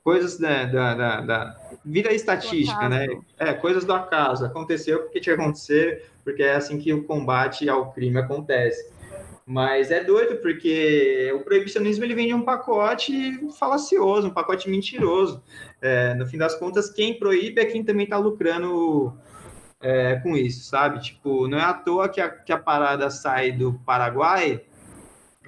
coisas 0.02 0.38
né, 0.38 0.66
da, 0.66 0.94
da, 0.94 1.20
da, 1.20 1.56
vida 1.84 2.12
estatística, 2.12 2.88
né? 2.88 3.06
É, 3.38 3.52
coisas 3.54 3.84
do 3.84 3.92
acaso. 3.92 4.44
Aconteceu 4.44 5.00
porque 5.00 5.20
tinha 5.20 5.36
que 5.36 5.42
acontecer, 5.42 6.10
porque 6.24 6.42
é 6.42 6.54
assim 6.54 6.78
que 6.78 6.92
o 6.92 7.04
combate 7.04 7.68
ao 7.68 7.92
crime 7.92 8.18
acontece. 8.18 8.90
Mas 9.44 9.90
é 9.90 10.04
doido, 10.04 10.36
porque 10.36 11.32
o 11.34 11.40
proibicionismo 11.40 12.04
ele 12.04 12.14
vende 12.14 12.32
um 12.32 12.42
pacote 12.42 13.40
falacioso, 13.58 14.28
um 14.28 14.32
pacote 14.32 14.70
mentiroso. 14.70 15.42
É, 15.80 16.14
no 16.14 16.26
fim 16.26 16.38
das 16.38 16.54
contas, 16.54 16.88
quem 16.88 17.18
proíbe 17.18 17.60
é 17.60 17.64
quem 17.64 17.84
também 17.84 18.04
está 18.04 18.18
lucrando 18.18 19.12
é, 19.80 20.16
com 20.16 20.36
isso, 20.36 20.64
sabe? 20.64 21.00
Tipo, 21.00 21.48
não 21.48 21.58
é 21.58 21.62
à 21.62 21.74
toa 21.74 22.08
que 22.08 22.20
a, 22.20 22.28
que 22.30 22.52
a 22.52 22.58
parada 22.58 23.10
sai 23.10 23.50
do 23.50 23.74
Paraguai, 23.84 24.64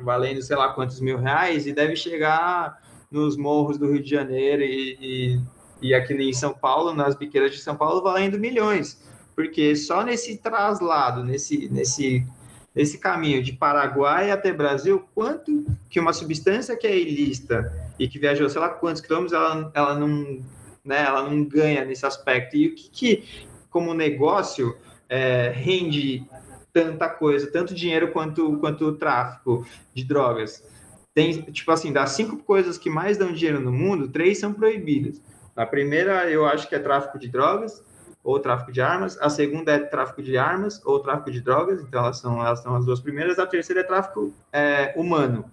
valendo 0.00 0.42
sei 0.42 0.56
lá 0.56 0.72
quantos 0.72 1.00
mil 1.00 1.18
reais, 1.18 1.66
e 1.66 1.72
deve 1.72 1.94
chegar 1.94 2.82
nos 3.10 3.36
morros 3.36 3.78
do 3.78 3.92
Rio 3.92 4.02
de 4.02 4.10
Janeiro 4.10 4.62
e, 4.62 4.98
e, 5.00 5.40
e 5.80 5.94
aqui 5.94 6.14
em 6.14 6.32
São 6.32 6.52
Paulo, 6.52 6.92
nas 6.92 7.14
biqueiras 7.14 7.52
de 7.52 7.58
São 7.58 7.76
Paulo, 7.76 8.02
valendo 8.02 8.40
milhões. 8.40 9.00
Porque 9.36 9.76
só 9.76 10.02
nesse 10.02 10.38
traslado, 10.38 11.24
nesse, 11.24 11.68
nesse 11.68 12.26
esse 12.74 12.98
caminho 12.98 13.42
de 13.42 13.52
Paraguai 13.52 14.30
até 14.30 14.52
Brasil, 14.52 15.04
quanto 15.14 15.64
que 15.88 16.00
uma 16.00 16.12
substância 16.12 16.76
que 16.76 16.86
é 16.86 16.98
ilícita 16.98 17.72
e 17.98 18.08
que 18.08 18.18
viajou, 18.18 18.48
sei 18.48 18.60
lá 18.60 18.68
quantos 18.68 19.00
quilômetros, 19.00 19.32
ela, 19.32 19.70
ela, 19.74 19.94
não, 19.94 20.42
né, 20.84 21.04
ela 21.04 21.22
não 21.22 21.44
ganha 21.44 21.84
nesse 21.84 22.04
aspecto. 22.04 22.56
E 22.56 22.68
o 22.68 22.74
que, 22.74 22.90
que 22.90 23.24
como 23.70 23.94
negócio, 23.94 24.76
é, 25.08 25.50
rende 25.50 26.26
tanta 26.72 27.08
coisa, 27.08 27.50
tanto 27.50 27.74
dinheiro 27.74 28.10
quanto, 28.10 28.58
quanto 28.58 28.86
o 28.86 28.96
tráfico 28.96 29.64
de 29.94 30.04
drogas? 30.04 30.64
Tem, 31.14 31.42
tipo 31.42 31.70
assim, 31.70 31.92
das 31.92 32.10
cinco 32.10 32.38
coisas 32.38 32.76
que 32.76 32.90
mais 32.90 33.16
dão 33.16 33.32
dinheiro 33.32 33.60
no 33.60 33.72
mundo, 33.72 34.08
três 34.08 34.38
são 34.38 34.52
proibidas. 34.52 35.22
A 35.54 35.64
primeira, 35.64 36.28
eu 36.28 36.44
acho 36.44 36.68
que 36.68 36.74
é 36.74 36.78
tráfico 36.80 37.20
de 37.20 37.28
drogas 37.28 37.80
ou 38.24 38.40
tráfico 38.40 38.72
de 38.72 38.80
armas, 38.80 39.18
a 39.20 39.28
segunda 39.28 39.72
é 39.72 39.78
tráfico 39.78 40.22
de 40.22 40.38
armas 40.38 40.80
ou 40.84 40.98
tráfico 40.98 41.30
de 41.30 41.42
drogas, 41.42 41.82
então 41.82 42.02
elas 42.02 42.18
são, 42.18 42.40
elas 42.44 42.62
são 42.62 42.74
as 42.74 42.86
duas 42.86 42.98
primeiras, 42.98 43.38
a 43.38 43.46
terceira 43.46 43.82
é 43.82 43.84
tráfico 43.84 44.32
é, 44.50 44.94
humano, 44.96 45.44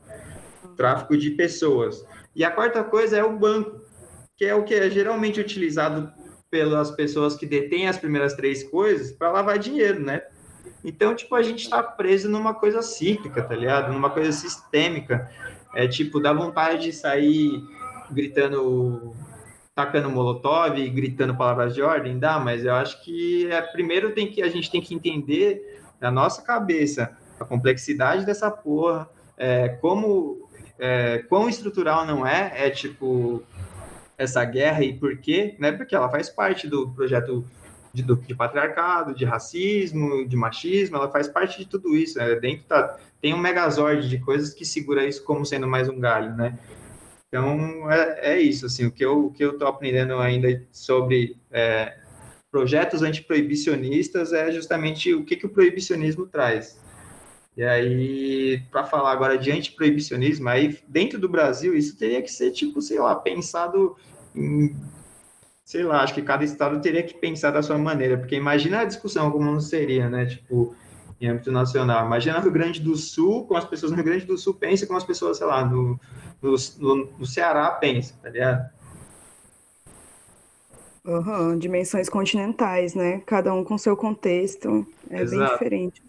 tráfico 0.77 1.17
de 1.17 1.31
pessoas. 1.31 2.05
E 2.33 2.45
a 2.45 2.49
quarta 2.49 2.81
coisa 2.81 3.17
é 3.17 3.23
o 3.23 3.37
banco, 3.37 3.81
que 4.37 4.45
é 4.45 4.55
o 4.55 4.63
que 4.63 4.73
é 4.73 4.89
geralmente 4.89 5.41
utilizado 5.41 6.09
pelas 6.49 6.91
pessoas 6.91 7.35
que 7.35 7.45
detêm 7.45 7.89
as 7.89 7.97
primeiras 7.97 8.33
três 8.33 8.63
coisas 8.63 9.11
para 9.11 9.31
lavar 9.31 9.59
dinheiro, 9.59 9.99
né? 9.99 10.21
Então, 10.83 11.13
tipo, 11.13 11.35
a 11.35 11.41
gente 11.41 11.63
está 11.63 11.83
preso 11.83 12.29
numa 12.29 12.53
coisa 12.53 12.81
cíclica, 12.81 13.43
tá 13.43 13.55
ligado? 13.55 13.91
Numa 13.93 14.09
coisa 14.09 14.31
sistêmica. 14.31 15.29
É 15.75 15.87
tipo, 15.87 16.19
dá 16.19 16.33
vontade 16.33 16.83
de 16.83 16.93
sair 16.93 17.63
gritando 18.09 19.13
tacando 19.85 20.09
molotov 20.09 20.77
e 20.77 20.89
gritando 20.89 21.35
palavras 21.35 21.73
de 21.73 21.81
ordem, 21.81 22.19
dá, 22.19 22.39
mas 22.39 22.63
eu 22.63 22.73
acho 22.73 23.03
que 23.03 23.51
é, 23.51 23.61
primeiro 23.61 24.11
tem 24.11 24.27
que 24.27 24.41
a 24.41 24.49
gente 24.49 24.69
tem 24.69 24.81
que 24.81 24.93
entender 24.93 25.81
na 25.99 26.11
nossa 26.11 26.41
cabeça 26.41 27.17
a 27.39 27.45
complexidade 27.45 28.25
dessa 28.25 28.51
porra, 28.51 29.09
é, 29.37 29.69
como 29.69 30.47
é, 30.77 31.19
quão 31.29 31.49
estrutural 31.49 32.05
não 32.05 32.25
é, 32.25 32.67
é 32.67 32.69
tipo 32.69 33.43
essa 34.17 34.45
guerra 34.45 34.83
e 34.83 34.93
por 34.93 35.17
quê, 35.17 35.55
né? 35.57 35.71
Porque 35.71 35.95
ela 35.95 36.09
faz 36.09 36.29
parte 36.29 36.67
do 36.67 36.89
projeto 36.89 37.43
de, 37.91 38.03
de 38.03 38.35
patriarcado, 38.35 39.15
de 39.15 39.25
racismo, 39.25 40.27
de 40.27 40.35
machismo, 40.35 40.97
ela 40.97 41.09
faz 41.09 41.27
parte 41.27 41.57
de 41.57 41.65
tudo 41.65 41.95
isso. 41.95 42.19
Né? 42.19 42.35
Dentro 42.35 42.65
tá, 42.65 42.97
tem 43.19 43.33
um 43.33 43.37
megazord 43.37 44.07
de 44.07 44.19
coisas 44.19 44.53
que 44.53 44.63
segura 44.63 45.05
isso 45.05 45.23
como 45.23 45.45
sendo 45.45 45.67
mais 45.67 45.89
um 45.89 45.99
galho, 45.99 46.35
né? 46.35 46.57
Então, 47.31 47.89
é, 47.89 48.33
é 48.33 48.41
isso, 48.41 48.65
assim, 48.65 48.85
o 48.85 48.91
que 48.91 49.05
eu 49.05 49.33
estou 49.39 49.65
aprendendo 49.65 50.17
ainda 50.17 50.61
sobre 50.69 51.37
é, 51.49 51.97
projetos 52.51 53.01
antiproibicionistas 53.01 54.33
é 54.33 54.51
justamente 54.51 55.13
o 55.13 55.23
que, 55.23 55.37
que 55.37 55.45
o 55.45 55.49
proibicionismo 55.49 56.27
traz. 56.27 56.77
E 57.55 57.63
aí, 57.63 58.61
para 58.69 58.83
falar 58.83 59.13
agora 59.13 59.37
de 59.37 59.49
antiproibicionismo, 59.49 60.49
aí 60.49 60.77
dentro 60.89 61.17
do 61.17 61.29
Brasil, 61.29 61.73
isso 61.73 61.97
teria 61.97 62.21
que 62.21 62.29
ser, 62.29 62.51
tipo, 62.51 62.81
sei 62.81 62.99
lá, 62.99 63.15
pensado 63.15 63.95
em, 64.35 64.75
sei 65.63 65.83
lá, 65.83 66.03
acho 66.03 66.13
que 66.13 66.21
cada 66.21 66.43
estado 66.43 66.81
teria 66.81 67.01
que 67.01 67.13
pensar 67.13 67.51
da 67.51 67.63
sua 67.63 67.77
maneira, 67.77 68.17
porque 68.17 68.35
imagina 68.35 68.81
a 68.81 68.85
discussão 68.85 69.31
como 69.31 69.45
não 69.45 69.61
seria, 69.61 70.09
né, 70.09 70.25
tipo, 70.25 70.75
em 71.21 71.29
âmbito 71.29 71.49
nacional. 71.49 72.05
Imagina 72.05 72.39
o 72.39 72.41
Rio 72.41 72.51
Grande 72.51 72.81
do 72.81 72.97
Sul, 72.97 73.45
como 73.45 73.57
as 73.57 73.65
pessoas 73.65 73.91
no 73.91 73.95
Rio 73.95 74.05
Grande 74.05 74.25
do 74.25 74.37
Sul 74.37 74.53
pensam, 74.53 74.85
como 74.85 74.97
as 74.97 75.05
pessoas, 75.05 75.37
sei 75.37 75.47
lá, 75.47 75.63
no, 75.63 75.97
no, 76.41 76.55
no, 76.79 77.05
no 77.19 77.25
Ceará 77.25 77.71
pensa, 77.71 78.13
tá 78.21 78.29
ligado? 78.29 78.69
Uhum, 81.03 81.57
dimensões 81.57 82.09
continentais, 82.09 82.93
né? 82.93 83.21
Cada 83.25 83.53
um 83.53 83.63
com 83.63 83.77
seu 83.77 83.97
contexto, 83.97 84.85
é 85.09 85.21
Exato. 85.21 85.39
bem 85.39 85.47
diferente. 85.53 86.03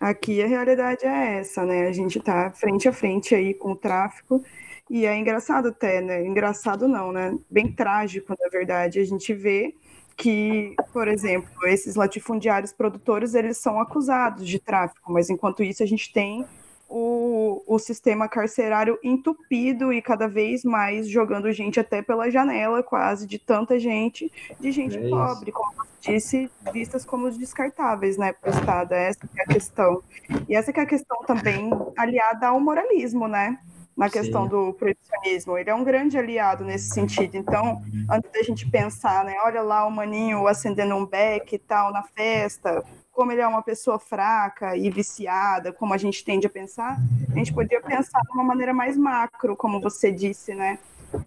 Aqui 0.00 0.42
a 0.42 0.46
realidade 0.46 1.06
é 1.06 1.38
essa, 1.38 1.64
né? 1.64 1.86
A 1.86 1.92
gente 1.92 2.18
tá 2.20 2.50
frente 2.50 2.88
a 2.88 2.92
frente 2.92 3.34
aí 3.34 3.54
com 3.54 3.72
o 3.72 3.76
tráfico 3.76 4.42
e 4.90 5.06
é 5.06 5.16
engraçado 5.16 5.68
até, 5.68 6.00
né? 6.00 6.26
Engraçado 6.26 6.88
não, 6.88 7.12
né? 7.12 7.38
Bem 7.48 7.70
trágico, 7.72 8.34
na 8.38 8.48
verdade. 8.48 8.98
A 8.98 9.04
gente 9.04 9.32
vê 9.32 9.74
que, 10.16 10.74
por 10.92 11.06
exemplo, 11.06 11.66
esses 11.66 11.94
latifundiários 11.94 12.72
produtores, 12.72 13.34
eles 13.34 13.58
são 13.58 13.80
acusados 13.80 14.46
de 14.46 14.58
tráfico, 14.58 15.12
mas 15.12 15.30
enquanto 15.30 15.62
isso 15.62 15.82
a 15.82 15.86
gente 15.86 16.12
tem 16.12 16.44
o, 16.88 17.62
o 17.66 17.78
sistema 17.78 18.28
carcerário 18.28 18.98
entupido 19.02 19.92
e 19.92 20.02
cada 20.02 20.28
vez 20.28 20.64
mais 20.64 21.08
jogando 21.08 21.50
gente 21.52 21.80
até 21.80 22.02
pela 22.02 22.30
janela, 22.30 22.82
quase, 22.82 23.26
de 23.26 23.38
tanta 23.38 23.78
gente, 23.78 24.30
de 24.60 24.70
gente 24.70 24.96
É 24.96 25.08
pobre, 25.08 25.50
como 25.50 25.72
você 25.74 26.12
disse, 26.12 26.50
vistas 26.72 27.04
como 27.04 27.30
descartáveis, 27.30 28.16
né, 28.16 28.32
para 28.32 28.50
o 28.50 28.54
Estado. 28.54 28.92
Essa 28.92 29.28
é 29.36 29.42
a 29.42 29.46
questão. 29.46 30.02
E 30.48 30.54
essa 30.54 30.72
que 30.72 30.80
é 30.80 30.82
a 30.82 30.86
questão 30.86 31.18
também 31.26 31.70
aliada 31.96 32.48
ao 32.48 32.60
moralismo, 32.60 33.26
né? 33.26 33.58
Na 33.96 34.10
questão 34.10 34.42
Sim. 34.44 34.48
do 34.48 34.74
proibicionismo. 34.74 35.56
Ele 35.56 35.70
é 35.70 35.74
um 35.74 35.84
grande 35.84 36.18
aliado 36.18 36.64
nesse 36.64 36.90
sentido. 36.90 37.36
Então, 37.36 37.80
antes 38.10 38.30
da 38.32 38.42
gente 38.42 38.68
pensar, 38.68 39.24
né? 39.24 39.36
Olha 39.44 39.62
lá 39.62 39.86
o 39.86 39.90
maninho 39.90 40.48
acendendo 40.48 40.96
um 40.96 41.06
beck 41.06 41.54
e 41.54 41.58
tal 41.58 41.92
na 41.92 42.02
festa, 42.02 42.84
como 43.14 43.30
ele 43.32 43.40
é 43.40 43.46
uma 43.46 43.62
pessoa 43.62 43.98
fraca 43.98 44.76
e 44.76 44.90
viciada, 44.90 45.72
como 45.72 45.94
a 45.94 45.96
gente 45.96 46.24
tende 46.24 46.46
a 46.46 46.50
pensar, 46.50 46.98
a 47.32 47.38
gente 47.38 47.54
poderia 47.54 47.80
pensar 47.80 48.20
de 48.20 48.32
uma 48.32 48.44
maneira 48.44 48.74
mais 48.74 48.96
macro, 48.96 49.56
como 49.56 49.80
você 49.80 50.10
disse, 50.10 50.52
né? 50.54 50.78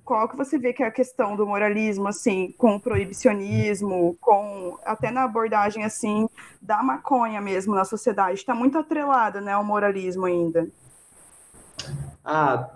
Qual 0.03 0.27
que 0.27 0.35
você 0.35 0.57
vê 0.57 0.73
que 0.73 0.83
é 0.83 0.87
a 0.87 0.91
questão 0.91 1.37
do 1.37 1.47
moralismo, 1.47 2.09
assim, 2.09 2.53
com 2.57 2.75
o 2.75 2.79
proibicionismo, 2.79 4.17
com 4.19 4.77
até 4.85 5.09
na 5.11 5.23
abordagem, 5.23 5.85
assim, 5.85 6.27
da 6.61 6.83
maconha 6.83 7.39
mesmo 7.39 7.73
na 7.73 7.85
sociedade, 7.85 8.33
está 8.39 8.53
muito 8.53 8.77
atrelada, 8.77 9.39
né, 9.39 9.53
ao 9.53 9.63
moralismo 9.63 10.25
ainda. 10.25 10.67
Ah, 12.23 12.69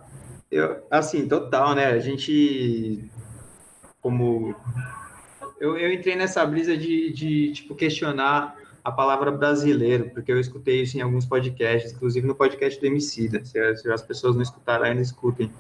eu, 0.50 0.86
assim, 0.90 1.28
total, 1.28 1.76
né? 1.76 1.88
A 1.88 2.00
gente, 2.00 3.12
como... 4.02 4.56
Eu, 5.60 5.78
eu 5.78 5.92
entrei 5.92 6.16
nessa 6.16 6.46
brisa 6.46 6.78
de, 6.78 7.12
de, 7.12 7.52
tipo, 7.52 7.76
questionar 7.76 8.56
a 8.84 8.92
palavra 8.92 9.32
brasileiro, 9.32 10.10
porque 10.10 10.32
eu 10.32 10.40
escutei 10.40 10.82
isso 10.82 10.98
em 10.98 11.02
alguns 11.02 11.26
podcasts, 11.26 11.92
inclusive 11.92 12.26
no 12.26 12.36
podcast 12.36 12.80
do 12.80 12.86
Emicida. 12.86 13.44
Se, 13.46 13.76
se 13.76 13.92
as 13.92 14.02
pessoas 14.02 14.36
não 14.36 14.42
escutaram 14.42 14.86
ainda, 14.86 15.02
escutem. 15.02 15.52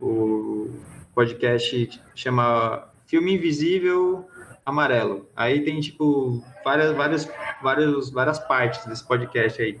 O 0.00 0.70
podcast 1.14 2.00
chama 2.14 2.88
Filme 3.06 3.34
Invisível 3.34 4.26
Amarelo. 4.64 5.28
Aí 5.34 5.64
tem, 5.64 5.80
tipo, 5.80 6.42
várias, 6.64 6.92
várias, 6.96 7.28
várias, 7.62 8.10
várias 8.10 8.38
partes 8.38 8.84
desse 8.86 9.06
podcast 9.06 9.60
aí. 9.60 9.78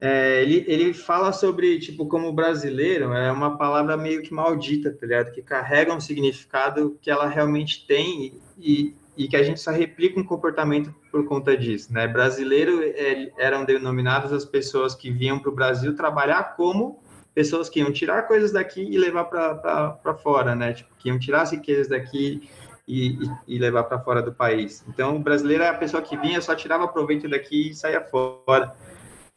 É, 0.00 0.42
ele, 0.42 0.64
ele 0.68 0.94
fala 0.94 1.32
sobre, 1.32 1.78
tipo, 1.80 2.06
como 2.06 2.32
brasileiro 2.32 3.12
é 3.12 3.32
uma 3.32 3.58
palavra 3.58 3.96
meio 3.96 4.22
que 4.22 4.32
maldita, 4.32 4.92
tá 4.92 5.06
ligado? 5.06 5.32
Que 5.32 5.42
carrega 5.42 5.92
um 5.92 6.00
significado 6.00 6.96
que 7.02 7.10
ela 7.10 7.26
realmente 7.26 7.84
tem 7.86 8.40
e, 8.56 8.94
e 9.16 9.26
que 9.26 9.36
a 9.36 9.42
gente 9.42 9.60
só 9.60 9.72
replica 9.72 10.20
um 10.20 10.24
comportamento 10.24 10.94
por 11.10 11.26
conta 11.26 11.56
disso, 11.56 11.92
né? 11.92 12.06
Brasileiro 12.06 12.82
é, 12.82 13.30
eram 13.38 13.64
denominadas 13.64 14.32
as 14.32 14.44
pessoas 14.44 14.94
que 14.94 15.10
vinham 15.10 15.38
para 15.38 15.50
o 15.50 15.54
Brasil 15.54 15.94
trabalhar 15.94 16.56
como 16.56 17.02
pessoas 17.34 17.68
que 17.68 17.80
iam 17.80 17.92
tirar 17.92 18.22
coisas 18.22 18.52
daqui 18.52 18.82
e 18.82 18.98
levar 18.98 19.24
para 19.24 20.14
fora, 20.14 20.54
né? 20.54 20.72
Tipo, 20.72 20.90
que 20.98 21.08
iam 21.08 21.18
tirar 21.18 21.42
as 21.42 21.52
riquezas 21.52 21.88
daqui 21.88 22.48
e, 22.86 23.10
e, 23.10 23.30
e 23.46 23.58
levar 23.58 23.84
para 23.84 24.00
fora 24.00 24.22
do 24.22 24.32
país. 24.32 24.84
Então, 24.88 25.16
o 25.16 25.20
brasileiro 25.20 25.62
é 25.62 25.68
a 25.68 25.74
pessoa 25.74 26.02
que 26.02 26.16
vinha, 26.16 26.40
só 26.40 26.54
tirava 26.54 26.88
proveito 26.88 27.28
daqui 27.28 27.70
e 27.70 27.74
saía 27.74 28.00
fora. 28.00 28.74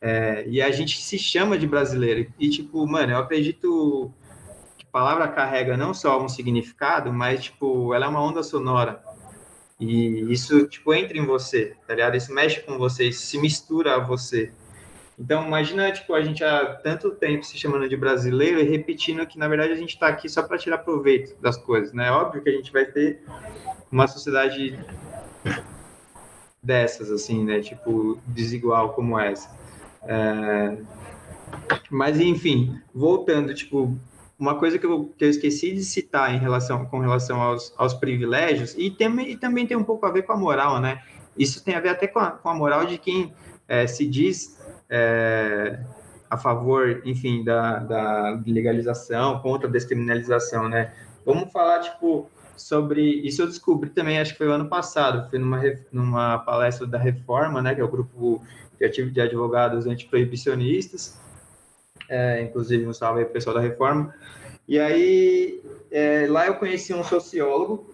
É, 0.01 0.45
e 0.47 0.61
a 0.61 0.71
gente 0.71 0.99
se 0.99 1.19
chama 1.19 1.57
de 1.57 1.67
brasileiro. 1.67 2.33
E, 2.39 2.49
tipo, 2.49 2.87
mano, 2.87 3.11
eu 3.11 3.17
acredito 3.17 4.11
que 4.77 4.85
palavra 4.85 5.27
carrega 5.27 5.77
não 5.77 5.93
só 5.93 6.19
um 6.19 6.27
significado, 6.27 7.13
mas, 7.13 7.43
tipo, 7.43 7.93
ela 7.93 8.05
é 8.07 8.09
uma 8.09 8.23
onda 8.23 8.41
sonora. 8.41 9.03
E 9.81 10.31
isso, 10.31 10.67
tipo, 10.67 10.93
entra 10.93 11.17
em 11.17 11.25
você, 11.25 11.75
tá 11.87 11.95
ligado? 11.95 12.15
Isso 12.15 12.31
mexe 12.31 12.61
com 12.61 12.77
você, 12.77 13.05
isso 13.05 13.25
se 13.25 13.39
mistura 13.39 13.95
a 13.95 13.99
você. 13.99 14.51
Então, 15.17 15.47
imagina, 15.47 15.91
tipo, 15.91 16.13
a 16.13 16.21
gente 16.21 16.43
há 16.43 16.75
tanto 16.75 17.09
tempo 17.09 17.43
se 17.43 17.57
chamando 17.57 17.89
de 17.89 17.97
brasileiro 17.97 18.59
e 18.59 18.63
repetindo 18.63 19.25
que, 19.25 19.39
na 19.39 19.47
verdade, 19.47 19.73
a 19.73 19.75
gente 19.75 19.95
está 19.95 20.07
aqui 20.07 20.29
só 20.29 20.43
para 20.43 20.59
tirar 20.59 20.77
proveito 20.79 21.35
das 21.41 21.57
coisas, 21.57 21.93
né? 21.93 22.11
Óbvio 22.11 22.43
que 22.43 22.49
a 22.49 22.51
gente 22.51 22.71
vai 22.71 22.85
ter 22.85 23.23
uma 23.91 24.07
sociedade 24.07 24.79
dessas, 26.61 27.09
assim, 27.09 27.43
né? 27.43 27.59
Tipo, 27.59 28.19
desigual 28.27 28.93
como 28.93 29.19
essa. 29.19 29.49
É... 30.03 30.77
Mas, 31.89 32.19
enfim, 32.19 32.79
voltando, 32.93 33.51
tipo, 33.55 33.97
uma 34.41 34.55
coisa 34.55 34.79
que 34.79 34.85
eu, 34.87 35.13
que 35.15 35.23
eu 35.23 35.29
esqueci 35.29 35.71
de 35.71 35.83
citar 35.83 36.33
em 36.33 36.39
relação, 36.39 36.83
com 36.87 36.97
relação 36.97 37.39
aos, 37.39 37.71
aos 37.77 37.93
privilégios, 37.93 38.73
e, 38.75 38.89
tem, 38.89 39.29
e 39.29 39.37
também 39.37 39.67
tem 39.67 39.77
um 39.77 39.83
pouco 39.83 40.03
a 40.07 40.11
ver 40.11 40.23
com 40.23 40.33
a 40.33 40.35
moral, 40.35 40.81
né? 40.81 40.99
Isso 41.37 41.63
tem 41.63 41.75
a 41.75 41.79
ver 41.79 41.89
até 41.89 42.07
com 42.07 42.17
a, 42.17 42.31
com 42.31 42.49
a 42.49 42.55
moral 42.55 42.87
de 42.87 42.97
quem 42.97 43.31
é, 43.67 43.85
se 43.85 44.03
diz 44.07 44.59
é, 44.89 45.79
a 46.27 46.37
favor, 46.37 47.03
enfim, 47.05 47.43
da, 47.43 47.77
da 47.77 48.41
legalização, 48.43 49.39
contra 49.41 49.69
a 49.69 49.71
descriminalização, 49.71 50.67
né? 50.67 50.91
Vamos 51.23 51.51
falar, 51.51 51.79
tipo, 51.81 52.27
sobre... 52.57 53.21
Isso 53.21 53.43
eu 53.43 53.47
descobri 53.47 53.91
também, 53.91 54.19
acho 54.19 54.31
que 54.31 54.39
foi 54.39 54.47
o 54.47 54.53
ano 54.53 54.67
passado, 54.67 55.29
foi 55.29 55.37
numa, 55.37 55.61
numa 55.91 56.39
palestra 56.39 56.87
da 56.87 56.97
Reforma, 56.97 57.61
né, 57.61 57.75
que 57.75 57.81
é 57.81 57.83
o 57.83 57.87
grupo 57.87 58.41
criativo 58.75 59.11
de 59.11 59.21
advogados 59.21 59.85
antiproibicionistas, 59.85 61.21
é, 62.11 62.41
inclusive 62.41 62.85
um 62.85 62.93
salve 62.93 63.19
aí 63.19 63.25
pro 63.25 63.33
pessoal 63.33 63.55
da 63.55 63.61
Reforma. 63.61 64.13
E 64.67 64.77
aí, 64.77 65.63
é, 65.89 66.27
lá 66.29 66.45
eu 66.45 66.55
conheci 66.55 66.93
um 66.93 67.03
sociólogo, 67.03 67.89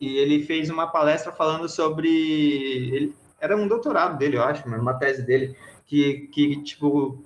e 0.00 0.16
ele 0.16 0.44
fez 0.44 0.70
uma 0.70 0.86
palestra 0.86 1.30
falando 1.30 1.68
sobre... 1.68 2.08
Ele, 2.08 3.14
era 3.38 3.56
um 3.56 3.68
doutorado 3.68 4.16
dele, 4.16 4.36
eu 4.38 4.42
acho, 4.42 4.66
uma 4.66 4.94
tese 4.94 5.22
dele, 5.22 5.54
que, 5.84 6.28
que 6.32 6.62
tipo, 6.62 7.22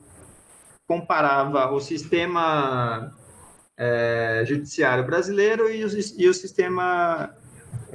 comparava 0.88 1.70
o 1.70 1.80
sistema 1.80 3.12
é, 3.76 4.42
judiciário 4.44 5.06
brasileiro 5.06 5.70
e 5.70 5.84
o, 5.84 5.88
e 6.18 6.28
o 6.28 6.34
sistema... 6.34 7.32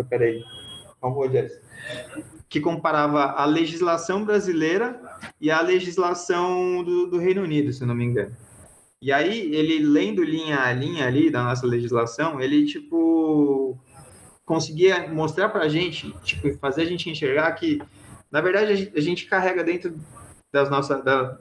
Peraí, 0.09 0.41
vamos 1.01 1.17
olhar 1.17 1.47
que 2.51 2.59
comparava 2.59 3.31
a 3.31 3.45
legislação 3.45 4.25
brasileira 4.25 4.99
e 5.39 5.49
a 5.51 5.61
legislação 5.61 6.83
do, 6.83 7.07
do, 7.07 7.17
Reino 7.17 7.41
Unido, 7.41 7.71
se 7.73 7.85
não 7.85 7.95
me 7.95 8.05
engano. 8.05 8.35
E 9.01 9.11
aí, 9.11 9.53
ele 9.53 9.79
lendo 9.79 10.23
linha 10.23 10.59
a 10.59 10.71
linha 10.71 11.07
ali 11.07 11.29
da 11.29 11.43
nossa 11.43 11.65
legislação, 11.65 12.39
ele, 12.39 12.65
tipo, 12.65 13.77
conseguia 14.45 15.07
mostrar 15.11 15.49
para 15.49 15.63
a 15.63 15.69
gente, 15.69 16.11
tipo, 16.23 16.55
fazer 16.59 16.83
a 16.83 16.85
gente 16.85 17.09
enxergar 17.09 17.51
que, 17.53 17.81
na 18.31 18.41
verdade, 18.41 18.71
a 18.71 18.75
gente, 18.75 18.97
a 18.97 19.01
gente 19.01 19.25
carrega 19.25 19.63
dentro 19.63 19.95
das 20.51 20.69
nossa, 20.69 21.01
da, 21.01 21.37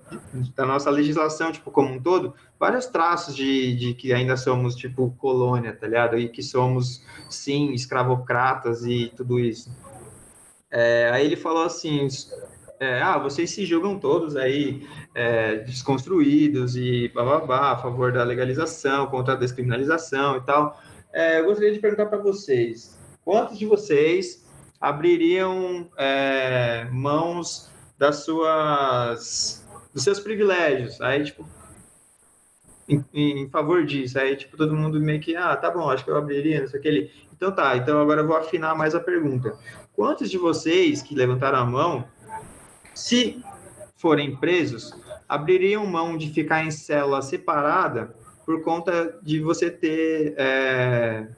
da, 0.54 0.64
nossa 0.64 0.88
legislação, 0.88 1.50
tipo, 1.50 1.70
como 1.70 1.92
um 1.92 2.00
todo, 2.00 2.32
vários 2.58 2.86
traços 2.86 3.34
de, 3.34 3.74
de 3.74 3.94
que 3.94 4.12
ainda 4.12 4.36
somos, 4.36 4.76
tipo, 4.76 5.10
colônia, 5.18 5.74
tá 5.74 5.86
ligado? 5.86 6.16
E 6.16 6.28
que 6.28 6.42
somos, 6.42 7.04
sim, 7.28 7.72
escravocratas 7.72 8.84
e 8.84 9.12
tudo 9.16 9.40
isso. 9.40 9.70
É, 10.70 11.10
aí 11.12 11.26
ele 11.26 11.36
falou 11.36 11.64
assim, 11.64 12.06
é, 12.80 13.02
ah, 13.02 13.18
vocês 13.18 13.50
se 13.50 13.66
julgam 13.66 13.98
todos 13.98 14.36
aí 14.36 14.88
é, 15.14 15.56
desconstruídos 15.56 16.76
e 16.76 17.08
bababá, 17.08 17.72
a 17.72 17.76
favor 17.76 18.10
da 18.10 18.24
legalização, 18.24 19.06
contra 19.08 19.34
a 19.34 19.36
descriminalização 19.36 20.38
e 20.38 20.40
tal. 20.40 20.80
É, 21.12 21.40
eu 21.40 21.44
gostaria 21.44 21.74
de 21.74 21.78
perguntar 21.78 22.06
para 22.06 22.18
vocês, 22.18 22.98
quantos 23.22 23.58
de 23.58 23.66
vocês 23.66 24.48
abririam 24.80 25.90
é, 25.98 26.88
mãos 26.90 27.70
das 27.98 28.24
suas, 28.24 29.68
dos 29.92 30.02
seus 30.02 30.18
privilégios? 30.18 31.02
Aí, 31.02 31.22
tipo, 31.22 31.46
em, 32.88 33.04
em, 33.12 33.50
favor 33.50 33.84
disso, 33.84 34.18
aí, 34.18 34.36
tipo, 34.36 34.56
todo 34.56 34.74
mundo 34.74 34.98
meio 34.98 35.20
que, 35.20 35.36
ah, 35.36 35.54
tá 35.54 35.70
bom, 35.70 35.90
acho 35.90 36.02
que 36.02 36.10
eu 36.10 36.16
abriria, 36.16 36.60
não 36.60 36.66
sei 36.66 36.80
o 36.80 36.82
que 36.82 36.88
ele... 36.88 37.10
Então 37.30 37.52
tá, 37.52 37.76
então 37.76 38.00
agora 38.00 38.22
eu 38.22 38.26
vou 38.26 38.36
afinar 38.36 38.74
mais 38.74 38.94
a 38.94 39.00
pergunta. 39.00 39.54
Quantos 39.94 40.30
de 40.30 40.38
vocês 40.38 41.02
que 41.02 41.14
levantaram 41.14 41.58
a 41.58 41.64
mão, 41.64 42.06
se 43.00 43.42
forem 43.96 44.36
presos, 44.36 44.94
abririam 45.28 45.86
mão 45.86 46.16
de 46.16 46.30
ficar 46.30 46.64
em 46.64 46.70
célula 46.70 47.22
separada 47.22 48.14
por 48.44 48.62
conta 48.62 49.18
de 49.22 49.40
você 49.40 49.70
ter 49.70 50.34
é, 50.36 51.28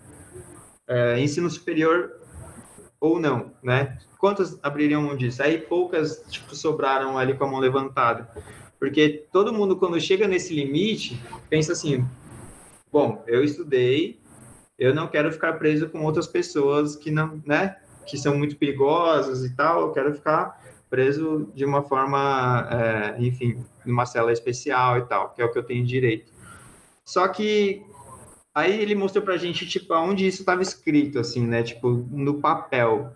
é, 0.88 1.20
ensino 1.20 1.48
superior 1.48 2.20
ou 3.00 3.20
não, 3.20 3.52
né? 3.62 3.98
Quantos 4.18 4.58
abririam 4.62 5.02
mão 5.02 5.16
disso? 5.16 5.42
Aí 5.42 5.58
poucas 5.58 6.24
tipo, 6.28 6.54
sobraram 6.54 7.16
ali 7.16 7.34
com 7.34 7.44
a 7.44 7.48
mão 7.48 7.60
levantada. 7.60 8.28
Porque 8.78 9.26
todo 9.32 9.52
mundo, 9.52 9.76
quando 9.76 10.00
chega 10.00 10.26
nesse 10.26 10.54
limite, 10.54 11.20
pensa 11.48 11.72
assim: 11.72 12.04
bom, 12.90 13.22
eu 13.26 13.44
estudei, 13.44 14.20
eu 14.78 14.94
não 14.94 15.06
quero 15.06 15.32
ficar 15.32 15.54
preso 15.54 15.88
com 15.88 16.02
outras 16.02 16.26
pessoas 16.26 16.96
que 16.96 17.10
não, 17.10 17.40
né? 17.46 17.76
que 18.06 18.16
são 18.16 18.36
muito 18.36 18.56
perigosas 18.56 19.44
e 19.44 19.54
tal, 19.54 19.82
eu 19.82 19.92
quero 19.92 20.14
ficar 20.14 20.61
preso 20.92 21.50
de 21.54 21.64
uma 21.64 21.82
forma, 21.82 22.68
é, 22.70 23.16
enfim, 23.18 23.64
numa 23.82 24.04
cela 24.04 24.30
especial 24.30 24.98
e 24.98 25.06
tal, 25.06 25.30
que 25.30 25.40
é 25.40 25.44
o 25.46 25.50
que 25.50 25.58
eu 25.58 25.62
tenho 25.62 25.86
direito. 25.86 26.30
Só 27.02 27.26
que 27.28 27.82
aí 28.54 28.78
ele 28.78 28.94
mostrou 28.94 29.24
pra 29.24 29.38
gente, 29.38 29.66
tipo, 29.66 29.94
aonde 29.94 30.26
isso 30.26 30.42
estava 30.42 30.60
escrito, 30.60 31.18
assim, 31.18 31.46
né, 31.46 31.62
tipo, 31.62 31.88
no 32.10 32.42
papel. 32.42 33.10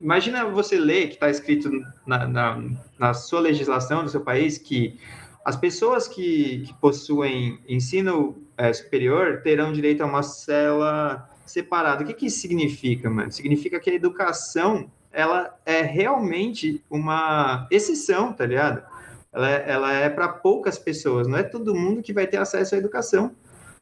imagina 0.00 0.44
você 0.44 0.78
ler 0.78 1.08
que 1.08 1.14
está 1.14 1.28
escrito 1.28 1.68
na, 2.06 2.28
na, 2.28 2.64
na, 2.96 3.12
sua 3.12 3.40
legislação 3.40 4.04
do 4.04 4.10
seu 4.10 4.20
país 4.20 4.56
que 4.56 5.00
as 5.44 5.56
pessoas 5.56 6.06
que, 6.06 6.60
que 6.64 6.74
possuem 6.74 7.58
ensino 7.68 8.40
é, 8.56 8.72
superior 8.72 9.42
terão 9.42 9.72
direito 9.72 10.02
a 10.02 10.06
uma 10.06 10.22
cela 10.22 11.28
separada. 11.44 12.04
O 12.04 12.06
que, 12.06 12.14
que 12.14 12.26
isso 12.26 12.38
significa, 12.38 13.10
mano? 13.10 13.32
Significa 13.32 13.80
que 13.80 13.90
a 13.90 13.94
educação 13.94 14.88
ela 15.18 15.52
é 15.66 15.82
realmente 15.82 16.80
uma 16.88 17.66
exceção, 17.72 18.32
tá 18.32 18.46
ligado? 18.46 18.84
Ela 19.32 19.50
é, 19.50 19.64
ela 19.66 19.92
é 19.92 20.08
para 20.08 20.28
poucas 20.28 20.78
pessoas, 20.78 21.26
não 21.26 21.36
é 21.36 21.42
todo 21.42 21.74
mundo 21.74 22.04
que 22.04 22.12
vai 22.12 22.24
ter 22.24 22.36
acesso 22.36 22.76
à 22.76 22.78
educação. 22.78 23.34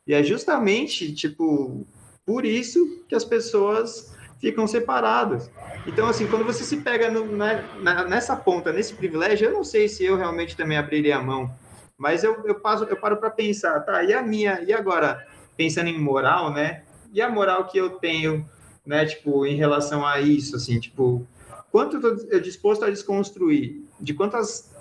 E 0.07 0.14
é 0.14 0.22
justamente, 0.22 1.12
tipo, 1.12 1.87
por 2.25 2.46
isso 2.46 3.05
que 3.07 3.14
as 3.14 3.22
pessoas 3.22 4.14
ficam 4.40 4.66
separadas. 4.66 5.51
Então, 5.87 6.09
assim, 6.09 6.27
quando 6.27 6.46
você 6.46 6.64
se 6.64 6.79
pega 6.79 7.11
no, 7.11 7.27
na, 7.37 7.61
na, 7.83 8.05
nessa 8.05 8.35
ponta, 8.35 8.72
nesse 8.72 8.94
privilégio, 8.94 9.49
eu 9.49 9.53
não 9.53 9.62
sei 9.62 9.88
se 9.88 10.07
eu 10.07 10.16
realmente 10.16 10.57
também 10.57 10.79
abriria 10.79 11.18
a 11.18 11.22
mão, 11.22 11.55
mas 11.99 12.25
eu, 12.25 12.46
eu, 12.46 12.55
passo, 12.55 12.85
eu 12.85 12.96
paro 12.96 13.18
para 13.18 13.29
pensar, 13.29 13.79
tá, 13.81 14.03
e 14.03 14.14
a 14.14 14.22
minha, 14.22 14.62
e 14.62 14.72
agora, 14.72 15.27
pensando 15.55 15.90
em 15.90 16.01
moral, 16.01 16.51
né, 16.51 16.83
e 17.12 17.20
a 17.20 17.29
moral 17.29 17.66
que 17.66 17.77
eu 17.77 17.90
tenho, 17.90 18.49
né, 18.87 19.05
tipo, 19.05 19.44
em 19.44 19.57
relação 19.57 20.07
a 20.07 20.20
isso, 20.20 20.57
assim, 20.57 20.79
tipo, 20.79 21.27
quanto 21.72 21.96
eu 21.96 22.16
estou 22.16 22.40
disposto 22.40 22.85
a 22.85 22.90
desconstruir, 22.90 23.85
de 24.01 24.14
quantas, 24.14 24.72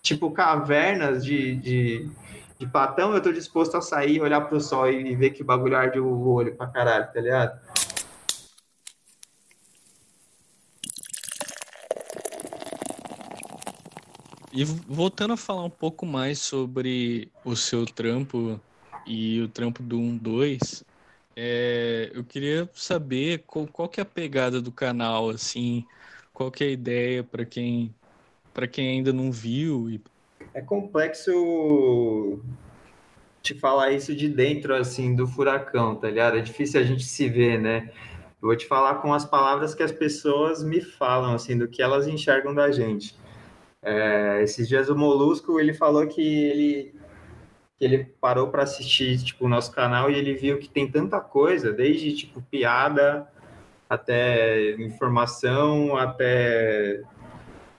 tipo, 0.00 0.30
cavernas 0.30 1.24
de, 1.24 1.56
de, 1.56 2.10
de 2.58 2.66
patão 2.66 3.10
eu 3.10 3.18
estou 3.18 3.32
disposto 3.32 3.76
a 3.76 3.80
sair, 3.80 4.20
olhar 4.20 4.42
pro 4.42 4.60
sol 4.60 4.88
e 4.88 5.16
ver 5.16 5.30
que 5.30 5.42
bagulho 5.42 5.76
arde 5.76 5.98
o 5.98 6.28
olho 6.28 6.54
pra 6.54 6.68
caralho, 6.68 7.12
tá 7.12 7.20
ligado? 7.20 7.58
E 14.52 14.64
voltando 14.64 15.34
a 15.34 15.36
falar 15.36 15.64
um 15.64 15.70
pouco 15.70 16.04
mais 16.04 16.40
sobre 16.40 17.30
o 17.44 17.54
seu 17.54 17.86
trampo 17.86 18.60
e 19.06 19.40
o 19.40 19.48
trampo 19.48 19.80
do 19.82 19.96
1-2, 19.96 20.82
é, 21.36 22.10
eu 22.14 22.24
queria 22.24 22.68
saber 22.72 23.44
qual, 23.46 23.66
qual 23.66 23.88
que 23.88 24.00
é 24.00 24.02
a 24.02 24.06
pegada 24.06 24.60
do 24.60 24.72
canal, 24.72 25.30
assim, 25.30 25.84
qual 26.32 26.50
que 26.50 26.64
é 26.64 26.66
a 26.68 26.70
ideia 26.70 27.24
para 27.24 27.44
quem 27.44 27.94
para 28.52 28.66
quem 28.66 28.88
ainda 28.88 29.12
não 29.12 29.30
viu. 29.30 29.88
E... 29.88 30.00
É 30.52 30.60
complexo 30.60 32.40
te 33.42 33.54
falar 33.54 33.92
isso 33.92 34.14
de 34.14 34.28
dentro, 34.28 34.74
assim, 34.74 35.14
do 35.14 35.26
furacão, 35.26 35.94
tá 35.94 36.08
ligado? 36.08 36.36
É 36.36 36.40
difícil 36.40 36.80
a 36.80 36.82
gente 36.82 37.04
se 37.04 37.28
ver, 37.28 37.58
né? 37.58 37.90
Eu 38.42 38.48
vou 38.48 38.56
te 38.56 38.66
falar 38.66 38.96
com 38.96 39.14
as 39.14 39.24
palavras 39.24 39.74
que 39.74 39.82
as 39.82 39.92
pessoas 39.92 40.62
me 40.62 40.80
falam, 40.80 41.34
assim, 41.34 41.56
do 41.56 41.68
que 41.68 41.82
elas 41.82 42.06
enxergam 42.06 42.54
da 42.54 42.70
gente. 42.70 43.14
É, 43.82 44.42
esses 44.42 44.68
dias 44.68 44.90
o 44.90 44.96
Molusco 44.96 45.58
ele 45.58 45.72
falou 45.72 46.06
que 46.06 46.20
ele 46.20 46.94
que 47.80 47.84
ele 47.86 48.04
parou 48.20 48.48
para 48.48 48.64
assistir 48.64 49.18
tipo 49.24 49.46
o 49.46 49.48
nosso 49.48 49.72
canal 49.72 50.10
e 50.10 50.14
ele 50.14 50.34
viu 50.34 50.58
que 50.58 50.68
tem 50.68 50.86
tanta 50.86 51.18
coisa, 51.18 51.72
desde 51.72 52.12
tipo 52.12 52.42
piada 52.42 53.26
até 53.88 54.72
informação, 54.72 55.96
até 55.96 57.00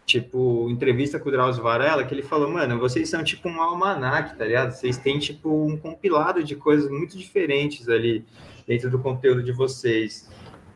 tipo 0.04 0.68
entrevista 0.72 1.20
com 1.20 1.30
o 1.30 1.32
Drauzio 1.32 1.62
Varela, 1.62 2.04
que 2.04 2.16
ele 2.16 2.24
falou, 2.24 2.50
mano, 2.50 2.80
vocês 2.80 3.08
são 3.10 3.24
tipo 3.24 3.48
um 3.48 3.62
almanac, 3.62 4.36
tá 4.36 4.44
ligado? 4.44 4.72
Vocês 4.72 4.98
têm 4.98 5.20
tipo 5.20 5.68
um 5.68 5.78
compilado 5.78 6.44
de 6.44 6.56
coisas 6.56 6.90
muito 6.90 7.16
diferentes 7.16 7.88
ali 7.88 8.26
dentro 8.66 8.90
do 8.90 8.98
conteúdo 8.98 9.44
de 9.44 9.52
vocês. 9.52 10.28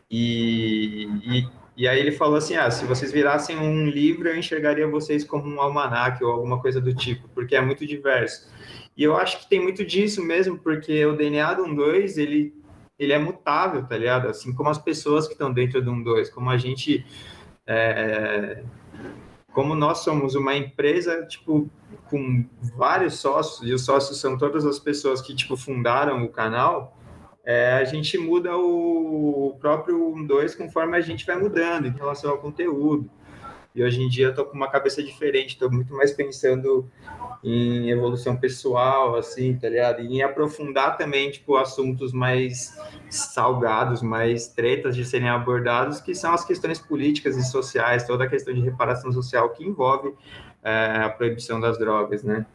E, 0.08 1.08
e 1.24 1.48
e 1.76 1.86
aí 1.86 2.00
ele 2.00 2.12
falou 2.12 2.36
assim: 2.36 2.56
ah, 2.56 2.70
se 2.70 2.86
vocês 2.86 3.12
virassem 3.12 3.58
um 3.58 3.86
livro, 3.86 4.28
eu 4.28 4.36
enxergaria 4.36 4.88
vocês 4.88 5.22
como 5.22 5.46
um 5.46 5.60
almanac 5.60 6.24
ou 6.24 6.32
alguma 6.32 6.58
coisa 6.58 6.80
do 6.80 6.94
tipo, 6.94 7.28
porque 7.28 7.54
é 7.54 7.60
muito 7.60 7.86
diverso. 7.86 8.48
E 8.96 9.02
eu 9.02 9.16
acho 9.16 9.40
que 9.40 9.48
tem 9.48 9.60
muito 9.60 9.84
disso 9.84 10.24
mesmo, 10.24 10.58
porque 10.58 11.04
o 11.04 11.16
DNA 11.16 11.54
do 11.54 11.64
1-2, 11.64 12.16
ele, 12.16 12.54
ele 12.98 13.12
é 13.12 13.18
mutável, 13.18 13.84
tá 13.84 13.96
ligado? 13.96 14.28
Assim 14.28 14.54
como 14.54 14.70
as 14.70 14.78
pessoas 14.78 15.26
que 15.26 15.34
estão 15.34 15.52
dentro 15.52 15.82
do 15.82 15.92
1-2, 15.92 16.30
como 16.30 16.50
a 16.50 16.56
gente... 16.56 17.04
É, 17.66 18.62
como 19.52 19.74
nós 19.74 19.98
somos 19.98 20.34
uma 20.34 20.54
empresa, 20.54 21.24
tipo, 21.24 21.70
com 22.10 22.44
vários 22.76 23.14
sócios, 23.14 23.66
e 23.66 23.72
os 23.72 23.84
sócios 23.84 24.20
são 24.20 24.36
todas 24.36 24.66
as 24.66 24.78
pessoas 24.78 25.22
que, 25.22 25.34
tipo, 25.34 25.56
fundaram 25.56 26.22
o 26.24 26.28
canal, 26.28 26.96
é, 27.46 27.74
a 27.74 27.84
gente 27.84 28.18
muda 28.18 28.56
o 28.56 29.56
próprio 29.60 30.12
1-2 30.14 30.56
conforme 30.56 30.96
a 30.96 31.00
gente 31.00 31.24
vai 31.24 31.38
mudando 31.38 31.86
em 31.86 31.92
relação 31.92 32.32
ao 32.32 32.38
conteúdo. 32.38 33.08
E 33.76 33.84
hoje 33.84 34.02
em 34.02 34.08
dia 34.08 34.28
eu 34.28 34.34
tô 34.34 34.42
com 34.46 34.56
uma 34.56 34.70
cabeça 34.70 35.02
diferente, 35.02 35.50
estou 35.50 35.70
muito 35.70 35.92
mais 35.92 36.10
pensando 36.10 36.90
em 37.44 37.90
evolução 37.90 38.34
pessoal, 38.34 39.16
assim, 39.16 39.54
tá 39.54 39.68
ligado? 39.68 40.00
E 40.00 40.06
em 40.06 40.22
aprofundar 40.22 40.96
também, 40.96 41.30
tipo, 41.30 41.56
assuntos 41.56 42.10
mais 42.10 42.74
salgados, 43.10 44.00
mais 44.00 44.48
tretas 44.48 44.96
de 44.96 45.04
serem 45.04 45.28
abordados, 45.28 46.00
que 46.00 46.14
são 46.14 46.32
as 46.32 46.42
questões 46.42 46.78
políticas 46.78 47.36
e 47.36 47.44
sociais, 47.44 48.06
toda 48.06 48.24
a 48.24 48.26
questão 48.26 48.54
de 48.54 48.62
reparação 48.62 49.12
social 49.12 49.50
que 49.50 49.62
envolve 49.62 50.14
é, 50.64 51.02
a 51.04 51.10
proibição 51.10 51.60
das 51.60 51.78
drogas, 51.78 52.24
né? 52.24 52.46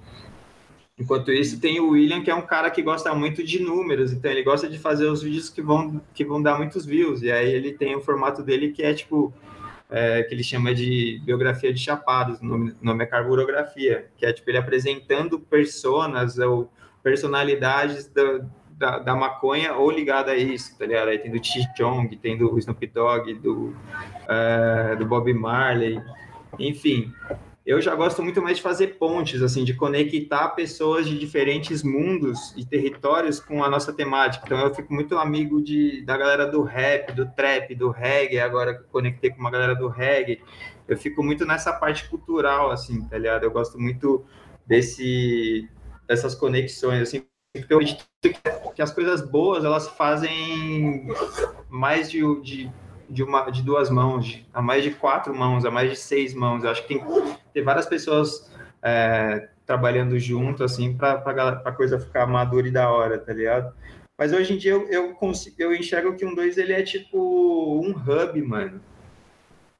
Enquanto 0.98 1.32
isso, 1.32 1.60
tem 1.60 1.80
o 1.80 1.92
William, 1.92 2.24
que 2.24 2.32
é 2.32 2.36
um 2.36 2.42
cara 2.42 2.72
que 2.72 2.82
gosta 2.82 3.14
muito 3.14 3.44
de 3.44 3.62
números, 3.62 4.12
então 4.12 4.32
ele 4.32 4.42
gosta 4.42 4.68
de 4.68 4.80
fazer 4.80 5.06
os 5.06 5.22
vídeos 5.22 5.50
que 5.50 5.62
vão, 5.62 6.02
que 6.16 6.26
vão 6.26 6.42
dar 6.42 6.58
muitos 6.58 6.84
views, 6.84 7.22
e 7.22 7.32
aí 7.32 7.54
ele 7.54 7.74
tem 7.74 7.96
o 7.96 8.02
formato 8.02 8.42
dele 8.42 8.72
que 8.72 8.82
é 8.82 8.94
tipo, 8.94 9.32
é, 9.92 10.24
que 10.24 10.34
ele 10.34 10.44
chama 10.44 10.74
de 10.74 11.22
biografia 11.26 11.74
de 11.74 11.80
chapados, 11.80 12.40
o 12.40 12.46
nome, 12.46 12.74
nome 12.82 13.04
é 13.04 13.08
carburografia, 13.08 14.10
que 14.18 14.26
é 14.26 14.32
tipo 14.32 14.50
ele 14.50 14.58
apresentando 14.58 15.38
personas 15.38 16.40
ou 16.40 16.72
personalidades 17.04 18.08
da, 18.08 18.40
da, 18.72 19.00
da 19.00 19.16
maconha 19.16 19.74
ou 19.74 19.92
ligada 19.92 20.32
a 20.32 20.38
isso, 20.38 20.78
tá 20.80 20.86
ligado? 20.86 21.10
Aí 21.10 21.20
tem 21.20 21.30
do 21.30 21.44
Chi 21.44 21.62
tem 22.22 22.38
do 22.38 22.58
Snoop 22.58 22.88
Dogg, 22.88 23.34
do, 23.36 23.76
é, 24.30 24.96
do 24.96 25.06
Bob 25.06 25.32
Marley, 25.34 26.02
enfim 26.58 27.14
eu 27.66 27.80
já 27.80 27.94
gosto 27.94 28.24
muito 28.24 28.42
mais 28.42 28.58
de 28.58 28.64
fazer 28.64 28.98
pontes, 28.98 29.42
assim, 29.42 29.64
de 29.64 29.76
conectar 29.76 30.50
pessoas 30.50 31.08
de 31.08 31.18
diferentes 31.18 31.84
mundos 31.84 32.54
e 32.58 32.66
territórios 32.66 33.40
com 33.40 33.64
a 33.64 33.70
nossa 33.70 33.94
temática. 33.94 34.44
Então 34.46 34.60
eu 34.60 34.74
fico 34.74 34.92
muito 34.92 35.16
amigo 35.18 35.62
de, 35.62 36.04
da 36.04 36.18
galera 36.18 36.48
do 36.48 36.64
rap, 36.64 37.14
do 37.14 37.28
trap, 37.28 37.76
do 37.76 37.90
reggae, 37.90 38.40
agora 38.40 38.74
que 38.74 38.84
conectei 38.86 39.30
com 39.30 39.40
uma 39.40 39.52
galera 39.52 39.76
do 39.76 39.88
reggae. 39.88 40.42
Eu 40.88 40.98
fico 40.98 41.24
muito 41.24 41.46
nessa 41.46 41.72
parte 41.72 42.10
cultural, 42.10 42.72
assim, 42.72 43.06
tá 43.08 43.18
ligado? 43.18 43.44
Eu 43.44 43.52
gosto 43.52 43.80
muito 43.80 44.26
desse, 44.66 45.70
dessas 46.08 46.34
conexões, 46.34 47.02
assim, 47.04 47.24
porque 47.54 47.74
eu 47.74 47.78
acredito 47.78 48.74
que 48.74 48.82
as 48.82 48.92
coisas 48.92 49.22
boas, 49.22 49.64
elas 49.64 49.88
fazem 49.90 51.08
mais 51.70 52.10
de, 52.10 52.22
de 52.42 52.72
de, 53.12 53.24
uma, 53.24 53.50
de 53.50 53.62
duas 53.62 53.90
mãos, 53.90 54.26
de, 54.26 54.46
a 54.54 54.62
mais 54.62 54.84
de 54.84 54.92
quatro 54.92 55.36
mãos, 55.36 55.66
a 55.66 55.72
mais 55.72 55.90
de 55.90 55.98
seis 55.98 56.34
mãos. 56.34 56.64
Eu 56.64 56.70
acho 56.70 56.88
que 56.88 57.00
tem, 57.54 57.64
várias 57.64 57.86
pessoas 57.86 58.50
é, 58.82 59.50
trabalhando 59.66 60.18
junto, 60.18 60.64
assim, 60.64 60.96
para 60.96 61.62
a 61.66 61.72
coisa 61.72 62.00
ficar 62.00 62.26
madura 62.26 62.68
e 62.68 62.72
da 62.72 62.90
hora, 62.90 63.20
tá 63.20 63.34
ligado? 63.34 63.74
Mas 64.18 64.32
hoje 64.34 64.54
em 64.54 64.58
dia 64.58 64.72
eu, 64.72 64.88
eu, 64.88 65.14
consigo, 65.16 65.56
eu 65.60 65.74
enxergo 65.74 66.16
que 66.16 66.26
um 66.26 66.36
2 66.36 66.58
ele 66.58 66.74
é 66.74 66.84
tipo 66.84 67.82
um 67.84 67.92
hub, 67.92 68.42
mano. 68.44 68.82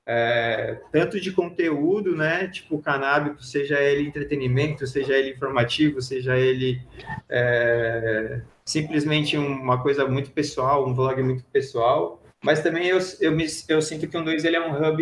É, 0.04 0.80
tanto 0.92 1.22
de 1.22 1.32
conteúdo, 1.32 2.16
né? 2.16 2.48
Tipo 2.48 2.82
canábico, 2.82 3.44
seja 3.44 3.80
ele 3.80 4.08
entretenimento, 4.08 4.86
seja 4.88 5.14
ele 5.14 5.30
informativo, 5.30 6.02
seja 6.02 6.38
ele 6.38 6.82
é, 7.30 8.42
simplesmente 8.66 9.38
uma 9.38 9.82
coisa 9.82 10.08
muito 10.08 10.32
pessoal, 10.32 10.88
um 10.88 10.94
vlog 10.94 11.22
muito 11.22 11.44
pessoal, 11.46 12.21
mas 12.44 12.62
também 12.62 12.88
eu, 12.88 12.98
eu, 13.20 13.32
me, 13.32 13.46
eu 13.68 13.82
sinto 13.82 14.08
que 14.08 14.18
o 14.18 14.24
2 14.24 14.44
ele 14.44 14.56
é 14.56 14.68
um 14.68 14.74
hub 14.74 14.98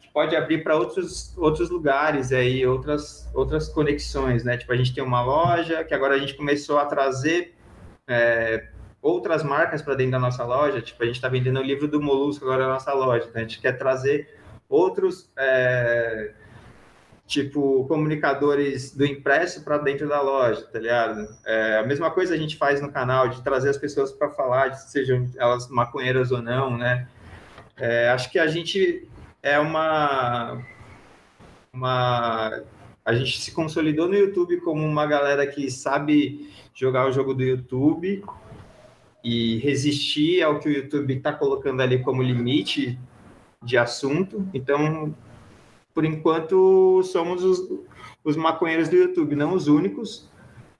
que 0.00 0.08
pode 0.12 0.36
abrir 0.36 0.62
para 0.62 0.76
outros, 0.76 1.36
outros 1.36 1.70
lugares 1.70 2.32
aí, 2.32 2.64
outras, 2.64 3.28
outras 3.34 3.68
conexões, 3.68 4.44
né? 4.44 4.56
Tipo, 4.56 4.72
a 4.72 4.76
gente 4.76 4.94
tem 4.94 5.02
uma 5.02 5.20
loja 5.22 5.82
que 5.82 5.92
agora 5.92 6.14
a 6.14 6.18
gente 6.18 6.34
começou 6.34 6.78
a 6.78 6.86
trazer 6.86 7.54
é, 8.06 8.68
outras 9.02 9.42
marcas 9.42 9.82
para 9.82 9.94
dentro 9.94 10.12
da 10.12 10.18
nossa 10.20 10.44
loja. 10.44 10.80
Tipo, 10.80 11.02
a 11.02 11.06
gente 11.06 11.16
está 11.16 11.28
vendendo 11.28 11.58
o 11.58 11.62
livro 11.64 11.88
do 11.88 12.00
Molusco 12.00 12.44
agora 12.44 12.66
na 12.66 12.74
nossa 12.74 12.92
loja. 12.92 13.26
Então, 13.28 13.42
a 13.42 13.44
gente 13.44 13.60
quer 13.60 13.72
trazer 13.72 14.38
outros. 14.68 15.28
É, 15.36 16.32
tipo, 17.28 17.84
comunicadores 17.86 18.96
do 18.96 19.04
impresso 19.04 19.62
para 19.62 19.76
dentro 19.76 20.08
da 20.08 20.22
loja, 20.22 20.62
tá 20.62 20.78
ligado? 20.78 21.28
É, 21.44 21.76
a 21.76 21.86
mesma 21.86 22.10
coisa 22.10 22.34
a 22.34 22.38
gente 22.38 22.56
faz 22.56 22.80
no 22.80 22.90
canal, 22.90 23.28
de 23.28 23.42
trazer 23.42 23.68
as 23.68 23.76
pessoas 23.76 24.10
para 24.10 24.30
falar, 24.30 24.72
sejam 24.72 25.30
elas 25.36 25.68
maconheiras 25.68 26.32
ou 26.32 26.40
não, 26.40 26.78
né? 26.78 27.06
É, 27.76 28.08
acho 28.08 28.32
que 28.32 28.38
a 28.38 28.46
gente 28.46 29.06
é 29.42 29.58
uma, 29.58 30.58
uma... 31.70 32.62
A 33.04 33.14
gente 33.14 33.38
se 33.38 33.52
consolidou 33.52 34.08
no 34.08 34.14
YouTube 34.14 34.62
como 34.62 34.82
uma 34.82 35.06
galera 35.06 35.46
que 35.46 35.70
sabe 35.70 36.50
jogar 36.74 37.06
o 37.06 37.12
jogo 37.12 37.34
do 37.34 37.42
YouTube 37.42 38.24
e 39.22 39.58
resistir 39.58 40.42
ao 40.42 40.58
que 40.58 40.68
o 40.68 40.72
YouTube 40.72 41.14
está 41.14 41.32
colocando 41.32 41.82
ali 41.82 41.98
como 42.02 42.22
limite 42.22 42.98
de 43.62 43.76
assunto. 43.76 44.48
Então, 44.54 45.14
por 45.98 46.04
enquanto, 46.04 47.02
somos 47.02 47.42
os, 47.42 47.68
os 48.22 48.36
maconheiros 48.36 48.88
do 48.88 48.94
YouTube, 48.94 49.34
não 49.34 49.52
os 49.52 49.66
únicos, 49.66 50.30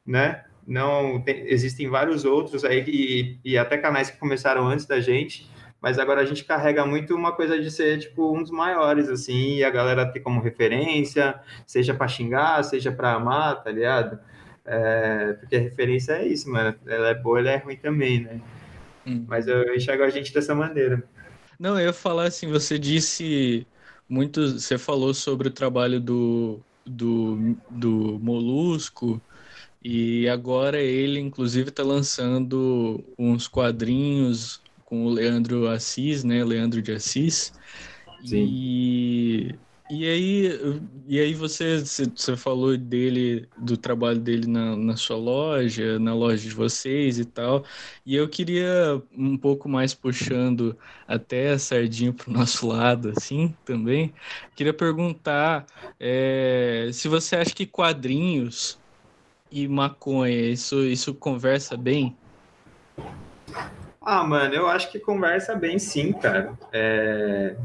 né? 0.06 0.44
Não 0.64 1.20
tem, 1.20 1.42
existem 1.48 1.88
vários 1.88 2.24
outros 2.24 2.64
aí 2.64 2.84
e, 2.86 3.40
e 3.44 3.58
até 3.58 3.76
canais 3.76 4.08
que 4.08 4.16
começaram 4.16 4.68
antes 4.68 4.86
da 4.86 5.00
gente, 5.00 5.50
mas 5.82 5.98
agora 5.98 6.20
a 6.20 6.24
gente 6.24 6.44
carrega 6.44 6.86
muito 6.86 7.16
uma 7.16 7.32
coisa 7.32 7.60
de 7.60 7.68
ser 7.68 7.98
tipo 7.98 8.32
um 8.32 8.42
dos 8.42 8.52
maiores 8.52 9.08
assim, 9.08 9.56
e 9.56 9.64
a 9.64 9.70
galera 9.70 10.06
ter 10.06 10.20
como 10.20 10.40
referência, 10.40 11.34
seja 11.66 11.92
para 11.92 12.06
xingar, 12.06 12.62
seja 12.62 12.92
para 12.92 13.14
amar, 13.14 13.60
tá 13.64 13.72
ligado? 13.72 14.20
É, 14.64 15.32
porque 15.32 15.56
a 15.56 15.60
referência 15.60 16.12
é 16.12 16.28
isso, 16.28 16.48
mano. 16.48 16.76
Ela 16.86 17.08
é 17.08 17.14
boa, 17.14 17.40
ela 17.40 17.50
é 17.50 17.56
ruim 17.56 17.76
também, 17.76 18.20
né? 18.20 18.40
Hum. 19.04 19.24
Mas 19.26 19.48
eu 19.48 19.74
enxergo 19.74 20.04
a 20.04 20.10
gente 20.10 20.32
dessa 20.32 20.54
maneira. 20.54 21.02
Não, 21.58 21.76
eu 21.76 21.86
ia 21.86 21.92
falar 21.92 22.28
assim, 22.28 22.46
você 22.46 22.78
disse 22.78 23.66
muito, 24.09 24.59
você 24.59 24.78
falou 24.78 25.12
sobre 25.12 25.48
o 25.48 25.52
trabalho 25.52 26.00
do, 26.00 26.61
do, 26.84 27.56
do 27.70 28.18
Molusco, 28.20 29.20
e 29.82 30.28
agora 30.28 30.80
ele, 30.80 31.20
inclusive, 31.20 31.68
está 31.68 31.82
lançando 31.82 33.04
uns 33.18 33.46
quadrinhos 33.46 34.61
com 34.84 35.04
o 35.06 35.11
Leandro 35.11 35.68
Assis, 35.68 36.24
né? 36.24 36.42
Leandro 36.44 36.82
de 36.82 36.92
Assis. 36.92 37.52
Sim. 38.24 38.46
E, 38.50 39.54
e 39.91 40.07
aí, 40.07 40.82
e 41.07 41.18
aí 41.18 41.32
você, 41.34 41.78
você 41.78 42.36
falou 42.36 42.76
dele, 42.76 43.49
do 43.57 43.76
trabalho 43.76 44.18
dele 44.18 44.47
na, 44.47 44.76
na 44.76 44.97
sua 44.97 45.16
loja, 45.16 45.99
na 45.99 46.14
loja 46.14 46.43
de 46.47 46.55
vocês 46.55 47.18
e 47.18 47.24
tal. 47.24 47.64
E 48.05 48.14
eu 48.14 48.28
queria 48.28 49.01
um 49.16 49.36
pouco 49.36 49.66
mais 49.66 49.95
puxando 49.95 50.76
até 51.07 51.53
a 51.53 51.59
sardinha 51.59 52.12
para 52.12 52.28
o 52.28 52.32
nosso 52.32 52.66
lado, 52.68 53.12
assim, 53.16 53.55
também. 53.64 54.12
Queria 54.55 54.74
perguntar 54.74 55.64
é, 55.99 56.91
se 56.93 57.09
você 57.09 57.36
acha 57.36 57.55
que 57.55 57.64
quadrinhos 57.64 58.78
e 59.51 59.66
maconha, 59.66 60.51
isso, 60.51 60.82
isso 60.84 61.14
conversa 61.14 61.76
bem? 61.78 62.14
Ah, 64.03 64.22
mano, 64.22 64.55
eu 64.55 64.68
acho 64.68 64.91
que 64.93 64.99
conversa 64.99 65.55
bem 65.55 65.78
sim, 65.78 66.12
cara. 66.12 66.53
É... 66.72 67.57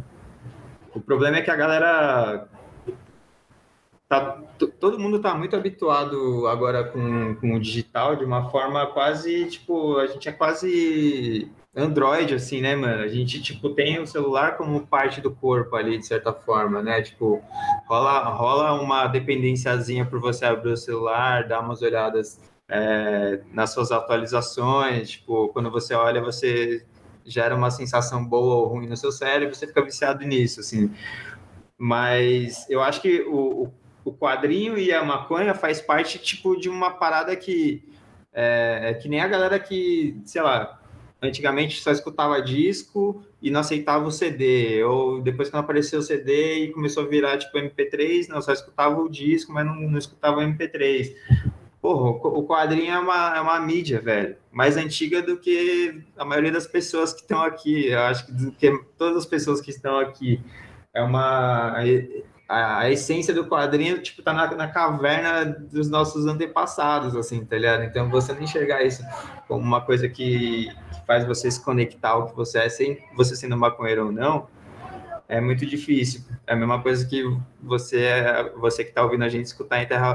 O 0.96 1.02
problema 1.02 1.38
é 1.38 1.42
que 1.42 1.52
a 1.52 1.56
galera. 1.56 2.48
Tá, 4.08 4.42
todo 4.80 5.00
mundo 5.00 5.20
tá 5.20 5.34
muito 5.34 5.56
habituado 5.56 6.48
agora 6.48 6.84
com, 6.84 7.36
com 7.36 7.56
o 7.56 7.60
digital 7.60 8.16
de 8.16 8.24
uma 8.24 8.50
forma 8.52 8.86
quase, 8.88 9.50
tipo, 9.50 9.98
a 9.98 10.06
gente 10.06 10.30
é 10.30 10.32
quase 10.32 11.52
Android, 11.76 12.36
assim, 12.36 12.62
né, 12.62 12.76
mano? 12.76 13.02
A 13.02 13.08
gente, 13.08 13.42
tipo, 13.42 13.70
tem 13.72 14.00
o 14.00 14.06
celular 14.06 14.56
como 14.58 14.86
parte 14.86 15.20
do 15.20 15.32
corpo 15.32 15.76
ali, 15.76 15.98
de 15.98 16.06
certa 16.06 16.32
forma, 16.32 16.84
né? 16.84 17.02
Tipo, 17.02 17.42
rola, 17.88 18.30
rola 18.30 18.80
uma 18.80 19.08
dependênciazinha 19.08 20.06
por 20.06 20.20
você 20.20 20.46
abrir 20.46 20.74
o 20.74 20.78
celular, 20.78 21.48
dar 21.48 21.62
umas 21.62 21.82
olhadas 21.82 22.40
é, 22.70 23.42
nas 23.52 23.72
suas 23.74 23.92
atualizações, 23.92 25.12
tipo, 25.12 25.48
quando 25.50 25.72
você 25.72 25.96
olha, 25.96 26.22
você 26.22 26.86
gera 27.26 27.56
uma 27.56 27.72
sensação 27.72 28.24
boa 28.26 28.56
ou 28.56 28.68
ruim 28.68 28.88
no 28.88 28.98
seu 28.98 29.12
cérebro, 29.12 29.56
você 29.56 29.68
fica 29.68 29.84
viciado 29.84 30.26
nisso, 30.26 30.60
assim. 30.60 30.92
Mas 31.78 32.70
eu 32.70 32.82
acho 32.82 33.02
que 33.02 33.22
o, 33.22 33.72
o- 34.06 34.14
quadrinho 34.14 34.78
e 34.78 34.92
a 34.94 35.04
maconha 35.04 35.54
faz 35.54 35.82
parte, 35.82 36.20
tipo, 36.20 36.56
de 36.60 36.70
uma 36.70 36.92
parada 36.92 37.36
que 37.36 37.84
é, 38.34 38.90
é 38.92 38.94
que 38.94 39.10
nem 39.10 39.20
a 39.22 39.28
galera 39.28 39.60
que, 39.60 40.20
sei 40.26 40.42
lá, 40.42 40.80
antigamente 41.22 41.82
só 41.82 41.92
escutava 41.92 42.42
disco 42.42 43.24
e 43.42 43.50
não 43.52 43.62
aceitava 43.62 44.06
o 44.06 44.12
CD, 44.12 44.84
ou 44.84 45.22
depois 45.22 45.50
quando 45.50 45.64
apareceu 45.64 46.00
o 46.00 46.04
CD 46.04 46.66
e 46.66 46.72
começou 46.72 47.04
a 47.04 47.08
virar, 47.08 47.38
tipo, 47.38 47.58
MP3, 47.58 48.28
não, 48.28 48.42
só 48.42 48.52
escutava 48.54 49.00
o 49.02 49.10
disco, 49.10 49.52
mas 49.52 49.66
não, 49.66 49.76
não 49.76 49.98
escutava 49.98 50.38
o 50.40 50.42
MP3. 50.42 51.16
Porra, 51.84 52.12
o 52.12 52.14
qu- 52.18 52.30
o 52.40 52.48
quadrinho 52.48 52.94
é 52.94 52.98
uma, 52.98 53.36
é 53.36 53.42
uma 53.42 53.60
mídia, 53.60 54.00
velho, 54.00 54.38
mais 54.50 54.78
antiga 54.78 55.22
do 55.22 55.36
que 55.38 56.02
a 56.18 56.24
maioria 56.24 56.50
das 56.50 56.66
pessoas 56.66 57.12
que 57.14 57.20
estão 57.20 57.44
aqui. 57.44 57.90
Eu 57.90 58.00
acho 58.00 58.26
que 58.26 58.32
do 58.32 58.52
que 58.54 58.72
todas 58.98 59.18
as 59.18 59.26
pessoas 59.26 59.60
que 59.60 59.70
estão 59.70 60.00
aqui. 60.00 60.40
É 60.96 61.02
uma. 61.04 61.76
A, 62.48 62.80
a 62.80 62.90
essência 62.90 63.34
do 63.34 63.48
quadrinho, 63.48 64.02
tipo, 64.02 64.22
tá 64.22 64.32
na, 64.32 64.54
na 64.56 64.68
caverna 64.70 65.44
dos 65.44 65.90
nossos 65.90 66.26
antepassados, 66.26 67.16
assim, 67.18 67.44
tá 67.44 67.58
ligado? 67.58 67.84
Então, 67.84 68.10
você 68.10 68.32
não 68.32 68.44
enxergar 68.44 68.82
isso 68.84 69.04
como 69.48 69.62
uma 69.62 69.82
coisa 69.82 70.08
que, 70.08 70.68
que 70.68 71.06
faz 71.06 71.26
você 71.26 71.52
se 71.52 71.62
conectar 71.64 72.10
ao 72.12 72.28
que 72.28 72.36
você 72.36 72.60
é, 72.60 72.70
sem 72.70 72.98
você 73.16 73.36
sendo 73.36 73.58
maconheiro 73.58 74.06
ou 74.06 74.12
não, 74.12 74.48
é 75.34 75.42
muito 75.42 75.66
difícil. 75.66 76.22
É 76.46 76.54
a 76.54 76.56
mesma 76.56 76.82
coisa 76.82 77.04
que 77.08 77.24
você, 77.62 78.08
você 78.56 78.84
que 78.84 78.90
está 78.92 79.04
ouvindo 79.04 79.24
a 79.24 79.30
gente 79.30 79.46
escutar 79.46 79.82
em 79.82 79.88
terra, 79.88 80.12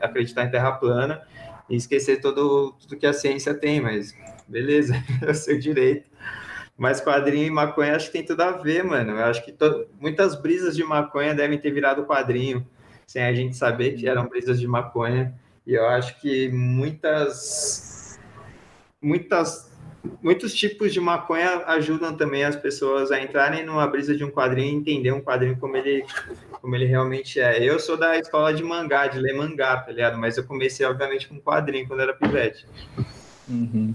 acreditar 0.00 0.44
em 0.44 0.50
terra 0.50 0.72
plana 0.72 1.22
e 1.68 1.76
esquecer 1.76 2.20
todo, 2.20 2.72
tudo 2.80 2.96
que 2.96 3.06
a 3.06 3.12
ciência 3.12 3.52
tem, 3.52 3.78
mas 3.78 4.16
beleza, 4.48 4.94
é 5.20 5.30
o 5.30 5.34
seu 5.34 5.58
direito. 5.58 6.08
Mas 6.78 6.98
quadrinho 7.00 7.46
e 7.46 7.50
maconha 7.50 7.94
acho 7.94 8.06
que 8.06 8.12
tem 8.12 8.24
tudo 8.24 8.40
a 8.40 8.52
ver, 8.52 8.82
mano. 8.84 9.10
Eu 9.12 9.24
acho 9.24 9.44
que 9.44 9.52
to- 9.52 9.86
muitas 10.00 10.34
brisas 10.40 10.74
de 10.74 10.82
maconha 10.82 11.34
devem 11.34 11.58
ter 11.58 11.70
virado 11.70 12.06
quadrinho, 12.06 12.66
sem 13.06 13.22
a 13.22 13.34
gente 13.34 13.54
saber 13.54 13.96
que 13.96 14.08
eram 14.08 14.28
brisas 14.28 14.58
de 14.58 14.66
maconha. 14.66 15.34
E 15.66 15.74
eu 15.74 15.86
acho 15.88 16.18
que 16.20 16.48
muitas, 16.48 18.18
muitas, 19.02 19.67
muitos 20.22 20.54
tipos 20.54 20.92
de 20.92 21.00
maconha 21.00 21.62
ajudam 21.66 22.16
também 22.16 22.44
as 22.44 22.56
pessoas 22.56 23.10
a 23.10 23.20
entrarem 23.20 23.64
numa 23.64 23.86
brisa 23.86 24.16
de 24.16 24.24
um 24.24 24.30
quadrinho 24.30 24.72
e 24.72 24.76
entender 24.76 25.12
um 25.12 25.20
quadrinho 25.20 25.56
como 25.58 25.76
ele, 25.76 26.04
como 26.52 26.74
ele 26.74 26.84
realmente 26.84 27.40
é. 27.40 27.62
Eu 27.62 27.78
sou 27.78 27.96
da 27.96 28.18
escola 28.18 28.52
de 28.52 28.62
mangá, 28.62 29.06
de 29.06 29.18
ler 29.18 29.34
mangá, 29.34 29.76
tá 29.76 29.90
ligado? 29.92 30.18
Mas 30.18 30.36
eu 30.36 30.44
comecei, 30.44 30.84
obviamente, 30.86 31.28
com 31.28 31.40
quadrinho 31.40 31.86
quando 31.86 32.00
era 32.00 32.14
pivete. 32.14 32.66
Uhum. 33.48 33.94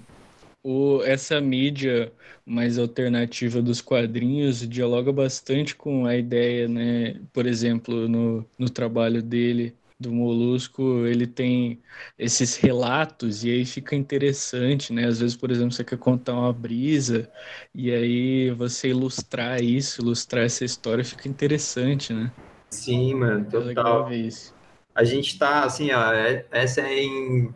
O, 0.64 1.02
essa 1.04 1.42
mídia 1.42 2.12
mais 2.46 2.78
alternativa 2.78 3.62
dos 3.62 3.82
quadrinhos 3.82 4.68
dialoga 4.68 5.12
bastante 5.12 5.76
com 5.76 6.06
a 6.06 6.16
ideia, 6.16 6.68
né? 6.68 7.20
Por 7.34 7.46
exemplo, 7.46 8.08
no, 8.08 8.46
no 8.58 8.70
trabalho 8.70 9.22
dele, 9.22 9.76
do 10.04 10.12
Molusco, 10.14 11.06
ele 11.08 11.28
tem 11.28 11.82
esses 12.18 12.56
relatos 12.58 13.44
e 13.44 13.52
aí 13.52 13.66
fica 13.66 13.96
interessante, 13.96 14.94
né? 14.94 15.06
Às 15.08 15.20
vezes, 15.20 15.36
por 15.38 15.52
exemplo, 15.52 15.72
você 15.74 15.84
quer 15.84 15.98
contar 15.98 16.34
uma 16.34 16.54
brisa 16.54 17.32
e 17.74 17.92
aí 17.92 18.52
você 18.52 18.90
ilustrar 18.90 19.62
isso, 19.64 20.02
ilustrar 20.02 20.46
essa 20.46 20.66
história, 20.66 21.04
fica 21.06 21.28
interessante, 21.30 22.14
né? 22.14 22.34
Sim, 22.70 23.14
mano, 23.16 23.50
É 23.50 23.50
total. 23.50 24.12
isso. 24.16 24.54
A 24.96 25.04
gente 25.04 25.38
tá 25.40 25.64
assim, 25.66 25.92
ó, 25.92 26.14
é- 26.14 26.46
essa 26.52 26.82
é 26.82 27.04
em, 27.04 27.54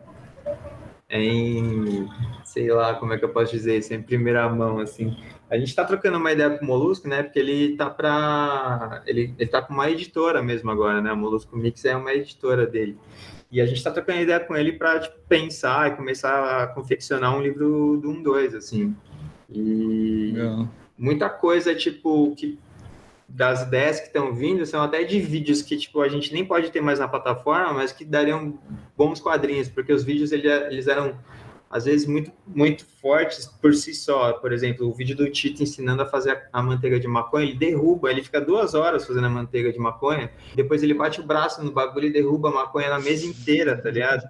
é 1.08 1.22
em, 1.22 2.08
sei 2.44 2.70
lá, 2.70 2.94
como 2.94 3.12
é 3.12 3.18
que 3.18 3.24
eu 3.24 3.32
posso 3.32 3.52
dizer 3.52 3.78
isso, 3.78 3.92
é 3.92 3.96
em 3.96 4.02
primeira 4.02 4.48
mão, 4.48 4.78
assim. 4.78 5.10
A 5.50 5.56
gente 5.58 5.74
tá 5.74 5.84
trocando 5.84 6.18
uma 6.18 6.30
ideia 6.32 6.50
com 6.50 6.64
o 6.64 6.68
Molusco, 6.68 7.08
né, 7.08 7.22
porque 7.22 7.38
ele 7.38 7.76
tá 7.76 7.88
pra, 7.88 9.02
ele, 9.06 9.34
ele 9.38 9.48
tá 9.50 9.62
com 9.62 9.72
uma 9.72 9.90
editora 9.90 10.42
mesmo 10.42 10.70
agora, 10.70 11.00
né, 11.00 11.10
o 11.12 11.16
Molusco 11.16 11.56
Mix 11.56 11.84
é 11.86 11.96
uma 11.96 12.12
editora 12.12 12.66
dele. 12.66 12.98
E 13.50 13.60
a 13.62 13.66
gente 13.66 13.82
tá 13.82 13.90
trocando 13.90 14.20
ideia 14.20 14.40
com 14.40 14.54
ele 14.54 14.72
pra, 14.72 15.00
tipo, 15.00 15.16
pensar 15.26 15.88
e 15.90 15.96
começar 15.96 16.62
a 16.62 16.66
confeccionar 16.66 17.34
um 17.34 17.40
livro 17.40 17.98
do 18.00 18.10
1-2, 18.10 18.54
assim. 18.54 18.94
E 19.50 20.32
Legal. 20.34 20.68
muita 20.98 21.30
coisa, 21.30 21.74
tipo, 21.74 22.34
que 22.36 22.58
das 23.26 23.62
ideias 23.62 24.00
que 24.00 24.06
estão 24.06 24.34
vindo 24.34 24.64
são 24.66 24.82
até 24.82 25.02
de 25.02 25.18
vídeos 25.18 25.62
que, 25.62 25.78
tipo, 25.78 26.02
a 26.02 26.08
gente 26.08 26.32
nem 26.32 26.44
pode 26.44 26.70
ter 26.70 26.82
mais 26.82 26.98
na 26.98 27.08
plataforma, 27.08 27.72
mas 27.72 27.90
que 27.92 28.04
dariam 28.04 28.58
bons 28.96 29.18
quadrinhos, 29.18 29.68
porque 29.68 29.92
os 29.94 30.04
vídeos 30.04 30.30
ele- 30.32 30.48
eles 30.48 30.86
eram, 30.86 31.14
às 31.70 31.84
vezes, 31.84 32.06
muito, 32.06 32.32
muito 32.46 32.86
fortes 33.00 33.46
por 33.46 33.74
si 33.74 33.92
só. 33.92 34.32
Por 34.34 34.52
exemplo, 34.52 34.88
o 34.88 34.92
vídeo 34.92 35.16
do 35.16 35.30
Tito 35.30 35.62
ensinando 35.62 36.02
a 36.02 36.06
fazer 36.06 36.48
a, 36.52 36.62
manteiga 36.62 36.98
de 36.98 37.06
maconha, 37.06 37.46
ele 37.46 37.58
derruba, 37.58 38.10
ele 38.10 38.22
fica 38.22 38.40
duas 38.40 38.74
horas 38.74 39.06
fazendo 39.06 39.26
a 39.26 39.30
manteiga 39.30 39.72
de 39.72 39.78
maconha, 39.78 40.30
depois 40.54 40.82
ele 40.82 40.94
bate 40.94 41.20
o 41.20 41.26
braço 41.26 41.62
no 41.62 41.70
bagulho 41.70 42.06
e 42.06 42.12
derruba 42.12 42.48
a 42.48 42.52
maconha 42.52 42.88
na 42.88 42.98
mesa 42.98 43.26
inteira, 43.26 43.76
tá 43.76 43.90
ligado? 43.90 44.26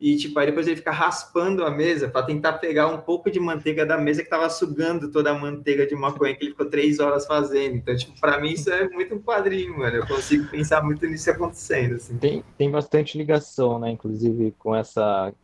E, 0.00 0.16
tipo, 0.16 0.38
aí 0.38 0.46
depois 0.46 0.66
ele 0.66 0.76
fica 0.76 0.90
raspando 0.90 1.62
a 1.62 1.70
mesa 1.70 2.08
para 2.08 2.24
tentar 2.24 2.54
pegar 2.54 2.86
um 2.86 2.96
pouco 2.96 3.30
de 3.30 3.38
manteiga 3.38 3.84
da 3.84 3.98
mesa 3.98 4.22
que 4.22 4.30
tava 4.30 4.48
sugando 4.48 5.10
toda 5.10 5.30
a 5.30 5.38
manteiga 5.38 5.86
de 5.86 5.94
maconha 5.94 6.34
que 6.34 6.44
ele 6.44 6.52
ficou 6.52 6.64
três 6.66 6.98
horas 7.00 7.26
fazendo. 7.26 7.76
Então, 7.76 7.94
tipo, 7.94 8.18
para 8.18 8.40
mim 8.40 8.52
isso 8.52 8.70
é 8.70 8.88
muito 8.88 9.14
um 9.14 9.20
quadrinho, 9.20 9.78
mano. 9.78 9.96
Eu 9.96 10.06
consigo 10.06 10.48
pensar 10.48 10.82
muito 10.82 11.06
nisso 11.06 11.30
acontecendo, 11.30 11.96
assim. 11.96 12.16
Tem, 12.16 12.42
tem 12.56 12.70
bastante 12.70 13.18
ligação, 13.18 13.78
né? 13.78 13.90
Inclusive 13.90 14.54
com 14.58 14.74
essa 14.74 15.34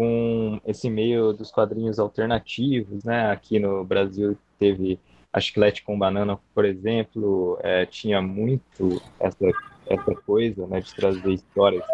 com 0.00 0.58
esse 0.64 0.88
meio 0.88 1.30
dos 1.34 1.50
quadrinhos 1.50 1.98
alternativos, 1.98 3.04
né? 3.04 3.30
Aqui 3.30 3.58
no 3.58 3.84
Brasil 3.84 4.34
teve 4.58 4.98
a 5.30 5.38
Chiclete 5.38 5.84
com 5.84 5.98
Banana, 5.98 6.38
por 6.54 6.64
exemplo, 6.64 7.58
é, 7.62 7.84
tinha 7.84 8.22
muito 8.22 9.02
essa, 9.20 9.46
essa 9.86 10.14
coisa, 10.24 10.66
né? 10.66 10.80
De 10.80 10.94
trazer 10.94 11.30
histórias 11.34 11.84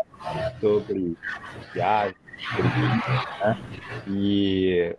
sobre 0.60 1.16
turismo, 2.54 3.02
né? 3.40 3.58
E 4.06 4.96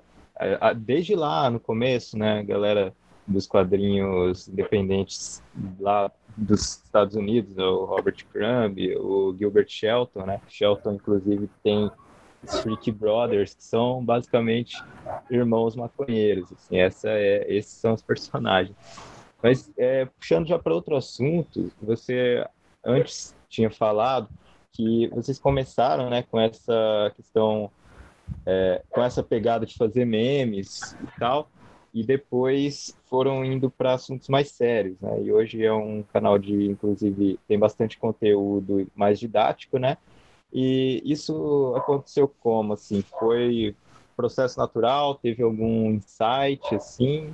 a- 0.60 0.74
desde 0.74 1.16
lá 1.16 1.50
no 1.50 1.62
começo, 1.62 2.18
né? 2.18 2.40
A 2.40 2.44
galera 2.44 2.94
dos 3.26 3.48
quadrinhos 3.48 4.50
independentes 4.50 5.42
lá 5.80 6.12
dos 6.36 6.84
Estados 6.84 7.16
Unidos, 7.16 7.58
o 7.58 7.86
Robert 7.86 8.18
Crumb, 8.34 8.78
o 8.98 9.34
Gilbert 9.38 9.70
Shelton, 9.70 10.26
né? 10.26 10.42
Shelton, 10.50 10.96
inclusive, 10.96 11.50
tem 11.64 11.90
Freak 12.48 12.92
Brothers, 12.92 13.54
que 13.54 13.64
são 13.64 14.04
basicamente 14.04 14.82
irmãos 15.30 15.76
maconheiros. 15.76 16.52
Assim, 16.52 16.78
essa 16.78 17.10
é, 17.10 17.46
esses 17.48 17.74
são 17.74 17.94
os 17.94 18.02
personagens. 18.02 18.76
Mas 19.42 19.72
é, 19.78 20.06
puxando 20.06 20.48
já 20.48 20.58
para 20.58 20.74
outro 20.74 20.96
assunto, 20.96 21.72
você 21.82 22.46
antes 22.84 23.36
tinha 23.50 23.70
falado 23.70 24.30
que 24.72 25.08
vocês 25.10 25.40
começaram, 25.40 26.10
né, 26.10 26.24
com 26.24 26.40
essa 26.40 27.12
questão, 27.16 27.72
é, 28.46 28.84
com 28.90 29.02
essa 29.02 29.24
pegada 29.24 29.66
de 29.66 29.76
fazer 29.76 30.06
memes 30.06 30.94
e 30.94 31.20
tal, 31.20 31.50
e 31.94 32.04
depois 32.04 32.96
foram 33.06 33.44
indo 33.44 33.72
para 33.72 33.94
assuntos 33.94 34.30
mais 34.30 34.52
sérios, 34.52 35.00
né? 35.02 35.22
E 35.24 35.32
hoje 35.32 35.64
é 35.66 35.74
um 35.74 36.04
canal 36.04 36.38
de, 36.38 36.68
inclusive, 36.68 37.40
tem 37.48 37.58
bastante 37.58 37.98
conteúdo 37.98 38.88
mais 38.96 39.20
didático, 39.20 39.80
né? 39.80 39.98
E 40.54 41.02
isso 41.06 41.74
aconteceu 41.76 42.28
como, 42.28 42.74
assim? 42.74 43.02
Foi 43.20 43.76
processo 44.16 44.58
natural? 44.58 45.16
Teve 45.16 45.44
algum 45.44 45.92
insight, 45.92 46.74
assim? 46.74 47.34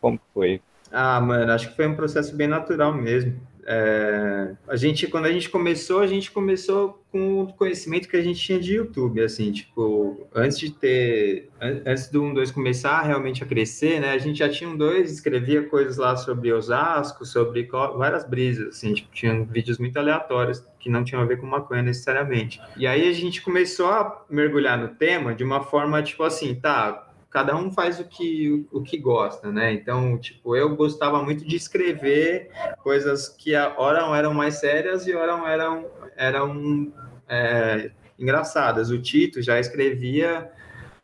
Como 0.00 0.20
foi? 0.34 0.60
Ah, 0.92 1.20
mano, 1.20 1.50
acho 1.52 1.70
que 1.70 1.76
foi 1.76 1.86
um 1.86 1.96
processo 1.96 2.36
bem 2.36 2.46
natural 2.48 2.92
mesmo. 2.92 3.40
É, 3.72 4.56
a 4.66 4.74
gente, 4.74 5.06
quando 5.06 5.26
a 5.26 5.32
gente 5.32 5.48
começou, 5.48 6.00
a 6.00 6.06
gente 6.08 6.28
começou 6.32 7.04
com 7.12 7.42
o 7.42 7.52
conhecimento 7.52 8.08
que 8.08 8.16
a 8.16 8.22
gente 8.22 8.40
tinha 8.40 8.58
de 8.58 8.74
YouTube, 8.74 9.22
assim, 9.22 9.52
tipo, 9.52 10.26
antes 10.34 10.58
de 10.58 10.72
ter, 10.72 11.48
antes 11.60 12.08
do 12.08 12.20
1, 12.20 12.34
2 12.34 12.50
começar 12.50 13.00
realmente 13.02 13.44
a 13.44 13.46
crescer, 13.46 14.00
né, 14.00 14.10
a 14.10 14.18
gente 14.18 14.40
já 14.40 14.48
tinha 14.48 14.68
um 14.68 14.76
2, 14.76 15.12
escrevia 15.12 15.62
coisas 15.62 15.98
lá 15.98 16.16
sobre 16.16 16.52
Osasco, 16.52 17.24
sobre 17.24 17.68
várias 17.96 18.28
brisas, 18.28 18.74
assim, 18.74 18.92
tipo, 18.92 19.08
tinha 19.12 19.44
vídeos 19.44 19.78
muito 19.78 19.96
aleatórios 19.96 20.64
que 20.80 20.90
não 20.90 21.04
tinham 21.04 21.22
a 21.22 21.26
ver 21.26 21.36
com 21.36 21.46
maconha 21.46 21.82
necessariamente. 21.82 22.60
E 22.76 22.88
aí 22.88 23.08
a 23.08 23.12
gente 23.12 23.40
começou 23.40 23.86
a 23.90 24.24
mergulhar 24.28 24.76
no 24.76 24.88
tema 24.88 25.32
de 25.32 25.44
uma 25.44 25.62
forma, 25.62 26.02
tipo 26.02 26.24
assim, 26.24 26.56
tá, 26.56 27.09
cada 27.30 27.56
um 27.56 27.70
faz 27.70 28.00
o 28.00 28.04
que, 28.04 28.66
o 28.72 28.82
que 28.82 28.98
gosta, 28.98 29.52
né? 29.52 29.72
Então, 29.72 30.18
tipo, 30.18 30.56
eu 30.56 30.74
gostava 30.74 31.22
muito 31.22 31.46
de 31.46 31.54
escrever 31.54 32.50
coisas 32.82 33.28
que 33.28 33.54
a 33.54 33.78
hora 33.78 34.00
eram 34.16 34.34
mais 34.34 34.56
sérias 34.56 35.06
e 35.06 35.14
hora 35.14 35.48
eram, 35.48 35.86
eram 36.16 36.92
é, 37.28 37.92
engraçadas. 38.18 38.90
O 38.90 39.00
Tito 39.00 39.40
já 39.40 39.60
escrevia, 39.60 40.50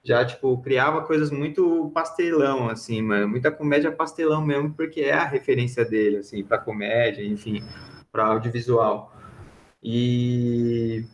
já, 0.03 0.24
tipo, 0.24 0.59
criava 0.59 1.03
coisas 1.03 1.31
muito 1.31 1.93
pastelão, 1.95 2.68
assim, 2.68 3.01
mano, 3.01 3.29
muita 3.29 3.53
comédia 3.53 3.93
pastelão 3.93 4.45
mesmo, 4.45 4.74
porque 4.74 5.03
é 5.03 5.12
a 5.12 5.24
referência 5.24 5.85
dele, 5.85 6.18
assim, 6.18 6.43
para 6.43 6.59
comédia, 6.59 7.24
enfim, 7.24 7.62
para 8.11 8.27
audiovisual. 8.27 9.14
E 9.81 11.05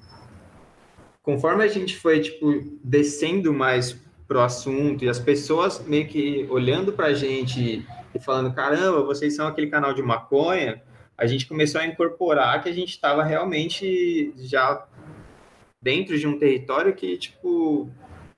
conforme 1.22 1.64
a 1.64 1.68
gente 1.68 1.98
foi, 1.98 2.20
tipo, 2.20 2.78
descendo 2.82 3.52
mais 3.52 4.00
pro 4.32 4.40
assunto 4.40 5.04
e 5.04 5.10
as 5.10 5.18
pessoas 5.18 5.84
meio 5.86 6.08
que 6.08 6.46
olhando 6.48 6.90
para 6.90 7.08
a 7.08 7.14
gente 7.14 7.86
e 8.14 8.18
falando: 8.18 8.54
caramba, 8.54 9.02
vocês 9.02 9.36
são 9.36 9.46
aquele 9.46 9.66
canal 9.66 9.92
de 9.92 10.02
maconha. 10.02 10.82
A 11.18 11.26
gente 11.26 11.46
começou 11.46 11.78
a 11.78 11.86
incorporar 11.86 12.62
que 12.62 12.68
a 12.70 12.72
gente 12.72 12.88
estava 12.88 13.22
realmente 13.22 14.32
já 14.38 14.86
dentro 15.82 16.18
de 16.18 16.26
um 16.26 16.38
território 16.38 16.94
que, 16.94 17.18
tipo, 17.18 17.90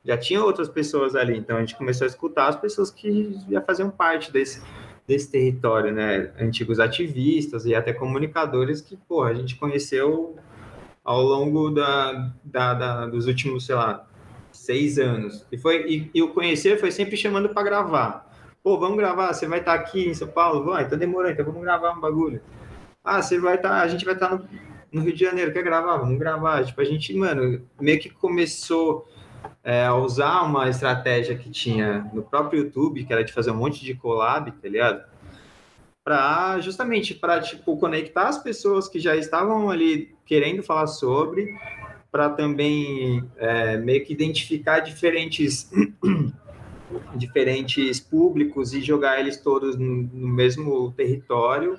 já 0.05 0.19
tinha 0.19 0.43
outras 0.43 0.69
pessoas 0.69 1.15
ali. 1.15 1.39
Então 1.39 1.57
a 1.57 1.61
gente 1.61 1.77
começou 1.77 2.05
a 2.05 2.09
escutar 2.09 2.49
as 2.49 2.57
pessoas 2.57 2.91
que 2.91 3.39
já 3.49 3.63
faziam 3.63 3.89
parte 3.89 4.33
desse, 4.33 4.61
desse 5.07 5.31
território, 5.31 5.93
né? 5.93 6.33
Antigos 6.41 6.81
ativistas 6.81 7.67
e 7.67 7.75
até 7.75 7.93
comunicadores 7.93 8.81
que, 8.81 8.97
pô, 8.97 9.23
a 9.23 9.33
gente 9.33 9.55
conheceu 9.55 10.37
ao 11.05 11.23
longo 11.23 11.71
da, 11.71 12.33
da, 12.43 12.75
da 12.75 13.07
dos 13.07 13.29
últimos, 13.29 13.67
sei 13.67 13.77
lá, 13.77 14.09
seis 14.65 14.99
anos. 14.99 15.47
E, 15.53 15.59
foi, 15.59 15.87
e, 15.87 16.11
e 16.15 16.23
o 16.23 16.33
conhecer 16.33 16.79
foi 16.79 16.91
sempre 16.91 17.17
chamando 17.17 17.51
para 17.51 17.63
gravar. 17.63 18.31
Pô, 18.63 18.79
vamos 18.79 18.97
gravar, 18.97 19.33
você 19.33 19.47
vai 19.47 19.59
estar 19.59 19.77
tá 19.77 19.79
aqui 19.79 20.09
em 20.09 20.15
São 20.15 20.29
Paulo? 20.29 20.65
Vai, 20.65 20.85
então 20.85 20.99
demorou, 20.99 21.31
então 21.31 21.45
vamos 21.45 21.61
gravar 21.61 21.93
um 21.93 22.01
bagulho. 22.01 22.41
Ah, 23.05 23.21
você 23.21 23.39
vai 23.39 23.57
estar, 23.57 23.69
tá, 23.69 23.81
a 23.83 23.89
gente 23.89 24.05
vai 24.05 24.15
estar 24.15 24.29
tá 24.31 24.37
no, 24.37 24.49
no, 24.91 25.03
Rio 25.03 25.13
de 25.13 25.23
Janeiro, 25.23 25.53
quer 25.53 25.63
gravar? 25.63 25.99
Vamos 25.99 26.19
gravar. 26.19 26.65
Tipo, 26.65 26.81
a 26.81 26.85
gente, 26.85 27.13
mano, 27.15 27.63
meio 27.79 28.01
que 28.01 28.09
começou 28.09 29.07
é, 29.63 29.85
a 29.85 29.95
usar 29.95 30.43
uma 30.43 30.69
estratégia 30.71 31.37
que 31.37 31.51
tinha 31.51 32.11
no 32.15 32.23
próprio 32.23 32.65
YouTube, 32.65 33.05
que 33.05 33.13
era 33.13 33.23
de 33.23 33.35
fazer 33.35 33.51
um 33.51 33.57
monte 33.57 33.85
de 33.85 33.95
collab, 33.95 34.51
tá 34.51 34.69
ligado? 34.69 35.05
Para 36.03 36.59
justamente 36.61 37.15
para 37.15 37.41
tipo 37.41 37.77
conectar 37.77 38.29
as 38.29 38.43
pessoas 38.43 38.89
que 38.89 38.99
já 38.99 39.15
estavam 39.15 39.71
ali 39.71 40.15
querendo 40.25 40.63
falar 40.63 40.87
sobre 40.87 41.55
para 42.15 42.31
também 42.31 43.29
é, 43.37 43.77
meio 43.77 44.05
que 44.05 44.13
identificar 44.13 44.79
diferentes 44.79 45.69
diferentes 47.17 47.99
públicos 47.99 48.73
e 48.73 48.81
jogar 48.81 49.19
eles 49.19 49.37
todos 49.37 49.75
no, 49.77 50.29
mesmo 50.29 50.93
território, 50.93 51.77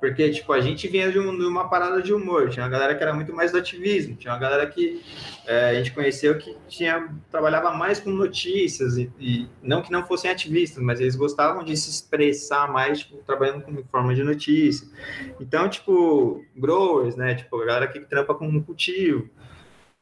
porque 0.00 0.30
tipo 0.30 0.50
a 0.54 0.60
gente 0.62 0.88
vinha 0.88 1.12
de, 1.12 1.18
um, 1.18 1.36
de, 1.36 1.44
uma 1.44 1.68
parada 1.68 2.00
de 2.00 2.14
humor, 2.14 2.48
tinha 2.48 2.64
uma 2.64 2.70
galera 2.70 2.94
que 2.94 3.02
era 3.02 3.12
muito 3.12 3.34
mais 3.34 3.52
do 3.52 3.58
ativismo, 3.58 4.16
tinha 4.16 4.32
uma 4.32 4.40
galera 4.40 4.66
que 4.66 5.02
é, 5.46 5.68
a 5.68 5.74
gente 5.74 5.92
conheceu 5.92 6.38
que 6.38 6.56
tinha 6.68 7.10
trabalhava 7.30 7.70
mais 7.74 8.00
com 8.00 8.08
notícias 8.08 8.96
e, 8.96 9.12
e, 9.20 9.46
não 9.62 9.82
que 9.82 9.92
não 9.92 10.06
fossem 10.06 10.30
ativistas, 10.30 10.82
mas 10.82 11.00
eles 11.00 11.16
gostavam 11.16 11.62
de 11.62 11.76
se 11.76 11.90
expressar 11.90 12.72
mais 12.72 13.00
tipo, 13.00 13.18
trabalhando 13.26 13.60
com 13.60 13.84
forma 13.84 14.14
de 14.14 14.22
notícia. 14.22 14.88
Então 15.38 15.68
tipo 15.68 16.42
growers, 16.56 17.14
né, 17.14 17.34
tipo 17.34 17.60
a 17.60 17.66
galera 17.66 17.86
que 17.88 18.00
trampa 18.00 18.34
com 18.34 18.62
cultivo 18.62 19.28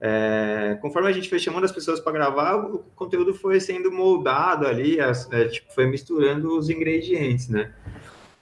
é, 0.06 0.76
conforme 0.82 1.08
a 1.08 1.12
gente 1.12 1.30
foi 1.30 1.38
chamando 1.38 1.64
as 1.64 1.72
pessoas 1.72 1.98
para 1.98 2.12
gravar, 2.12 2.56
o 2.56 2.80
conteúdo 2.94 3.32
foi 3.32 3.58
sendo 3.58 3.90
moldado 3.90 4.66
ali, 4.66 5.00
as, 5.00 5.32
é, 5.32 5.46
tipo, 5.46 5.72
foi 5.72 5.86
misturando 5.86 6.58
os 6.58 6.68
ingredientes, 6.68 7.48
né? 7.48 7.72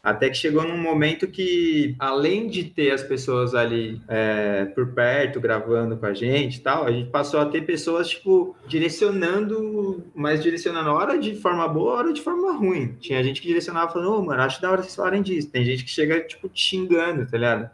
Até 0.03 0.29
que 0.29 0.35
chegou 0.35 0.65
num 0.65 0.77
momento 0.77 1.29
que, 1.29 1.95
além 2.01 2.49
de 2.49 2.65
ter 2.65 2.91
as 2.91 3.05
pessoas 3.05 3.55
ali 3.55 4.01
é, 4.09 4.65
por 4.75 4.89
perto, 4.89 5.41
gravando 5.41 5.97
com 5.97 6.05
a 6.05 6.13
gente 6.13 6.57
e 6.57 6.61
tal, 6.61 6.85
a 6.85 6.91
gente 6.91 7.11
passou 7.11 7.39
a 7.39 7.47
ter 7.47 7.65
pessoas, 7.65 8.09
tipo, 8.09 8.57
direcionando, 8.67 10.03
mas 10.17 10.43
direcionando 10.43 10.91
hora 10.91 11.17
de 11.17 11.37
forma 11.37 11.69
boa, 11.69 11.99
hora 11.99 12.13
de 12.13 12.21
forma 12.21 12.55
ruim. 12.55 12.97
Tinha 12.99 13.23
gente 13.23 13.41
que 13.41 13.47
direcionava 13.47 13.93
falando, 13.93 14.11
ô, 14.11 14.19
oh, 14.19 14.25
mano, 14.25 14.43
acho 14.43 14.61
da 14.61 14.69
hora 14.69 14.83
vocês 14.83 14.97
falarem 14.97 15.23
disso. 15.23 15.49
Tem 15.49 15.65
gente 15.65 15.85
que 15.85 15.91
chega, 15.93 16.23
tipo, 16.23 16.49
te 16.49 16.61
xingando, 16.61 17.25
tá 17.25 17.39
ligado? 17.39 17.71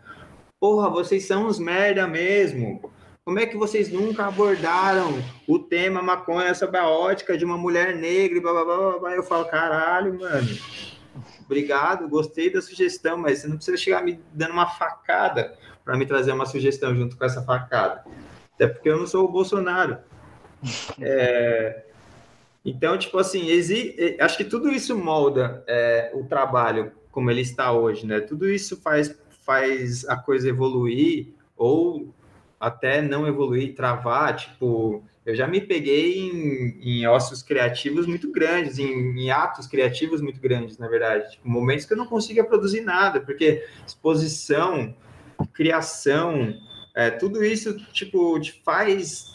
Porra, 0.61 0.91
vocês 0.91 1.24
são 1.24 1.47
uns 1.47 1.59
merda 1.59 2.07
mesmo 2.07 2.93
como 3.29 3.41
é 3.41 3.45
que 3.45 3.59
vocês 3.59 3.93
nunca 3.93 4.24
abordaram 4.24 5.22
o 5.47 5.59
tema 5.59 6.01
maconha 6.01 6.55
sob 6.55 6.79
a 6.79 6.89
ótica 6.89 7.37
de 7.37 7.45
uma 7.45 7.59
mulher 7.59 7.95
negra? 7.95 8.41
Blá, 8.41 8.53
blá, 8.55 8.64
blá, 8.64 8.99
blá. 9.01 9.14
Eu 9.14 9.22
falo, 9.22 9.45
caralho, 9.45 10.18
mano. 10.18 10.49
Obrigado, 11.45 12.09
gostei 12.09 12.51
da 12.51 12.62
sugestão, 12.62 13.18
mas 13.18 13.41
você 13.41 13.49
não 13.49 13.57
precisa 13.57 13.76
chegar 13.76 14.03
me 14.03 14.18
dando 14.33 14.53
uma 14.53 14.66
facada 14.66 15.55
para 15.85 15.95
me 15.99 16.07
trazer 16.07 16.33
uma 16.33 16.47
sugestão 16.47 16.97
junto 16.97 17.18
com 17.18 17.24
essa 17.26 17.43
facada. 17.43 18.03
Até 18.55 18.66
porque 18.66 18.89
eu 18.89 18.97
não 18.97 19.07
sou 19.07 19.26
o 19.26 19.31
Bolsonaro. 19.31 19.99
É, 20.99 21.83
então, 22.64 22.97
tipo 22.97 23.18
assim, 23.18 23.51
exi... 23.51 24.16
acho 24.18 24.39
que 24.39 24.45
tudo 24.45 24.70
isso 24.70 24.97
molda 24.97 25.62
é, 25.66 26.12
o 26.14 26.24
trabalho 26.24 26.93
como 27.12 27.31
ele 27.31 27.43
está 27.43 27.72
hoje, 27.72 28.07
né? 28.07 28.20
Tudo 28.20 28.49
isso 28.49 28.81
faz, 28.81 29.14
faz 29.45 30.09
a 30.09 30.16
coisa 30.16 30.49
evoluir 30.49 31.35
ou 31.59 32.14
até 32.59 33.01
não 33.01 33.27
evoluir, 33.27 33.75
travar, 33.75 34.37
tipo, 34.37 35.05
eu 35.25 35.35
já 35.35 35.47
me 35.47 35.61
peguei 35.61 36.19
em, 36.19 36.81
em 36.83 37.07
ossos 37.07 37.43
criativos 37.43 38.07
muito 38.07 38.33
grandes, 38.33 38.79
em, 38.79 39.19
em, 39.19 39.31
atos 39.31 39.67
criativos 39.67 40.21
muito 40.21 40.41
grandes, 40.41 40.79
na 40.79 40.89
verdade, 40.89 41.31
tipo, 41.33 41.49
momentos 41.49 41.85
que 41.85 41.93
eu 41.93 41.97
não 41.97 42.07
conseguia 42.07 42.45
produzir 42.45 42.81
nada, 42.81 43.21
porque 43.21 43.65
exposição, 43.87 44.95
criação, 45.53 46.55
é, 46.95 47.11
tudo 47.11 47.45
isso, 47.45 47.79
tipo, 47.93 48.41
te 48.41 48.61
faz, 48.65 49.27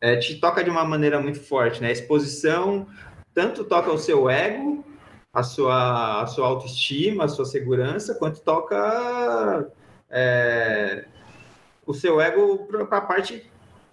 é, 0.00 0.16
te 0.16 0.40
toca 0.40 0.64
de 0.64 0.70
uma 0.70 0.84
maneira 0.84 1.20
muito 1.20 1.40
forte, 1.40 1.80
né? 1.80 1.92
exposição 1.92 2.86
tanto 3.32 3.64
toca 3.64 3.92
o 3.92 3.98
seu 3.98 4.28
ego, 4.28 4.84
a 5.32 5.42
sua, 5.44 6.22
a 6.22 6.26
sua 6.26 6.48
autoestima, 6.48 7.24
a 7.24 7.28
sua 7.28 7.44
segurança, 7.44 8.14
quanto 8.14 8.40
toca... 8.40 9.70
É, 10.12 11.04
o 11.90 11.94
seu 11.94 12.20
ego 12.20 12.66
para 12.66 12.98
a 12.98 13.00
parte 13.00 13.50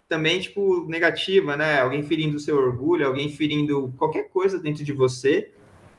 também, 0.08 0.40
tipo, 0.40 0.86
negativa, 0.88 1.58
né? 1.58 1.82
Alguém 1.82 2.02
ferindo 2.04 2.38
o 2.38 2.40
seu 2.40 2.56
orgulho, 2.56 3.06
alguém 3.06 3.30
ferindo 3.30 3.94
qualquer 3.98 4.30
coisa 4.30 4.58
dentro 4.58 4.84
de 4.84 4.94
você 4.94 5.52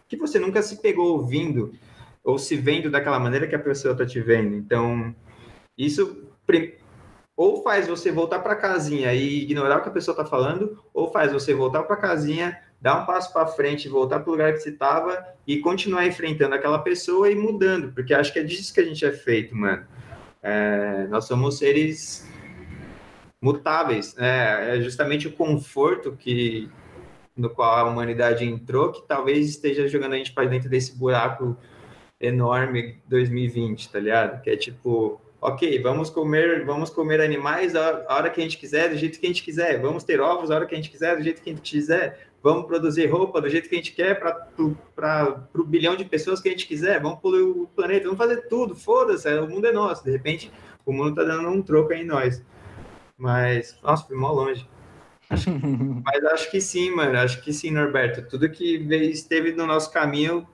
que 0.08 0.16
você 0.16 0.38
nunca 0.38 0.62
se 0.62 0.80
pegou 0.80 1.12
ouvindo 1.12 1.74
ou 2.24 2.38
se 2.38 2.56
vendo 2.56 2.90
daquela 2.90 3.18
maneira 3.18 3.46
que 3.46 3.54
a 3.54 3.58
pessoa 3.58 3.92
está 3.92 4.06
te 4.06 4.20
vendo. 4.20 4.56
Então, 4.56 5.14
isso 5.76 6.26
ou 7.36 7.62
faz 7.62 7.86
você 7.86 8.10
voltar 8.10 8.40
para 8.40 8.56
casinha 8.56 9.14
e 9.14 9.42
ignorar 9.42 9.78
o 9.78 9.82
que 9.82 9.88
a 9.88 9.92
pessoa 9.92 10.12
está 10.12 10.24
falando, 10.24 10.82
ou 10.92 11.10
faz 11.12 11.32
você 11.32 11.54
voltar 11.54 11.84
para 11.84 11.94
casinha, 11.96 12.58
dar 12.80 13.02
um 13.02 13.06
passo 13.06 13.32
para 13.32 13.46
frente, 13.46 13.88
voltar 13.88 14.20
para 14.20 14.28
o 14.28 14.32
lugar 14.32 14.52
que 14.52 14.58
você 14.58 14.70
estava 14.70 15.24
e 15.46 15.58
continuar 15.58 16.06
enfrentando 16.06 16.54
aquela 16.54 16.80
pessoa 16.80 17.30
e 17.30 17.36
mudando, 17.36 17.92
porque 17.92 18.12
acho 18.12 18.32
que 18.32 18.40
é 18.40 18.42
disso 18.42 18.74
que 18.74 18.80
a 18.80 18.84
gente 18.84 19.04
é 19.04 19.12
feito, 19.12 19.54
mano. 19.54 19.86
É, 20.42 21.06
nós 21.08 21.24
somos 21.24 21.58
seres 21.58 22.28
mutáveis, 23.40 24.14
né? 24.16 24.76
É 24.76 24.80
justamente 24.80 25.28
o 25.28 25.32
conforto 25.32 26.12
que 26.12 26.70
no 27.36 27.48
qual 27.48 27.86
a 27.86 27.90
humanidade 27.90 28.44
entrou 28.44 28.90
que 28.90 29.06
talvez 29.06 29.48
esteja 29.48 29.86
jogando 29.86 30.14
a 30.14 30.16
gente 30.16 30.32
para 30.32 30.48
dentro 30.48 30.68
desse 30.68 30.96
buraco 30.96 31.56
enorme 32.20 33.00
2020, 33.06 33.90
tá 33.90 34.00
ligado? 34.00 34.42
Que 34.42 34.50
é 34.50 34.56
tipo, 34.56 35.20
ok, 35.40 35.80
vamos 35.80 36.10
comer, 36.10 36.64
vamos 36.64 36.90
comer 36.90 37.20
animais 37.20 37.76
a 37.76 38.04
hora 38.08 38.28
que 38.28 38.40
a 38.40 38.42
gente 38.42 38.58
quiser, 38.58 38.90
do 38.90 38.96
jeito 38.96 39.20
que 39.20 39.26
a 39.26 39.28
gente 39.28 39.44
quiser, 39.44 39.80
vamos 39.80 40.02
ter 40.02 40.20
ovos 40.20 40.50
a 40.50 40.56
hora 40.56 40.66
que 40.66 40.74
a 40.74 40.76
gente 40.76 40.90
quiser, 40.90 41.16
do 41.16 41.22
jeito 41.22 41.40
que 41.40 41.50
a 41.50 41.54
gente 41.54 41.70
quiser, 41.70 42.27
vamos 42.42 42.66
produzir 42.66 43.06
roupa 43.06 43.40
do 43.40 43.48
jeito 43.48 43.68
que 43.68 43.74
a 43.74 43.78
gente 43.78 43.92
quer 43.92 44.18
para 44.18 45.48
o 45.54 45.64
bilhão 45.64 45.96
de 45.96 46.04
pessoas 46.04 46.40
que 46.40 46.48
a 46.48 46.52
gente 46.52 46.66
quiser, 46.66 47.00
vamos 47.00 47.20
poluir 47.20 47.44
o 47.44 47.66
planeta, 47.68 48.04
vamos 48.04 48.18
fazer 48.18 48.48
tudo, 48.48 48.74
foda-se, 48.74 49.28
o 49.38 49.48
mundo 49.48 49.66
é 49.66 49.72
nosso. 49.72 50.04
De 50.04 50.10
repente, 50.10 50.52
o 50.84 50.92
mundo 50.92 51.16
tá 51.16 51.24
dando 51.24 51.48
um 51.48 51.62
troco 51.62 51.92
em 51.92 52.04
nós. 52.04 52.42
Mas, 53.16 53.76
nossa, 53.82 54.06
fui 54.06 54.16
mó 54.16 54.30
longe. 54.30 54.66
Acho, 55.28 55.50
mas 56.04 56.24
acho 56.26 56.50
que 56.50 56.60
sim, 56.60 56.90
mano. 56.90 57.18
Acho 57.18 57.42
que 57.42 57.52
sim, 57.52 57.70
Norberto. 57.70 58.22
Tudo 58.22 58.48
que 58.48 58.76
esteve 59.10 59.52
no 59.52 59.66
nosso 59.66 59.92
caminho 59.92 60.46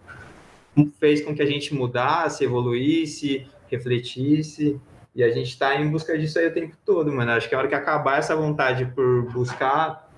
fez 0.98 1.22
com 1.22 1.34
que 1.34 1.42
a 1.42 1.46
gente 1.46 1.74
mudasse, 1.74 2.44
evoluísse, 2.44 3.46
refletisse. 3.68 4.80
E 5.14 5.22
a 5.22 5.30
gente 5.30 5.50
está 5.50 5.76
em 5.76 5.88
busca 5.88 6.18
disso 6.18 6.38
aí 6.38 6.48
o 6.48 6.54
tempo 6.54 6.76
todo, 6.84 7.12
mano. 7.12 7.30
Acho 7.30 7.48
que 7.48 7.54
a 7.54 7.58
hora 7.58 7.68
que 7.68 7.74
acabar 7.74 8.18
essa 8.18 8.34
vontade 8.34 8.86
por 8.86 9.30
buscar 9.30 10.10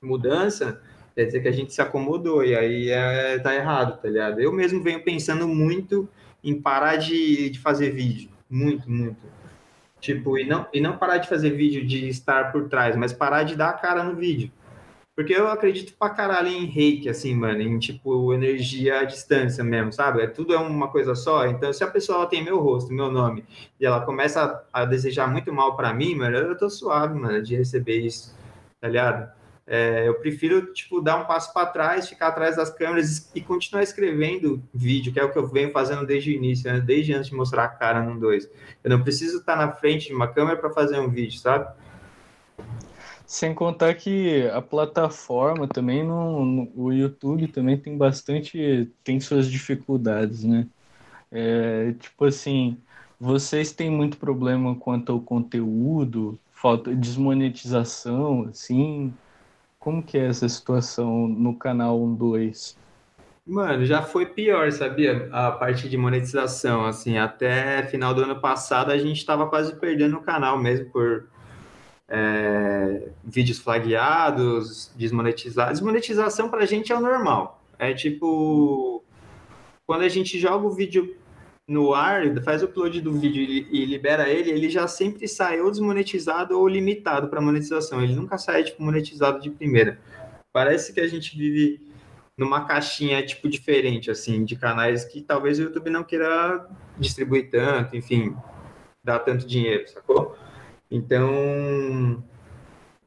mudança, 0.00 0.80
quer 1.14 1.24
dizer 1.24 1.40
que 1.40 1.48
a 1.48 1.52
gente 1.52 1.72
se 1.72 1.80
acomodou. 1.80 2.44
E 2.44 2.54
aí 2.56 2.90
é, 2.90 3.38
tá 3.38 3.54
errado, 3.54 4.00
tá 4.00 4.08
ligado? 4.08 4.40
Eu 4.40 4.52
mesmo 4.52 4.82
venho 4.82 5.02
pensando 5.02 5.46
muito 5.48 6.08
em 6.42 6.60
parar 6.60 6.96
de, 6.96 7.50
de 7.50 7.58
fazer 7.58 7.90
vídeo. 7.90 8.30
Muito, 8.48 8.90
muito 8.90 9.16
Tipo, 10.00 10.38
e 10.38 10.46
não, 10.46 10.66
e 10.72 10.80
não 10.80 10.96
parar 10.96 11.18
de 11.18 11.28
fazer 11.28 11.50
vídeo 11.50 11.86
de 11.86 12.08
estar 12.08 12.50
por 12.50 12.68
trás, 12.68 12.96
mas 12.96 13.12
parar 13.12 13.42
de 13.42 13.54
dar 13.54 13.68
a 13.70 13.74
cara 13.74 14.02
no 14.02 14.16
vídeo. 14.16 14.50
Porque 15.14 15.34
eu 15.34 15.48
acredito 15.48 15.92
pra 15.98 16.08
caralho 16.08 16.48
em 16.48 16.64
reiki, 16.64 17.08
assim, 17.08 17.34
mano, 17.34 17.60
em 17.60 17.78
tipo 17.78 18.32
energia 18.32 19.00
à 19.00 19.04
distância 19.04 19.62
mesmo, 19.62 19.92
sabe? 19.92 20.22
É, 20.22 20.26
tudo 20.26 20.54
é 20.54 20.58
uma 20.58 20.88
coisa 20.88 21.14
só. 21.14 21.46
Então, 21.46 21.72
se 21.72 21.84
a 21.84 21.90
pessoa 21.90 22.26
tem 22.26 22.42
meu 22.42 22.58
rosto, 22.58 22.92
meu 22.92 23.10
nome, 23.10 23.44
e 23.78 23.84
ela 23.84 24.00
começa 24.00 24.64
a, 24.72 24.82
a 24.82 24.84
desejar 24.86 25.30
muito 25.30 25.52
mal 25.52 25.76
para 25.76 25.92
mim, 25.92 26.14
mano, 26.14 26.38
eu 26.38 26.56
tô 26.56 26.70
suave, 26.70 27.18
mano, 27.18 27.42
de 27.42 27.54
receber 27.54 28.00
isso, 28.00 28.34
tá 28.80 28.88
ligado? 28.88 29.30
É, 29.72 30.08
eu 30.08 30.14
prefiro, 30.14 30.72
tipo, 30.72 31.00
dar 31.00 31.16
um 31.22 31.26
passo 31.26 31.54
para 31.54 31.64
trás, 31.64 32.08
ficar 32.08 32.26
atrás 32.26 32.56
das 32.56 32.70
câmeras 32.70 33.30
e 33.32 33.40
continuar 33.40 33.84
escrevendo 33.84 34.60
vídeo, 34.74 35.12
que 35.12 35.20
é 35.20 35.22
o 35.22 35.30
que 35.30 35.38
eu 35.38 35.46
venho 35.46 35.70
fazendo 35.70 36.04
desde 36.04 36.32
o 36.32 36.34
início, 36.34 36.68
né? 36.68 36.80
desde 36.80 37.14
antes 37.14 37.30
de 37.30 37.36
mostrar 37.36 37.66
a 37.66 37.68
cara 37.68 38.02
no 38.02 38.18
2. 38.18 38.50
Eu 38.82 38.90
não 38.90 39.00
preciso 39.00 39.38
estar 39.38 39.54
na 39.54 39.70
frente 39.70 40.08
de 40.08 40.12
uma 40.12 40.26
câmera 40.26 40.56
para 40.56 40.70
fazer 40.70 40.98
um 40.98 41.08
vídeo, 41.08 41.38
sabe? 41.38 41.72
Sem 43.24 43.54
contar 43.54 43.94
que 43.94 44.48
a 44.48 44.60
plataforma 44.60 45.68
também, 45.68 46.02
no, 46.02 46.68
o 46.74 46.92
YouTube 46.92 47.46
também 47.46 47.78
tem 47.78 47.96
bastante, 47.96 48.90
tem 49.04 49.20
suas 49.20 49.48
dificuldades, 49.48 50.42
né? 50.42 50.66
É, 51.30 51.92
tipo 51.92 52.24
assim, 52.24 52.76
vocês 53.20 53.70
têm 53.70 53.88
muito 53.88 54.16
problema 54.16 54.74
quanto 54.74 55.12
ao 55.12 55.20
conteúdo, 55.20 56.36
falta 56.50 56.92
desmonetização, 56.92 58.48
assim, 58.50 59.14
como 59.80 60.02
que 60.02 60.18
é 60.18 60.26
essa 60.26 60.46
situação 60.48 61.26
no 61.26 61.56
canal 61.56 62.06
12? 62.06 62.76
Mano, 63.46 63.84
já 63.84 64.02
foi 64.02 64.26
pior, 64.26 64.70
sabia? 64.70 65.28
A 65.32 65.50
parte 65.50 65.88
de 65.88 65.96
monetização, 65.96 66.84
assim, 66.84 67.16
até 67.16 67.82
final 67.84 68.14
do 68.14 68.22
ano 68.22 68.38
passado 68.38 68.92
a 68.92 68.98
gente 68.98 69.16
estava 69.16 69.48
quase 69.48 69.74
perdendo 69.80 70.18
o 70.18 70.22
canal 70.22 70.58
mesmo 70.58 70.90
por 70.90 71.26
é, 72.06 73.08
vídeos 73.24 73.58
flagueados, 73.58 74.92
desmonetizados. 74.94 75.80
Desmonetização 75.80 76.50
para 76.50 76.62
a 76.62 76.66
gente 76.66 76.92
é 76.92 76.96
o 76.96 77.00
normal. 77.00 77.64
É 77.78 77.94
tipo, 77.94 79.02
quando 79.86 80.02
a 80.02 80.08
gente 80.08 80.38
joga 80.38 80.66
o 80.66 80.70
vídeo 80.70 81.16
no 81.70 81.94
ar, 81.94 82.24
faz 82.42 82.62
o 82.62 82.64
upload 82.64 83.00
do 83.00 83.12
vídeo 83.12 83.44
e 83.44 83.84
libera 83.84 84.28
ele, 84.28 84.50
ele 84.50 84.68
já 84.68 84.88
sempre 84.88 85.28
sai 85.28 85.60
ou 85.60 85.70
desmonetizado 85.70 86.58
ou 86.58 86.66
limitado 86.66 87.28
para 87.28 87.40
monetização. 87.40 88.02
Ele 88.02 88.16
nunca 88.16 88.36
sai 88.36 88.64
tipo 88.64 88.82
monetizado 88.82 89.40
de 89.40 89.50
primeira. 89.50 90.00
Parece 90.52 90.92
que 90.92 90.98
a 90.98 91.06
gente 91.06 91.38
vive 91.38 91.80
numa 92.36 92.64
caixinha 92.64 93.24
tipo 93.24 93.48
diferente 93.48 94.10
assim 94.10 94.44
de 94.44 94.56
canais 94.56 95.04
que 95.04 95.22
talvez 95.22 95.60
o 95.60 95.62
YouTube 95.62 95.90
não 95.90 96.02
queira 96.02 96.66
distribuir 96.98 97.48
tanto, 97.52 97.96
enfim, 97.96 98.34
dar 99.04 99.20
tanto 99.20 99.46
dinheiro, 99.46 99.88
sacou? 99.88 100.36
Então, 100.90 102.20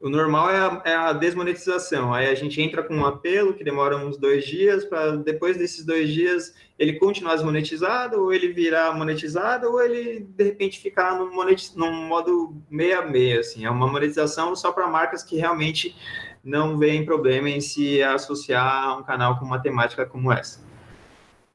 o 0.04 0.10
normal 0.10 0.50
é 0.50 0.58
a, 0.58 0.82
é 0.84 0.94
a, 0.94 1.12
desmonetização. 1.14 2.12
Aí 2.12 2.26
a 2.26 2.34
gente 2.34 2.60
entra 2.60 2.82
com 2.82 2.94
um 2.94 3.06
apelo 3.06 3.54
que 3.54 3.64
demora 3.64 3.96
uns 3.96 4.18
dois 4.18 4.44
dias, 4.44 4.84
para 4.84 5.16
depois 5.16 5.56
desses 5.56 5.82
dois 5.82 6.10
dias 6.10 6.54
ele 6.78 6.98
continuar 6.98 7.36
desmonetizado, 7.36 8.20
ou 8.20 8.30
ele 8.30 8.52
virar 8.52 8.94
monetizado, 8.94 9.66
ou 9.66 9.82
ele 9.82 10.20
de 10.20 10.44
repente 10.44 10.78
ficar 10.78 11.18
no 11.18 11.32
monetiz... 11.32 11.74
num 11.74 11.90
modo 11.90 12.54
meia-meia. 12.68 13.40
Assim. 13.40 13.64
É 13.64 13.70
uma 13.70 13.86
monetização 13.86 14.54
só 14.54 14.70
para 14.72 14.86
marcas 14.86 15.22
que 15.22 15.38
realmente 15.38 15.96
não 16.44 16.76
veem 16.76 17.06
problema 17.06 17.48
em 17.48 17.62
se 17.62 18.02
associar 18.02 18.84
a 18.84 18.96
um 18.98 19.02
canal 19.02 19.38
com 19.38 19.46
uma 19.46 19.58
temática 19.58 20.04
como 20.04 20.30
essa. 20.30 20.60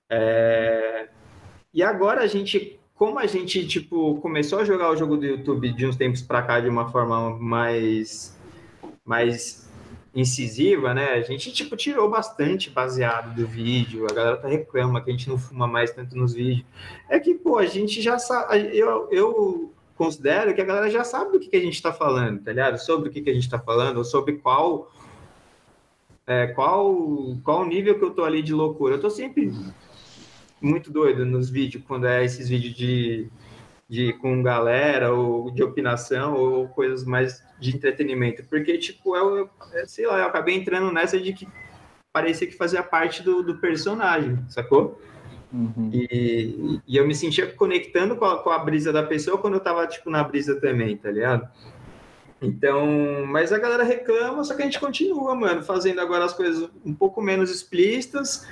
É... 0.10 1.08
E 1.72 1.84
agora 1.84 2.22
a 2.22 2.28
gente 2.28 2.80
como 2.96 3.20
a 3.20 3.28
gente 3.28 3.66
tipo 3.68 4.16
começou 4.22 4.60
a 4.60 4.66
jogar 4.66 4.90
o 4.90 4.98
jogo 4.98 5.18
do 5.18 5.26
YouTube 5.26 5.72
de 5.72 5.86
uns 5.86 5.96
tempos 5.96 6.24
para 6.24 6.42
cá 6.42 6.60
de 6.60 6.68
uma 6.68 6.92
forma 6.92 7.38
mais 7.38 8.39
mais 9.10 9.68
incisiva, 10.14 10.94
né? 10.94 11.14
A 11.14 11.22
gente, 11.22 11.52
tipo, 11.52 11.76
tirou 11.76 12.08
bastante 12.10 12.70
baseado 12.70 13.36
do 13.36 13.48
vídeo. 13.48 14.06
A 14.10 14.14
galera 14.14 14.38
tá 14.38 14.48
reclama 14.48 15.02
que 15.02 15.10
a 15.10 15.14
gente 15.14 15.28
não 15.28 15.38
fuma 15.38 15.68
mais 15.68 15.92
tanto 15.92 16.16
nos 16.16 16.34
vídeos. 16.34 16.66
É 17.10 17.20
que, 17.20 17.34
pô, 17.34 17.58
a 17.58 17.66
gente 17.66 18.02
já 18.04 18.20
sabe. 18.20 18.78
Eu, 18.78 19.10
eu 19.12 19.74
considero 19.96 20.54
que 20.54 20.62
a 20.62 20.66
galera 20.66 20.92
já 20.92 21.04
sabe 21.04 21.32
do 21.32 21.40
que, 21.40 21.50
que 21.50 21.58
a 21.58 21.62
gente 21.62 21.82
tá 21.82 21.92
falando, 21.92 22.44
tá 22.44 22.52
ligado? 22.52 22.78
Sobre 22.78 23.10
o 23.10 23.12
que, 23.12 23.22
que 23.22 23.32
a 23.32 23.34
gente 23.34 23.50
tá 23.50 23.58
falando, 23.58 23.98
ou 23.98 24.04
sobre 24.04 24.34
qual. 24.34 24.92
É, 26.28 26.48
qual, 26.48 26.96
qual 27.44 27.66
nível 27.66 27.98
que 27.98 28.06
eu 28.06 28.12
tô 28.12 28.24
ali 28.24 28.44
de 28.44 28.54
loucura. 28.54 28.96
Eu 28.96 29.02
tô 29.02 29.10
sempre 29.10 29.52
muito 30.62 30.92
doido 30.92 31.26
nos 31.26 31.50
vídeos, 31.50 31.84
quando 31.88 32.06
é 32.06 32.24
esses 32.24 32.48
vídeos 32.48 32.76
de 32.76 33.28
de 33.90 34.14
com 34.14 34.44
galera 34.44 35.12
ou 35.12 35.50
de 35.50 35.64
opinação 35.64 36.36
ou 36.36 36.68
coisas 36.68 37.04
mais 37.04 37.44
de 37.60 37.76
entretenimento, 37.76 38.44
porque 38.50 38.78
tipo 38.78 39.16
eu, 39.16 39.50
é, 39.74 39.86
sei 39.86 40.08
lá, 40.08 40.20
eu 40.20 40.28
acabei 40.28 40.56
entrando 40.56 40.92
nessa 40.92 41.20
de 41.20 41.34
que 41.34 41.48
parecia 42.14 42.48
que 42.48 42.56
fazia 42.56 42.82
parte 42.82 43.22
do, 43.22 43.44
do 43.44 43.58
personagem, 43.58 44.40
sacou? 44.48 45.00
Uhum. 45.52 45.90
E, 45.92 46.80
e 46.88 46.98
eu 46.98 47.08
me 47.08 47.16
sentia 47.16 47.48
conectando 47.48 48.16
com 48.16 48.26
a, 48.26 48.42
com 48.42 48.50
a 48.50 48.60
brisa 48.60 48.94
da 48.94 49.04
pessoa 49.04 49.38
quando 49.38 49.56
eu 49.56 49.60
tava 49.60 49.86
tipo 49.88 50.10
na 50.10 50.24
brisa 50.24 50.60
também, 50.60 50.96
tá 50.96 51.12
ligado? 51.12 51.50
Então, 52.42 53.26
mas 53.28 53.52
a 53.52 53.60
galera 53.60 53.84
reclama, 53.84 54.44
só 54.44 54.56
que 54.56 54.62
a 54.62 54.66
gente 54.66 54.80
continua, 54.80 55.36
mano, 55.36 55.62
fazendo 55.62 56.00
agora 56.00 56.24
as 56.24 56.34
coisas 56.34 56.70
um 56.86 56.94
pouco 56.94 57.22
menos 57.22 57.52
explícitas. 57.52 58.48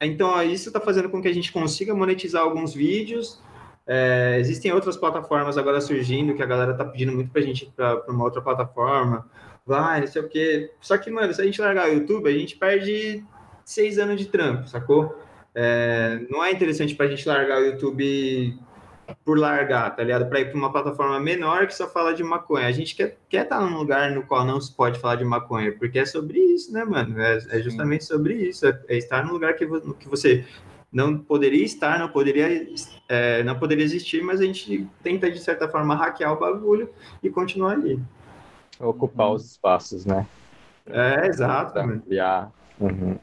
Então, 0.00 0.42
isso 0.42 0.72
tá 0.72 0.80
fazendo 0.80 1.10
com 1.10 1.20
que 1.20 1.28
a 1.28 1.34
gente 1.34 1.52
consiga 1.52 1.94
monetizar 1.94 2.42
alguns 2.42 2.72
vídeos, 2.74 3.40
é, 3.86 4.36
existem 4.40 4.72
outras 4.72 4.96
plataformas 4.96 5.56
agora 5.56 5.80
surgindo 5.80 6.34
que 6.34 6.42
a 6.42 6.46
galera 6.46 6.74
tá 6.74 6.84
pedindo 6.84 7.12
muito 7.12 7.30
pra 7.30 7.40
gente 7.40 7.64
ir 7.64 7.72
pra, 7.74 7.96
pra 7.96 8.12
uma 8.12 8.24
outra 8.24 8.42
plataforma. 8.42 9.28
Vai, 9.64 10.00
não 10.00 10.06
sei 10.06 10.22
o 10.22 10.28
quê. 10.28 10.72
Só 10.80 10.98
que, 10.98 11.10
mano, 11.10 11.32
se 11.32 11.40
a 11.40 11.44
gente 11.44 11.60
largar 11.60 11.88
o 11.88 11.92
YouTube, 11.92 12.28
a 12.28 12.32
gente 12.32 12.56
perde 12.56 13.24
seis 13.64 13.98
anos 13.98 14.18
de 14.18 14.26
trampo, 14.26 14.68
sacou? 14.68 15.16
É, 15.54 16.20
não 16.28 16.44
é 16.44 16.52
interessante 16.52 16.94
pra 16.94 17.06
gente 17.06 17.26
largar 17.26 17.60
o 17.60 17.64
YouTube 17.64 18.58
por 19.24 19.38
largar, 19.38 19.94
tá 19.94 20.02
ligado? 20.02 20.28
Para 20.28 20.40
ir 20.40 20.50
para 20.50 20.58
uma 20.58 20.72
plataforma 20.72 21.18
menor 21.20 21.66
que 21.66 21.74
só 21.74 21.88
fala 21.88 22.12
de 22.12 22.22
maconha. 22.22 22.66
A 22.66 22.72
gente 22.72 22.94
quer 22.94 23.16
quer 23.28 23.44
estar 23.44 23.58
tá 23.58 23.64
num 23.64 23.78
lugar 23.78 24.10
no 24.10 24.22
qual 24.24 24.44
não 24.44 24.60
se 24.60 24.74
pode 24.74 24.98
falar 24.98 25.16
de 25.16 25.24
maconha, 25.24 25.72
porque 25.78 25.98
é 25.98 26.04
sobre 26.04 26.38
isso, 26.38 26.72
né, 26.72 26.84
mano? 26.84 27.20
É, 27.20 27.38
é 27.50 27.60
justamente 27.60 28.04
sobre 28.04 28.34
isso. 28.34 28.66
É, 28.66 28.80
é, 28.88 28.96
estar 28.96 29.24
no 29.24 29.32
lugar 29.32 29.54
que, 29.54 29.66
que 29.66 30.08
você 30.08 30.44
não 30.92 31.18
poderia 31.18 31.64
estar, 31.64 31.98
não 31.98 32.08
poderia, 32.08 32.66
é, 33.08 33.42
não 33.42 33.58
poderia 33.58 33.84
existir, 33.84 34.22
mas 34.22 34.40
a 34.40 34.44
gente 34.44 34.86
tenta, 35.02 35.30
de 35.30 35.38
certa 35.38 35.68
forma, 35.68 35.94
hackear 35.94 36.32
o 36.32 36.38
bagulho 36.38 36.90
e 37.22 37.30
continuar 37.30 37.72
ali. 37.72 38.00
Ocupar 38.78 39.28
uhum. 39.28 39.34
os 39.34 39.44
espaços, 39.52 40.04
né? 40.04 40.26
É, 40.86 41.26
exato. 41.26 41.78
Ampliar. 41.78 42.52
Uhum. 42.80 43.18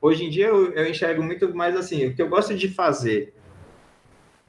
Hoje 0.00 0.24
em 0.24 0.30
dia 0.30 0.46
eu, 0.46 0.72
eu 0.72 0.88
enxergo 0.88 1.22
muito 1.22 1.54
mais 1.54 1.76
assim, 1.76 2.06
o 2.06 2.14
que 2.14 2.22
eu 2.22 2.28
gosto 2.28 2.54
de 2.54 2.68
fazer, 2.68 3.34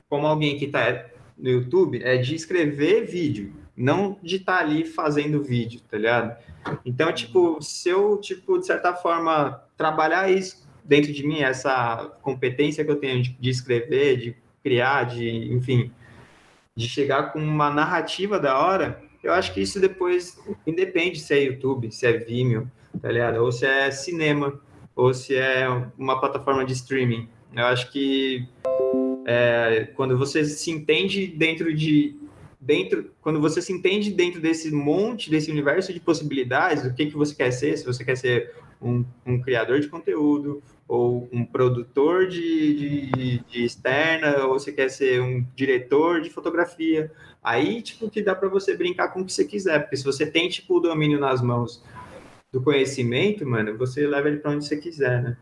como 0.10 0.26
alguém 0.26 0.58
que 0.58 0.66
está 0.66 1.06
no 1.38 1.50
YouTube, 1.50 2.02
é 2.04 2.18
de 2.18 2.36
escrever 2.36 3.06
vídeo. 3.06 3.54
não 3.76 4.18
de 4.22 4.38
estar 4.38 4.60
ali 4.60 4.86
fazendo 4.86 5.44
vídeo, 5.44 5.82
tá 5.90 5.98
ligado? 5.98 6.38
Então, 6.86 7.12
tipo, 7.12 7.62
se 7.62 7.90
eu, 7.90 8.18
tipo, 8.18 8.60
de 8.60 8.68
certa 8.68 8.94
forma, 8.94 9.64
trabalhar 9.76 10.30
isso 10.30 10.70
dentro 10.92 11.14
de 11.14 11.26
mim, 11.26 11.40
essa 11.40 12.18
competência 12.22 12.84
que 12.84 12.92
eu 12.92 12.98
tenho 12.98 13.24
de, 13.24 13.32
de 13.40 13.50
escrever, 13.50 14.18
de 14.18 14.36
criar, 14.62 15.06
de, 15.06 15.54
enfim, 15.54 15.90
de 16.76 16.90
chegar 16.90 17.32
com 17.32 17.40
uma 17.40 17.70
narrativa 17.70 18.38
da 18.38 18.60
hora, 18.60 19.02
eu 19.24 19.32
acho 19.32 19.54
que 19.54 19.62
isso 19.62 19.80
depois 19.80 20.38
independe 20.68 21.18
se 21.18 21.34
é 21.34 21.44
YouTube, 21.44 21.90
se 21.94 22.06
é 22.06 22.12
Vimeo, 22.12 22.70
tá 23.02 23.10
ligado? 23.10 23.38
Ou 23.38 23.54
se 23.54 23.66
é 23.66 23.90
cinema, 23.90 24.60
ou 24.94 25.14
se 25.14 25.34
é 25.34 25.66
uma 25.98 26.20
plataforma 26.20 26.66
de 26.66 26.74
streaming. 26.74 27.30
Eu 27.56 27.68
acho 27.68 27.90
que 27.90 28.46
é, 29.26 29.88
quando 29.96 30.18
você 30.18 30.44
se 30.44 30.72
entende 30.72 31.26
dentro 31.26 31.74
de 31.74 32.18
dentro 32.60 33.12
quando 33.22 33.40
você 33.42 33.60
se 33.60 33.74
entende 33.74 34.12
dentro 34.12 34.40
desse 34.40 34.70
monte 34.72 35.32
desse 35.32 35.50
universo 35.50 35.92
de 35.92 36.00
possibilidades 36.00 36.84
do 36.84 36.94
que 36.94 37.08
que 37.08 37.18
você 37.18 37.34
quer 37.34 37.50
ser 37.50 37.76
se 37.76 37.84
você 37.84 38.06
quer 38.06 38.16
ser 38.16 38.54
um, 38.80 39.04
um 39.26 39.42
criador 39.42 39.80
de 39.80 39.88
conteúdo 39.88 40.62
ou 40.92 41.30
um 41.32 41.46
produtor 41.46 42.28
de, 42.28 42.74
de, 42.74 43.40
de, 43.50 43.64
externa 43.64 44.44
ou 44.44 44.60
você 44.60 44.74
quer 44.74 44.90
ser 44.90 45.22
um 45.22 45.42
diretor 45.56 46.20
de 46.20 46.30
fotografia. 46.30 47.10
Aí 47.42 47.82
tipo 47.82 48.10
que 48.10 48.22
dá 48.22 48.36
para 48.36 48.50
você 48.50 48.76
brincar 48.76 49.08
com 49.08 49.22
o 49.22 49.26
que 49.26 49.32
você 49.32 49.46
quiser. 49.46 49.80
Porque 49.80 49.96
se 49.96 50.04
você 50.04 50.26
tem 50.26 50.50
tipo 50.50 50.76
o 50.76 50.80
domínio 50.82 51.18
nas 51.18 51.42
mãos 51.42 51.82
do 52.52 52.62
conhecimento 52.62 53.48
mano 53.48 53.78
você 53.78 54.06
leva 54.06 54.28
ele 54.28 54.40
para 54.40 54.52
onde 54.52 54.66
você 54.66 54.76
quiser 54.76 55.24
né 55.24 55.38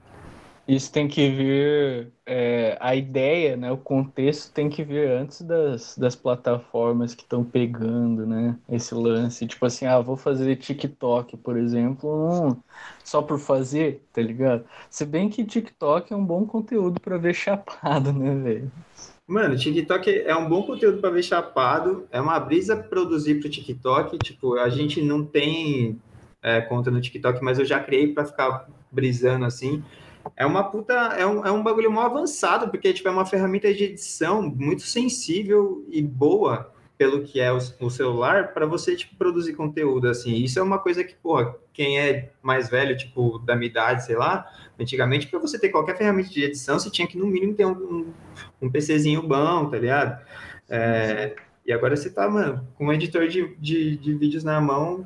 isso 0.70 0.92
tem 0.92 1.08
que 1.08 1.28
vir, 1.32 2.12
é, 2.28 2.78
a 2.80 2.96
ideia, 2.96 3.58
né, 3.58 3.72
o 3.72 3.78
contexto 3.78 4.54
tem 4.54 4.70
que 4.70 4.84
vir 4.84 5.10
antes 5.10 5.42
das, 5.42 5.98
das 5.98 6.16
plataformas 6.16 7.16
que 7.16 7.24
estão 7.24 7.44
pegando, 7.44 8.24
né, 8.24 8.56
esse 8.70 8.94
lance. 8.94 9.48
Tipo 9.48 9.66
assim, 9.66 9.88
ah, 9.88 10.00
vou 10.00 10.16
fazer 10.16 10.56
TikTok, 10.58 11.38
por 11.38 11.58
exemplo, 11.58 12.56
só 13.04 13.20
por 13.20 13.40
fazer, 13.40 14.04
tá 14.14 14.22
ligado? 14.22 14.64
Se 14.92 15.08
bem 15.08 15.28
que 15.28 15.44
TikTok 15.44 16.14
é 16.14 16.16
um 16.16 16.24
bom 16.24 16.46
conteúdo 16.46 17.02
para 17.02 17.18
ver 17.18 17.34
chapado, 17.34 18.14
né, 18.14 18.36
velho? 18.36 18.72
Mano, 19.26 19.58
TikTok 19.58 20.22
é 20.22 20.36
um 20.36 20.48
bom 20.48 20.62
conteúdo 20.62 21.00
para 21.00 21.10
ver 21.10 21.24
chapado, 21.24 22.08
é 22.12 22.22
uma 22.22 22.40
brisa 22.40 22.78
produzir 22.78 23.40
pro 23.40 23.50
TikTok, 23.50 24.20
tipo, 24.20 24.54
a 24.54 24.70
gente 24.70 25.02
não 25.02 25.26
tem 25.26 26.00
é, 26.44 26.62
conta 26.62 26.92
no 26.92 27.02
TikTok, 27.02 27.44
mas 27.44 27.58
eu 27.58 27.66
já 27.66 27.80
criei 27.80 28.14
para 28.14 28.26
ficar 28.26 28.68
brisando 28.92 29.46
assim 29.46 29.84
é 30.36 30.46
uma 30.46 30.64
puta, 30.64 30.94
é 30.94 31.26
um, 31.26 31.46
é 31.46 31.52
um 31.52 31.64
bagulho 31.64 31.92
mal 31.92 32.06
avançado, 32.06 32.70
porque 32.70 32.94
tipo, 32.94 33.08
é 33.08 33.12
uma 33.12 33.26
ferramenta 33.26 33.74
de 33.74 33.86
edição 33.86 34.42
muito 34.42 34.84
sensível 34.84 35.86
e 35.90 36.02
boa 36.02 36.72
pelo 36.98 37.24
que 37.24 37.40
é 37.40 37.52
o, 37.52 37.58
o 37.80 37.90
celular 37.90 38.54
para 38.54 38.66
você 38.66 38.94
tipo, 38.94 39.16
produzir 39.16 39.54
conteúdo 39.54 40.10
assim. 40.10 40.36
Isso 40.36 40.60
é 40.60 40.62
uma 40.62 40.78
coisa 40.78 41.02
que, 41.02 41.16
porra, 41.16 41.56
quem 41.74 41.98
é 41.98 42.30
mais 42.42 42.70
velho, 42.70 42.98
tipo, 42.98 43.40
da 43.40 43.56
minha 43.56 43.70
idade, 43.70 44.06
sei 44.06 44.18
lá, 44.18 44.46
antigamente, 44.78 45.28
para 45.28 45.40
você 45.40 45.58
ter 45.58 45.70
qualquer 45.70 45.98
ferramenta 45.98 46.30
de 46.30 46.44
edição, 46.44 46.78
você 46.78 46.92
tinha 46.92 47.08
que 47.08 47.18
no 47.18 47.26
mínimo 47.26 47.54
ter 47.54 47.66
um, 47.66 47.72
um, 47.72 48.14
um 48.64 48.70
PCzinho 48.70 49.22
bom, 49.22 49.70
tá 49.70 49.78
ligado? 49.78 50.22
É, 50.70 51.36
e 51.66 51.72
agora 51.72 51.96
você 51.96 52.10
tá, 52.10 52.30
mano, 52.30 52.68
com 52.76 52.88
um 52.88 52.94
editor 52.94 53.30
de, 53.30 53.56
de, 53.56 53.96
de 53.96 54.14
vídeos 54.16 54.44
na 54.44 54.60
mão, 54.60 55.06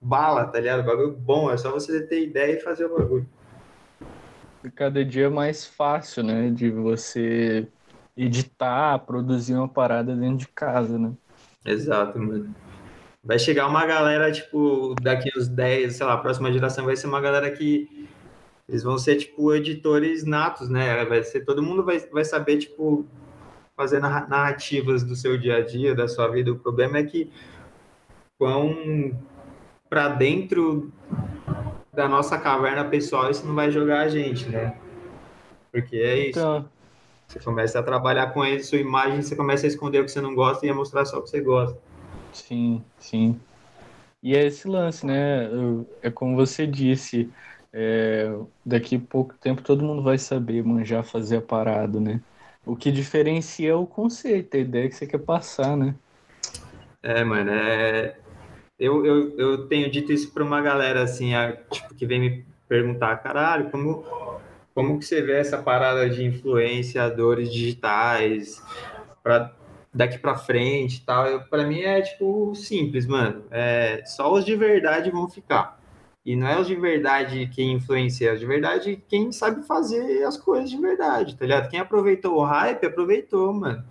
bala, 0.00 0.46
tá 0.46 0.60
ligado? 0.60 0.84
Bagulho 0.84 1.10
bom, 1.10 1.50
é 1.50 1.56
só 1.56 1.72
você 1.72 2.02
ter 2.06 2.22
ideia 2.22 2.56
e 2.56 2.60
fazer 2.60 2.84
o 2.84 2.96
bagulho 2.96 3.26
cada 4.70 5.04
dia 5.04 5.30
mais 5.30 5.66
fácil, 5.66 6.22
né? 6.22 6.50
De 6.50 6.70
você 6.70 7.68
editar, 8.16 8.98
produzir 9.00 9.54
uma 9.54 9.68
parada 9.68 10.14
dentro 10.14 10.38
de 10.38 10.48
casa, 10.48 10.98
né? 10.98 11.12
Exato, 11.64 12.18
mano. 12.18 12.54
Vai 13.22 13.38
chegar 13.38 13.66
uma 13.66 13.86
galera, 13.86 14.30
tipo, 14.30 14.94
daqui 15.00 15.30
uns 15.36 15.48
10, 15.48 15.96
sei 15.96 16.06
lá, 16.06 16.14
a 16.14 16.18
próxima 16.18 16.52
geração 16.52 16.84
vai 16.84 16.94
ser 16.94 17.06
uma 17.06 17.20
galera 17.20 17.50
que 17.50 18.08
eles 18.68 18.82
vão 18.82 18.98
ser, 18.98 19.16
tipo, 19.16 19.54
editores 19.54 20.24
natos, 20.24 20.68
né? 20.68 21.04
Vai 21.04 21.22
ser, 21.22 21.44
todo 21.44 21.62
mundo 21.62 21.82
vai, 21.84 21.98
vai 21.98 22.24
saber, 22.24 22.58
tipo, 22.58 23.06
fazer 23.76 24.00
narrativas 24.00 25.02
do 25.02 25.16
seu 25.16 25.38
dia 25.38 25.56
a 25.56 25.60
dia, 25.60 25.94
da 25.94 26.06
sua 26.06 26.28
vida. 26.28 26.52
O 26.52 26.58
problema 26.58 26.98
é 26.98 27.04
que 27.04 27.30
quão 28.38 29.18
para 29.88 30.08
dentro 30.08 30.92
da 31.94 32.08
nossa 32.08 32.38
caverna 32.38 32.84
pessoal, 32.84 33.30
isso 33.30 33.46
não 33.46 33.54
vai 33.54 33.70
jogar 33.70 34.00
a 34.00 34.08
gente, 34.08 34.48
né? 34.48 34.76
Porque 35.70 35.96
é 35.96 36.28
isso. 36.28 36.38
Então... 36.38 36.68
Você 37.26 37.40
começa 37.40 37.78
a 37.78 37.82
trabalhar 37.82 38.32
com 38.32 38.42
a 38.42 38.60
sua 38.60 38.78
imagem, 38.78 39.22
você 39.22 39.34
começa 39.34 39.66
a 39.66 39.68
esconder 39.68 40.00
o 40.00 40.04
que 40.04 40.10
você 40.10 40.20
não 40.20 40.34
gosta 40.34 40.66
e 40.66 40.68
a 40.68 40.74
mostrar 40.74 41.04
só 41.06 41.18
o 41.18 41.22
que 41.22 41.30
você 41.30 41.40
gosta. 41.40 41.76
Sim, 42.32 42.84
sim. 42.98 43.40
E 44.22 44.36
é 44.36 44.46
esse 44.46 44.68
lance, 44.68 45.06
né? 45.06 45.48
É 46.02 46.10
como 46.10 46.36
você 46.36 46.66
disse, 46.66 47.30
é, 47.72 48.30
daqui 48.64 48.96
a 48.96 49.00
pouco 49.00 49.34
tempo 49.40 49.62
todo 49.62 49.84
mundo 49.84 50.02
vai 50.02 50.18
saber 50.18 50.62
manjar, 50.62 51.02
fazer 51.02 51.38
a 51.38 51.42
parada, 51.42 51.98
né? 51.98 52.20
O 52.64 52.76
que 52.76 52.92
diferencia 52.92 53.70
é 53.70 53.74
o 53.74 53.86
conceito, 53.86 54.56
a 54.56 54.60
ideia 54.60 54.88
que 54.88 54.94
você 54.94 55.06
quer 55.06 55.18
passar, 55.18 55.76
né? 55.76 55.94
É, 57.02 57.24
mano, 57.24 57.50
é, 57.50 58.16
eu, 58.78 59.04
eu, 59.04 59.38
eu 59.38 59.68
tenho 59.68 59.90
dito 59.90 60.12
isso 60.12 60.32
para 60.32 60.42
uma 60.44 60.60
galera 60.60 61.02
assim, 61.02 61.34
a, 61.34 61.52
tipo, 61.52 61.94
que 61.94 62.06
vem 62.06 62.20
me 62.20 62.46
perguntar, 62.68 63.16
caralho, 63.18 63.70
como, 63.70 64.04
como 64.74 64.98
que 64.98 65.04
você 65.04 65.22
vê 65.22 65.38
essa 65.38 65.58
parada 65.58 66.08
de 66.08 66.24
influenciadores 66.24 67.52
digitais 67.52 68.62
para 69.22 69.52
daqui 69.92 70.18
para 70.18 70.36
frente 70.36 70.96
e 70.96 71.00
tal? 71.02 71.40
Para 71.42 71.64
mim 71.64 71.80
é 71.80 72.02
tipo 72.02 72.54
simples, 72.54 73.06
mano. 73.06 73.44
É, 73.50 74.02
só 74.04 74.32
os 74.32 74.44
de 74.44 74.56
verdade 74.56 75.10
vão 75.10 75.28
ficar. 75.28 75.78
E 76.26 76.34
não 76.34 76.48
é 76.48 76.58
os 76.58 76.66
de 76.66 76.74
verdade 76.74 77.48
quem 77.54 77.74
influencia, 77.74 78.30
é 78.30 78.32
os 78.32 78.40
de 78.40 78.46
verdade 78.46 79.02
quem 79.06 79.30
sabe 79.30 79.64
fazer 79.66 80.24
as 80.24 80.38
coisas 80.38 80.70
de 80.70 80.78
verdade, 80.78 81.36
tá 81.36 81.44
ligado? 81.44 81.68
Quem 81.68 81.78
aproveitou 81.78 82.36
o 82.36 82.44
hype, 82.44 82.86
aproveitou, 82.86 83.52
mano. 83.52 83.84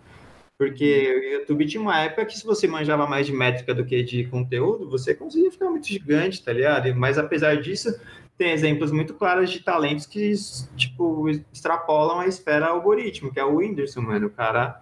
Porque 0.58 1.12
o 1.12 1.34
YouTube 1.34 1.66
tinha 1.66 1.82
uma 1.82 2.00
época 2.00 2.26
que 2.26 2.38
se 2.38 2.46
você 2.46 2.68
manjava 2.68 3.08
mais 3.08 3.26
de 3.26 3.34
métrica 3.34 3.74
do 3.74 3.86
que 3.86 4.04
de 4.04 4.26
conteúdo, 4.26 4.90
você 4.90 5.14
conseguia 5.14 5.52
ficar 5.52 5.70
muito 5.70 5.88
gigante, 5.88 6.44
tá 6.44 6.54
ligado? 6.54 6.94
Mas 6.96 7.18
apesar 7.18 7.60
disso, 7.60 7.94
tem 8.38 8.52
exemplos 8.52 8.92
muito 8.92 9.14
claros 9.14 9.50
de 9.50 9.60
talentos 9.60 10.06
que, 10.06 10.34
tipo, 10.76 11.30
extrapolam 11.52 12.20
a 12.20 12.28
esfera 12.28 12.68
algoritmo, 12.68 13.32
que 13.32 13.40
é 13.40 13.44
o 13.44 13.56
Whindersson, 13.56 14.02
mano. 14.02 14.28
O 14.28 14.30
cara, 14.30 14.82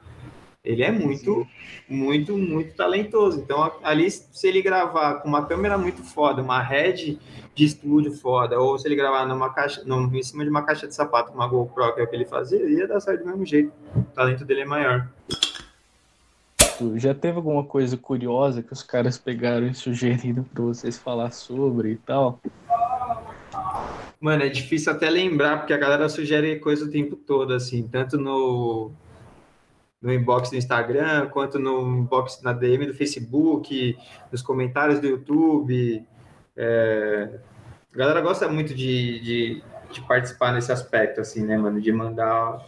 ele 0.64 0.84
é 0.84 0.92
muito, 0.92 1.48
muito, 1.88 2.38
muito 2.38 2.76
talentoso. 2.76 3.40
Então, 3.40 3.72
ali, 3.84 4.10
se 4.10 4.48
ele 4.48 4.62
gravar 4.62 5.16
com 5.16 5.28
uma 5.28 5.46
câmera 5.46 5.78
muito 5.78 6.04
foda, 6.04 6.42
uma 6.42 6.62
head 6.62 7.20
de 7.54 7.66
estúdio 7.66 8.14
foda, 8.14 8.60
ou 8.60 8.78
se 8.78 8.88
ele 8.88 8.96
gravar 8.96 9.26
numa 9.26 9.54
caixa, 9.54 9.84
num, 9.86 10.14
em 10.16 10.24
cima 10.24 10.44
de 10.44 10.50
uma 10.50 10.64
caixa 10.64 10.88
de 10.88 10.96
sapato, 10.96 11.34
uma 11.34 11.48
GoPro, 11.48 11.94
que 11.94 12.02
é 12.02 12.04
o 12.04 12.08
que 12.08 12.16
ele 12.16 12.26
fazia, 12.26 12.64
ia 12.70 12.88
dar 12.88 13.00
certo 13.00 13.22
do 13.22 13.28
mesmo 13.28 13.46
jeito. 13.46 13.74
O 13.96 14.04
talento 14.04 14.46
dele 14.46 14.62
é 14.62 14.66
maior 14.66 15.10
já 16.98 17.14
teve 17.14 17.38
alguma 17.38 17.64
coisa 17.64 17.98
curiosa 17.98 18.64
que 18.64 18.74
os 18.74 18.84
caras 18.84 19.18
pegaram 19.18 19.68
e 19.68 19.74
sugeriram 19.74 20.44
para 20.44 20.64
vocês 20.64 20.98
falar 20.98 21.32
sobre 21.32 21.92
e 21.92 21.98
tal? 21.98 22.40
Mano, 24.20 24.44
é 24.44 24.50
difícil 24.50 24.92
até 24.92 25.10
lembrar, 25.10 25.58
porque 25.58 25.74
a 25.74 25.78
galera 25.78 26.08
sugere 26.08 26.60
coisa 26.60 26.86
o 26.86 26.92
tempo 26.92 27.16
todo, 27.16 27.54
assim, 27.54 27.88
tanto 27.88 28.18
no, 28.18 28.92
no 30.02 30.14
inbox 30.14 30.50
do 30.50 30.58
Instagram, 30.58 31.28
quanto 31.30 31.60
no 31.60 32.00
inbox 32.00 32.42
na 32.44 32.54
DM 32.54 32.86
do 32.86 32.94
Facebook, 32.94 33.98
nos 34.32 34.42
comentários 34.42 35.00
do 35.00 35.08
YouTube. 35.08 36.06
É... 36.56 37.40
A 37.94 37.98
galera 37.98 38.22
gosta 38.22 38.48
muito 38.48 38.74
de, 38.74 39.20
de, 39.20 39.64
de, 39.92 40.02
participar 40.02 40.54
nesse 40.54 40.72
aspecto, 40.72 41.20
assim, 41.20 41.44
né, 41.44 41.58
mano? 41.58 41.82
De 41.82 41.92
mandar 41.92 42.64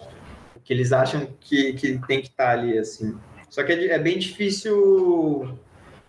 o 0.56 0.60
que 0.60 0.74
eles 0.74 0.92
acham 0.92 1.28
que, 1.40 1.74
que 1.74 1.98
tem 2.00 2.20
que 2.20 2.28
estar 2.28 2.46
tá 2.46 2.52
ali, 2.52 2.78
assim. 2.78 3.18
Só 3.54 3.62
que 3.62 3.72
é, 3.72 3.90
é 3.90 4.00
bem 4.00 4.18
difícil 4.18 5.56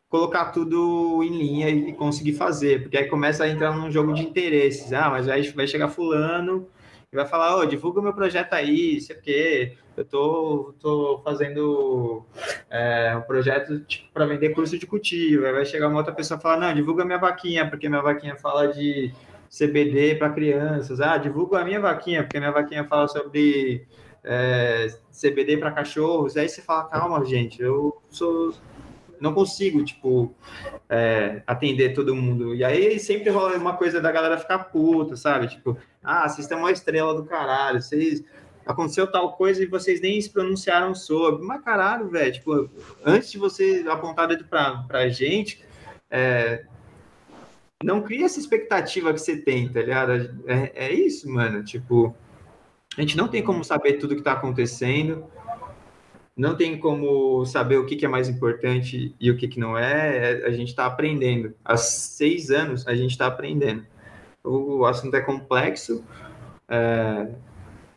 colocar 0.09 0.47
tudo 0.47 1.23
em 1.23 1.29
linha 1.29 1.69
e 1.69 1.93
conseguir 1.93 2.33
fazer, 2.33 2.81
porque 2.81 2.97
aí 2.97 3.05
começa 3.05 3.45
a 3.45 3.49
entrar 3.49 3.77
num 3.77 3.91
jogo 3.91 4.15
de 4.15 4.23
interesses. 4.23 4.95
Ah, 4.95 5.11
mas 5.11 5.29
aí 5.29 5.47
vai 5.51 5.67
chegar 5.67 5.89
fulano 5.89 6.67
e 7.13 7.15
vai 7.15 7.27
falar, 7.27 7.55
ô, 7.55 7.61
oh, 7.61 7.67
divulga 7.67 8.01
o 8.01 8.03
meu 8.03 8.15
projeto 8.15 8.55
aí, 8.55 8.99
sei 8.99 9.15
o 9.15 9.21
quê. 9.21 9.77
Eu 9.95 10.07
tô, 10.07 10.75
tô 10.81 11.21
fazendo 11.23 12.25
é, 12.71 13.15
um 13.15 13.21
projeto 13.21 13.79
tipo, 13.81 14.11
para 14.15 14.25
vender 14.25 14.55
curso 14.55 14.79
de 14.79 14.87
cultivo. 14.87 15.45
Aí 15.45 15.53
vai 15.53 15.67
chegar 15.67 15.89
uma 15.89 15.99
outra 15.99 16.15
pessoa 16.15 16.39
e 16.39 16.43
falar, 16.43 16.57
não, 16.57 16.75
divulga 16.75 17.05
minha 17.05 17.19
vaquinha, 17.19 17.69
porque 17.69 17.91
minha 17.91 18.01
vaquinha 18.01 18.37
fala 18.37 18.69
de 18.69 19.13
CBD 19.51 20.15
para 20.15 20.31
crianças. 20.31 20.99
Ah, 20.99 21.19
divulga 21.19 21.59
a 21.59 21.65
minha 21.65 21.79
vaquinha, 21.79 22.23
porque 22.23 22.39
minha 22.39 22.53
vaquinha 22.53 22.85
fala 22.85 23.07
sobre 23.07 23.87
é, 24.25 24.89
CBD 25.13 25.59
para 25.59 25.71
cachorros, 25.71 26.37
aí 26.37 26.49
você 26.49 26.63
fala, 26.63 26.85
calma, 26.85 27.25
gente, 27.25 27.63
eu 27.63 28.01
sou 28.09 28.55
não 29.21 29.33
consigo, 29.33 29.83
tipo, 29.85 30.35
é, 30.89 31.43
atender 31.47 31.95
todo 31.95 32.15
mundo. 32.15 32.55
E 32.55 32.63
aí 32.65 32.99
sempre 32.99 33.31
rola 33.31 33.57
uma 33.57 33.77
coisa 33.77 34.01
da 34.01 34.13
galera 34.13 34.37
ficar 34.37 34.59
puta, 34.65 35.17
sabe? 35.17 35.49
Tipo, 35.49 35.79
ah, 36.03 36.29
vocês 36.29 36.41
estão 36.41 36.59
uma 36.59 36.73
estrela 36.73 37.15
do 37.15 37.25
caralho, 37.25 37.81
vocês 37.81 38.23
aconteceu 38.67 39.07
tal 39.11 39.33
coisa 39.37 39.63
e 39.63 39.67
vocês 39.67 40.01
nem 40.01 40.21
se 40.21 40.31
pronunciaram 40.31 40.95
sobre. 40.95 41.45
Mas 41.45 41.63
caralho, 41.63 42.09
velho, 42.09 42.33
tipo, 42.33 42.71
antes 43.05 43.31
de 43.31 43.39
você 43.39 43.85
apontar 43.89 44.29
dedo 44.29 44.45
pra, 44.45 44.85
pra 44.87 45.09
gente, 45.09 45.65
é, 46.11 46.65
não 47.83 48.03
cria 48.03 48.27
essa 48.27 48.39
expectativa 48.39 49.13
que 49.13 49.21
você 49.21 49.37
tem, 49.37 49.69
tá 49.69 49.81
ligado? 49.81 50.13
É, 50.47 50.87
é 50.87 50.93
isso, 50.93 51.31
mano. 51.31 51.63
Tipo, 51.65 52.15
a 52.97 53.01
gente 53.01 53.17
não 53.17 53.29
tem 53.29 53.43
como 53.43 53.65
saber 53.65 53.95
tudo 53.95 54.17
que 54.17 54.23
tá 54.23 54.33
acontecendo, 54.33 55.25
não 56.37 56.57
tem 56.57 56.79
como 56.79 57.45
saber 57.47 57.77
o 57.77 57.87
que, 57.87 57.97
que 57.97 58.05
é 58.05 58.09
mais 58.09 58.29
importante 58.29 59.15
e 59.21 59.31
o 59.31 59.37
que, 59.37 59.47
que 59.47 59.61
não 59.61 59.79
é. 59.79 60.43
é 60.43 60.47
a 60.47 60.51
gente 60.51 60.69
está 60.69 60.87
aprendendo. 60.87 61.55
Há 61.65 61.77
seis 61.77 62.51
anos 62.51 62.87
a 62.87 62.95
gente 62.95 63.13
está 63.13 63.27
aprendendo. 63.27 63.87
O 64.43 64.85
assunto 64.85 65.15
é 65.15 65.21
complexo. 65.21 66.05
É, 66.69 67.29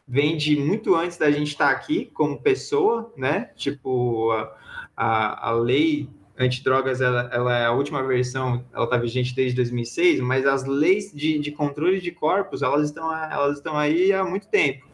vem 0.07 0.37
de 0.37 0.55
muito 0.57 0.95
antes 0.95 1.17
da 1.17 1.31
gente 1.31 1.49
estar 1.49 1.67
tá 1.67 1.71
aqui 1.71 2.11
como 2.13 2.41
pessoa, 2.41 3.11
né? 3.17 3.49
Tipo, 3.55 4.31
a, 4.31 4.55
a, 4.95 5.49
a 5.49 5.51
lei 5.51 6.07
antidrogas, 6.37 7.01
ela, 7.01 7.29
ela 7.33 7.57
é 7.57 7.65
a 7.65 7.71
última 7.71 8.03
versão, 8.03 8.63
ela 8.73 8.85
está 8.85 8.97
vigente 8.97 9.33
desde 9.35 9.55
2006, 9.55 10.19
mas 10.19 10.45
as 10.45 10.65
leis 10.65 11.11
de, 11.11 11.39
de 11.39 11.51
controle 11.51 11.99
de 11.99 12.11
corpos, 12.11 12.61
elas 12.61 12.85
estão, 12.85 13.13
elas 13.13 13.57
estão 13.57 13.77
aí 13.77 14.13
há 14.13 14.23
muito 14.23 14.47
tempo. 14.47 14.85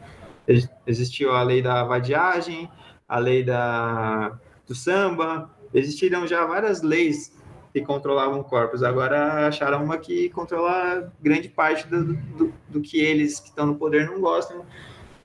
Existiu 0.86 1.32
a 1.32 1.42
lei 1.42 1.60
da 1.60 1.84
vadiagem, 1.84 2.68
a 3.08 3.18
lei 3.18 3.42
da, 3.42 4.38
do 4.66 4.74
samba, 4.74 5.50
existiram 5.72 6.26
já 6.26 6.44
várias 6.46 6.82
leis 6.82 7.34
que 7.72 7.80
controlavam 7.80 8.42
corpos, 8.42 8.82
agora 8.82 9.48
acharam 9.48 9.84
uma 9.84 9.98
que 9.98 10.28
controla 10.30 11.12
grande 11.20 11.48
parte 11.48 11.86
do, 11.88 12.14
do, 12.14 12.54
do 12.68 12.80
que 12.80 13.00
eles 13.00 13.40
que 13.40 13.48
estão 13.48 13.66
no 13.66 13.74
poder 13.74 14.06
não 14.06 14.20
gostam, 14.20 14.64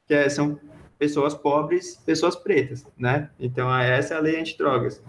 que 0.08 0.14
é, 0.14 0.28
são 0.28 0.60
pessoas 0.98 1.34
pobres, 1.34 1.96
pessoas 2.06 2.36
pretas, 2.36 2.86
né? 2.98 3.30
Então, 3.40 3.74
essa 3.74 4.16
é 4.16 4.18
a 4.18 4.20
lei 4.20 4.40
antidrogas. 4.40 5.02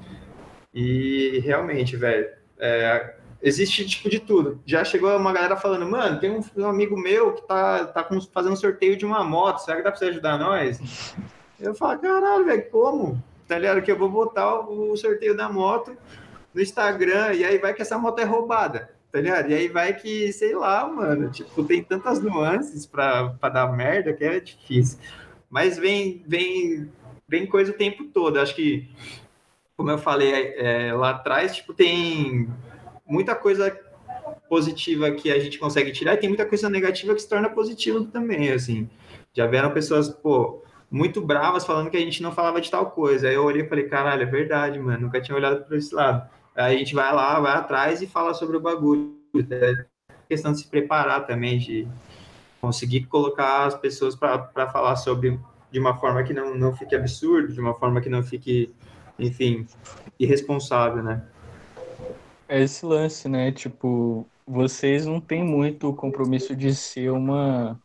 E 0.72 1.40
realmente, 1.44 1.96
velho, 1.96 2.28
é, 2.58 3.14
existe 3.42 3.86
tipo 3.86 4.08
de 4.08 4.20
tudo. 4.20 4.60
Já 4.64 4.84
chegou 4.84 5.16
uma 5.16 5.32
galera 5.32 5.56
falando, 5.56 5.88
mano, 5.88 6.20
tem 6.20 6.30
um, 6.30 6.66
amigo 6.66 6.96
meu 6.96 7.34
que 7.34 7.46
tá, 7.46 7.86
tá 7.86 8.08
fazendo 8.32 8.56
sorteio 8.56 8.96
de 8.96 9.04
uma 9.04 9.24
moto, 9.24 9.58
será 9.58 9.78
que 9.78 9.82
dá 9.82 9.90
pra 9.90 9.98
você 9.98 10.06
ajudar 10.06 10.38
nós? 10.38 11.14
Eu 11.58 11.74
falo, 11.74 11.98
caralho, 11.98 12.44
velho, 12.44 12.70
como? 12.70 13.22
Tá 13.48 13.58
ligado? 13.58 13.82
Que 13.82 13.90
eu 13.90 13.98
vou 13.98 14.08
botar 14.08 14.60
o, 14.60 14.92
o 14.92 14.96
sorteio 14.96 15.36
da 15.36 15.48
moto 15.48 15.96
no 16.54 16.60
Instagram 16.60 17.34
e 17.34 17.44
aí 17.44 17.58
vai 17.58 17.74
que 17.74 17.82
essa 17.82 17.98
moto 17.98 18.20
é 18.20 18.24
roubada, 18.24 18.90
tá 19.10 19.20
ligado? 19.20 19.50
E 19.50 19.54
aí 19.54 19.68
vai 19.68 19.94
que, 19.94 20.32
sei 20.32 20.54
lá, 20.54 20.86
mano, 20.86 21.30
tipo, 21.30 21.64
tem 21.64 21.82
tantas 21.82 22.20
nuances 22.20 22.86
pra, 22.86 23.30
pra 23.30 23.48
dar 23.48 23.72
merda 23.72 24.12
que 24.12 24.24
é 24.24 24.38
difícil. 24.38 24.98
Mas 25.48 25.76
vem, 25.76 26.22
vem, 26.26 26.90
vem 27.28 27.46
coisa 27.46 27.72
o 27.72 27.76
tempo 27.76 28.04
todo. 28.04 28.38
Acho 28.38 28.54
que 28.54 28.88
como 29.80 29.90
eu 29.90 29.96
falei 29.96 30.52
é, 30.58 30.92
lá 30.92 31.08
atrás, 31.08 31.56
tipo, 31.56 31.72
tem 31.72 32.46
muita 33.08 33.34
coisa 33.34 33.74
positiva 34.46 35.10
que 35.12 35.32
a 35.32 35.38
gente 35.38 35.58
consegue 35.58 35.90
tirar 35.90 36.12
e 36.12 36.16
tem 36.18 36.28
muita 36.28 36.44
coisa 36.44 36.68
negativa 36.68 37.14
que 37.14 37.22
se 37.22 37.28
torna 37.28 37.48
positiva 37.48 38.04
também, 38.12 38.52
assim. 38.52 38.90
Já 39.32 39.46
vieram 39.46 39.70
pessoas, 39.70 40.10
pô, 40.10 40.62
muito 40.90 41.22
bravas 41.22 41.64
falando 41.64 41.88
que 41.88 41.96
a 41.96 42.00
gente 42.00 42.22
não 42.22 42.30
falava 42.30 42.60
de 42.60 42.70
tal 42.70 42.90
coisa. 42.90 43.26
Aí 43.26 43.34
eu 43.34 43.42
olhei 43.42 43.62
e 43.62 43.68
falei, 43.70 43.84
caralho, 43.88 44.22
é 44.22 44.26
verdade, 44.26 44.78
mano, 44.78 45.06
nunca 45.06 45.18
tinha 45.18 45.34
olhado 45.34 45.64
por 45.64 45.74
esse 45.74 45.94
lado. 45.94 46.28
Aí 46.54 46.76
a 46.76 46.78
gente 46.78 46.94
vai 46.94 47.10
lá, 47.14 47.40
vai 47.40 47.52
atrás 47.52 48.02
e 48.02 48.06
fala 48.06 48.34
sobre 48.34 48.58
o 48.58 48.60
bagulho. 48.60 49.16
É 49.50 49.86
questão 50.28 50.52
de 50.52 50.58
se 50.58 50.68
preparar 50.68 51.26
também, 51.26 51.56
de 51.56 51.88
conseguir 52.60 53.06
colocar 53.06 53.64
as 53.64 53.74
pessoas 53.74 54.14
para 54.14 54.68
falar 54.70 54.96
sobre 54.96 55.40
de 55.72 55.80
uma 55.80 55.96
forma 55.96 56.22
que 56.22 56.34
não, 56.34 56.54
não 56.54 56.76
fique 56.76 56.94
absurdo, 56.94 57.50
de 57.50 57.60
uma 57.60 57.72
forma 57.72 58.02
que 58.02 58.10
não 58.10 58.22
fique 58.22 58.74
enfim, 59.20 59.66
irresponsável, 60.18 61.02
né? 61.02 61.22
É 62.48 62.60
esse 62.62 62.84
lance, 62.84 63.28
né? 63.28 63.52
Tipo, 63.52 64.26
vocês 64.46 65.06
não 65.06 65.20
têm 65.20 65.44
muito 65.44 65.88
o 65.88 65.94
compromisso 65.94 66.56
de 66.56 66.74
ser 66.74 67.10
uma 67.10 67.80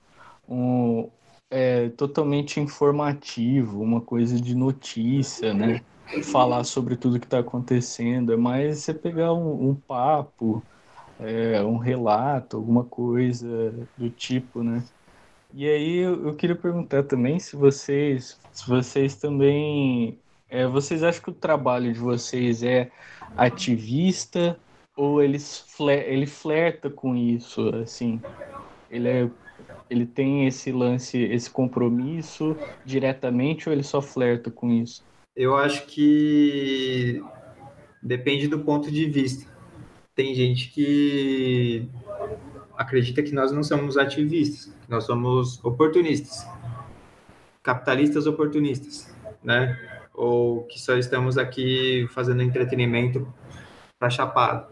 um, 0.47 1.09
é, 1.51 1.89
totalmente 1.89 2.59
informativo, 2.59 3.81
uma 3.81 4.01
coisa 4.01 4.39
de 4.39 4.55
notícia, 4.55 5.53
né? 5.53 5.81
Falar 6.23 6.63
sobre 6.63 6.95
tudo 6.95 7.19
que 7.19 7.25
está 7.25 7.39
acontecendo. 7.39 8.33
É 8.33 8.37
mais 8.37 8.79
você 8.79 8.93
pegar 8.93 9.33
um, 9.33 9.69
um 9.69 9.75
papo, 9.75 10.63
é, 11.19 11.63
um 11.63 11.77
relato, 11.77 12.57
alguma 12.57 12.83
coisa 12.83 13.73
do 13.97 14.09
tipo, 14.09 14.63
né? 14.63 14.83
E 15.53 15.67
aí 15.67 15.97
eu, 15.97 16.27
eu 16.27 16.35
queria 16.35 16.55
perguntar 16.55 17.03
também 17.03 17.39
se 17.39 17.55
vocês, 17.55 18.37
se 18.51 18.67
vocês 18.67 19.15
também 19.15 20.19
é, 20.55 20.65
vocês 20.65 21.03
acham 21.03 21.21
que 21.21 21.29
o 21.29 21.33
trabalho 21.33 21.91
de 21.91 21.99
vocês 21.99 22.63
é 22.63 22.89
ativista 23.35 24.57
ou 24.95 25.21
eles 25.21 25.65
fler 25.67 26.09
ele 26.09 26.25
flerta 26.25 26.89
com 26.89 27.13
isso, 27.13 27.67
assim? 27.75 28.21
Ele, 28.89 29.09
é, 29.09 29.29
ele 29.89 30.05
tem 30.05 30.47
esse 30.47 30.71
lance, 30.71 31.17
esse 31.17 31.49
compromisso 31.49 32.55
diretamente 32.85 33.67
ou 33.67 33.73
ele 33.73 33.83
só 33.83 34.01
flerta 34.01 34.49
com 34.49 34.71
isso? 34.71 35.03
Eu 35.35 35.57
acho 35.57 35.85
que 35.87 37.21
depende 38.01 38.47
do 38.47 38.59
ponto 38.59 38.89
de 38.89 39.05
vista. 39.07 39.51
Tem 40.15 40.33
gente 40.33 40.71
que 40.71 41.89
acredita 42.77 43.21
que 43.21 43.33
nós 43.33 43.51
não 43.51 43.61
somos 43.61 43.97
ativistas, 43.97 44.73
nós 44.87 45.03
somos 45.03 45.61
oportunistas, 45.65 46.47
capitalistas 47.61 48.25
oportunistas, 48.25 49.13
né? 49.43 49.94
Ou 50.15 50.63
que 50.63 50.79
só 50.79 50.97
estamos 50.97 51.37
aqui 51.37 52.07
fazendo 52.11 52.41
entretenimento 52.41 53.27
para 53.99 54.09
chapado. 54.09 54.67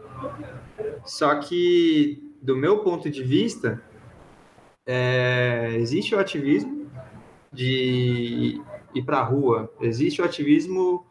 Só 1.04 1.34
que, 1.36 2.22
do 2.40 2.56
meu 2.56 2.78
ponto 2.78 3.10
de 3.10 3.22
vista, 3.22 3.82
é, 4.86 5.72
existe 5.76 6.14
o 6.14 6.18
ativismo 6.18 6.90
de 7.52 8.60
ir 8.94 9.02
para 9.04 9.18
a 9.18 9.22
rua, 9.22 9.72
existe 9.80 10.20
o 10.20 10.24
ativismo 10.24 11.06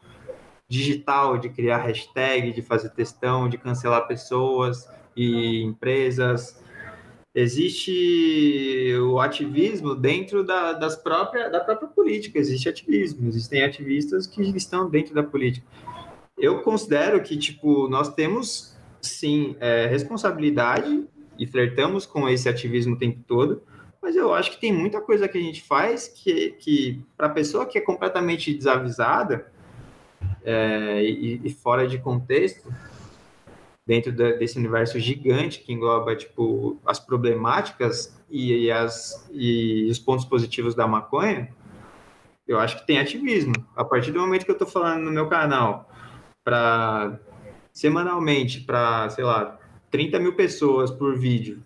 digital, 0.67 1.38
de 1.38 1.49
criar 1.49 1.77
hashtag, 1.77 2.51
de 2.51 2.61
fazer 2.61 2.89
textão, 2.89 3.47
de 3.47 3.57
cancelar 3.57 4.07
pessoas 4.07 4.89
e 5.15 5.61
empresas, 5.61 6.62
existe 7.34 8.93
o 9.01 9.19
ativismo 9.19 9.95
dentro 9.95 10.43
da, 10.43 10.73
das 10.73 10.95
própria, 10.95 11.49
da 11.49 11.59
própria 11.59 11.88
política, 11.88 12.38
existe 12.38 12.69
ativismo, 12.69 13.27
existem 13.27 13.63
ativistas 13.63 14.27
que 14.27 14.41
estão 14.55 14.89
dentro 14.89 15.15
da 15.15 15.23
política. 15.23 15.65
Eu 16.38 16.61
considero 16.61 17.21
que, 17.21 17.38
tipo, 17.38 17.88
nós 17.88 18.13
temos, 18.13 18.77
sim, 19.01 19.55
é, 19.59 19.88
responsabilidade 19.88 21.05
e 21.39 21.47
flertamos 21.47 22.05
com 22.05 22.29
esse 22.29 22.47
ativismo 22.47 22.95
o 22.95 22.99
tempo 22.99 23.19
todo, 23.27 23.63
mas 24.01 24.15
eu 24.15 24.34
acho 24.34 24.51
que 24.51 24.59
tem 24.59 24.71
muita 24.71 25.01
coisa 25.01 25.27
que 25.27 25.38
a 25.38 25.41
gente 25.41 25.61
faz 25.63 26.07
que, 26.07 26.51
que 26.59 27.03
para 27.15 27.27
a 27.27 27.31
pessoa 27.31 27.65
que 27.65 27.77
é 27.77 27.81
completamente 27.81 28.53
desavisada 28.53 29.51
é, 30.43 31.01
e, 31.01 31.41
e 31.43 31.49
fora 31.49 31.88
de 31.88 31.97
contexto, 31.97 32.69
dentro 33.86 34.11
desse 34.11 34.57
universo 34.57 34.99
gigante 34.99 35.59
que 35.59 35.73
engloba 35.73 36.15
tipo 36.15 36.79
as 36.86 36.99
problemáticas 36.99 38.17
e, 38.29 38.65
e, 38.65 38.71
as, 38.71 39.27
e 39.31 39.89
os 39.89 39.99
pontos 39.99 40.25
positivos 40.25 40.73
da 40.73 40.88
maconha, 40.88 41.53
eu 42.47 42.59
acho 42.59 42.79
que 42.79 42.88
tem 42.88 42.97
ativismo. 42.97 43.53
A 43.75 43.84
partir 43.84 44.11
do 44.11 44.19
momento 44.19 44.45
que 44.45 44.51
eu 44.51 44.55
estou 44.55 44.67
falando 44.67 45.03
no 45.03 45.11
meu 45.11 45.27
canal 45.27 45.89
para 46.43 47.19
semanalmente 47.71 48.61
para 48.61 49.09
sei 49.09 49.23
lá 49.23 49.59
30 49.91 50.19
mil 50.19 50.34
pessoas 50.34 50.91
por 50.91 51.17
vídeo, 51.17 51.61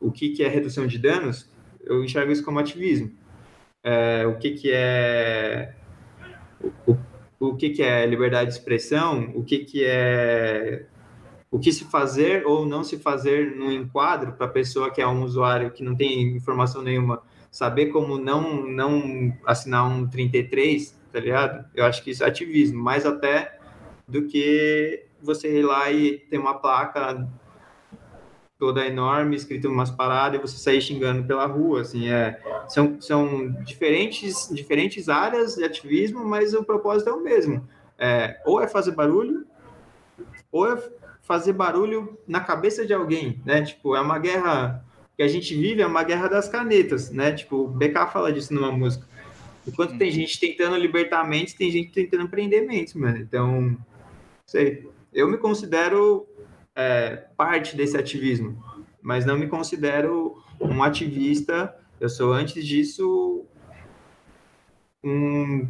o 0.00 0.10
que, 0.10 0.30
que 0.30 0.42
é 0.42 0.48
redução 0.48 0.86
de 0.86 0.98
danos, 0.98 1.50
eu 1.84 2.02
enxergo 2.04 2.32
isso 2.32 2.44
como 2.44 2.58
ativismo. 2.58 3.12
É, 3.84 4.26
o 4.26 4.36
que, 4.36 4.50
que 4.50 4.72
é 4.72 5.74
o, 6.86 6.96
o 7.38 7.54
que, 7.54 7.70
que 7.70 7.82
é 7.82 8.04
liberdade 8.04 8.50
de 8.50 8.56
expressão, 8.56 9.32
o 9.34 9.44
que, 9.44 9.60
que 9.60 9.84
é 9.84 10.86
o 11.50 11.58
que 11.58 11.72
se 11.72 11.84
fazer 11.84 12.46
ou 12.46 12.66
não 12.66 12.82
se 12.82 12.98
fazer 12.98 13.56
no 13.56 13.70
enquadro 13.70 14.32
para 14.32 14.46
a 14.46 14.50
pessoa 14.50 14.90
que 14.90 15.00
é 15.00 15.06
um 15.06 15.22
usuário 15.22 15.70
que 15.70 15.82
não 15.82 15.94
tem 15.94 16.36
informação 16.36 16.82
nenhuma 16.82 17.22
saber 17.50 17.86
como 17.86 18.18
não 18.18 18.66
não 18.66 19.32
assinar 19.46 19.88
um 19.88 20.06
33, 20.06 20.94
tá 21.10 21.20
ligado? 21.20 21.64
Eu 21.74 21.86
acho 21.86 22.02
que 22.04 22.10
isso 22.10 22.22
é 22.22 22.26
ativismo, 22.26 22.82
mais 22.82 23.06
até 23.06 23.58
do 24.06 24.24
que 24.24 25.06
você 25.22 25.60
ir 25.60 25.62
lá 25.62 25.90
e 25.90 26.18
ter 26.18 26.38
uma 26.38 26.54
placa 26.54 27.26
toda 28.58 28.86
enorme, 28.86 29.36
escrito 29.36 29.68
umas 29.68 29.90
paradas 29.90 30.38
e 30.38 30.42
você 30.42 30.58
sair 30.58 30.80
xingando 30.80 31.24
pela 31.26 31.46
rua, 31.46 31.82
assim, 31.82 32.08
é, 32.08 32.40
são, 32.68 33.00
são 33.00 33.50
diferentes, 33.62 34.48
diferentes 34.52 35.08
áreas 35.08 35.56
de 35.56 35.64
ativismo, 35.64 36.24
mas 36.24 36.54
o 36.54 36.64
propósito 36.64 37.10
é 37.10 37.12
o 37.12 37.22
mesmo, 37.22 37.66
é, 37.98 38.40
ou 38.46 38.60
é 38.60 38.68
fazer 38.68 38.92
barulho, 38.92 39.46
ou 40.50 40.72
é 40.72 40.76
fazer 41.26 41.52
barulho 41.52 42.16
na 42.26 42.40
cabeça 42.40 42.86
de 42.86 42.94
alguém, 42.94 43.42
né? 43.44 43.62
Tipo, 43.62 43.96
é 43.96 44.00
uma 44.00 44.18
guerra 44.18 44.84
que 45.16 45.22
a 45.22 45.28
gente 45.28 45.54
vive, 45.54 45.82
é 45.82 45.86
uma 45.86 46.04
guerra 46.04 46.28
das 46.28 46.48
canetas, 46.48 47.10
né? 47.10 47.32
Tipo, 47.32 47.64
o 47.64 47.68
BK 47.68 48.06
fala 48.12 48.32
disso 48.32 48.54
numa 48.54 48.70
música. 48.70 49.06
Enquanto 49.66 49.98
tem 49.98 50.10
gente 50.10 50.38
tentando 50.38 50.76
libertar 50.76 51.28
mentes, 51.28 51.54
tem 51.54 51.70
gente 51.70 51.90
tentando 51.90 52.28
prender 52.28 52.64
mentes, 52.64 52.94
mano. 52.94 53.18
Então, 53.18 53.76
sei. 54.46 54.88
Eu 55.12 55.28
me 55.28 55.36
considero 55.36 56.28
é, 56.74 57.24
parte 57.36 57.76
desse 57.76 57.96
ativismo, 57.96 58.62
mas 59.02 59.26
não 59.26 59.36
me 59.36 59.48
considero 59.48 60.40
um 60.60 60.82
ativista. 60.82 61.74
Eu 61.98 62.08
sou, 62.08 62.32
antes 62.32 62.64
disso, 62.64 63.44
um 65.02 65.66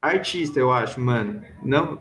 artista, 0.00 0.58
eu 0.58 0.72
acho, 0.72 1.00
mano. 1.00 1.42
Não, 1.62 2.00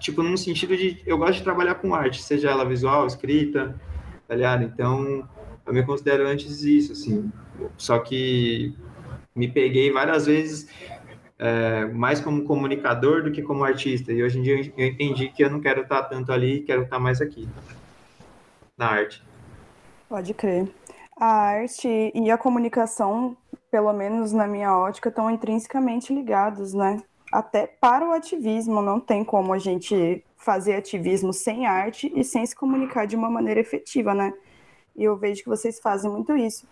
tipo, 0.00 0.22
num 0.22 0.36
sentido 0.36 0.76
de 0.76 1.02
eu 1.06 1.18
gosto 1.18 1.34
de 1.34 1.42
trabalhar 1.42 1.76
com 1.76 1.94
arte, 1.94 2.22
seja 2.22 2.50
ela 2.50 2.64
visual, 2.64 3.06
escrita, 3.06 3.78
tá 4.26 4.34
ligado? 4.34 4.64
Então, 4.64 5.28
eu 5.66 5.72
me 5.72 5.84
considero 5.84 6.26
antes 6.26 6.62
isso, 6.62 6.92
assim. 6.92 7.30
Só 7.76 7.98
que 7.98 8.74
me 9.34 9.48
peguei 9.48 9.90
várias 9.90 10.26
vezes 10.26 10.68
é, 11.38 11.86
mais 11.86 12.20
como 12.20 12.44
comunicador 12.44 13.22
do 13.22 13.32
que 13.32 13.42
como 13.42 13.64
artista. 13.64 14.12
E 14.12 14.22
hoje 14.22 14.38
em 14.38 14.42
dia 14.42 14.72
eu 14.76 14.86
entendi 14.86 15.28
que 15.28 15.42
eu 15.42 15.50
não 15.50 15.60
quero 15.60 15.82
estar 15.82 16.04
tanto 16.04 16.32
ali, 16.32 16.62
quero 16.62 16.82
estar 16.82 16.98
mais 16.98 17.20
aqui, 17.20 17.48
na 18.76 18.86
arte. 18.86 19.22
Pode 20.08 20.32
crer. 20.34 20.68
A 21.16 21.26
arte 21.26 22.12
e 22.14 22.30
a 22.30 22.36
comunicação, 22.36 23.36
pelo 23.70 23.92
menos 23.92 24.32
na 24.32 24.46
minha 24.46 24.76
ótica, 24.76 25.08
estão 25.08 25.30
intrinsecamente 25.30 26.12
ligados, 26.12 26.74
né? 26.74 27.02
Até 27.34 27.66
para 27.66 28.08
o 28.08 28.12
ativismo, 28.12 28.80
não 28.80 29.00
tem 29.00 29.24
como 29.24 29.52
a 29.52 29.58
gente 29.58 30.24
fazer 30.36 30.76
ativismo 30.76 31.32
sem 31.32 31.66
arte 31.66 32.12
e 32.14 32.22
sem 32.22 32.46
se 32.46 32.54
comunicar 32.54 33.08
de 33.08 33.16
uma 33.16 33.28
maneira 33.28 33.58
efetiva, 33.58 34.14
né? 34.14 34.32
E 34.94 35.02
eu 35.02 35.16
vejo 35.16 35.42
que 35.42 35.48
vocês 35.48 35.80
fazem 35.80 36.08
muito 36.08 36.36
isso. 36.36 36.64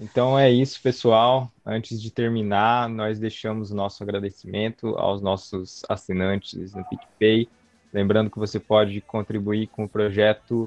Então 0.00 0.38
é 0.38 0.50
isso, 0.50 0.80
pessoal. 0.80 1.52
Antes 1.66 2.00
de 2.00 2.10
terminar, 2.10 2.88
nós 2.88 3.18
deixamos 3.18 3.70
nosso 3.70 4.02
agradecimento 4.02 4.96
aos 4.96 5.20
nossos 5.20 5.82
assinantes 5.86 6.72
no 6.72 6.82
PicPay. 6.86 7.46
Lembrando 7.92 8.30
que 8.30 8.38
você 8.38 8.58
pode 8.58 9.02
contribuir 9.02 9.66
com 9.66 9.84
o 9.84 9.88
projeto 9.88 10.66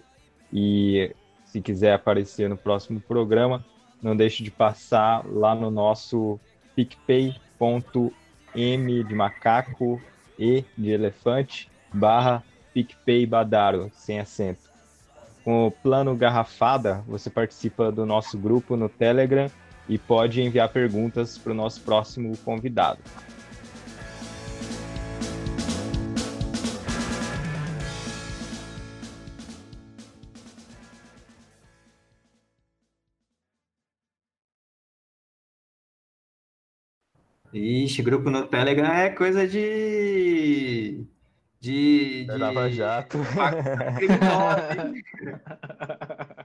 e, 0.53 1.11
se 1.43 1.59
quiser 1.59 1.93
aparecer 1.93 2.47
no 2.47 2.55
próximo 2.55 3.01
programa, 3.01 3.65
não 3.99 4.15
deixe 4.15 4.43
de 4.43 4.51
passar 4.51 5.25
lá 5.25 5.55
no 5.55 5.71
nosso 5.71 6.39
picpay.m 8.55 9.03
de 9.03 9.13
macaco 9.13 10.01
e 10.39 10.63
de 10.77 10.89
elefante 10.89 11.69
barra 11.93 12.43
PicPay 12.73 13.25
Badaro, 13.25 13.91
sem 13.93 14.19
acento. 14.19 14.69
Com 15.43 15.67
o 15.67 15.71
plano 15.71 16.15
Garrafada, 16.15 17.03
você 17.07 17.29
participa 17.29 17.91
do 17.91 18.05
nosso 18.05 18.37
grupo 18.37 18.75
no 18.75 18.89
Telegram 18.89 19.49
e 19.87 19.97
pode 19.97 20.41
enviar 20.41 20.69
perguntas 20.69 21.37
para 21.37 21.51
o 21.51 21.55
nosso 21.55 21.81
próximo 21.81 22.35
convidado. 22.37 22.99
Ixi, 37.57 38.01
grupo 38.01 38.29
no 38.29 38.45
Telegram 38.47 38.93
é 38.93 39.09
coisa 39.09 39.47
de. 39.47 41.05
de. 41.61 42.25
de... 42.25 42.37
Lava 42.37 42.69
Jato. 42.69 43.17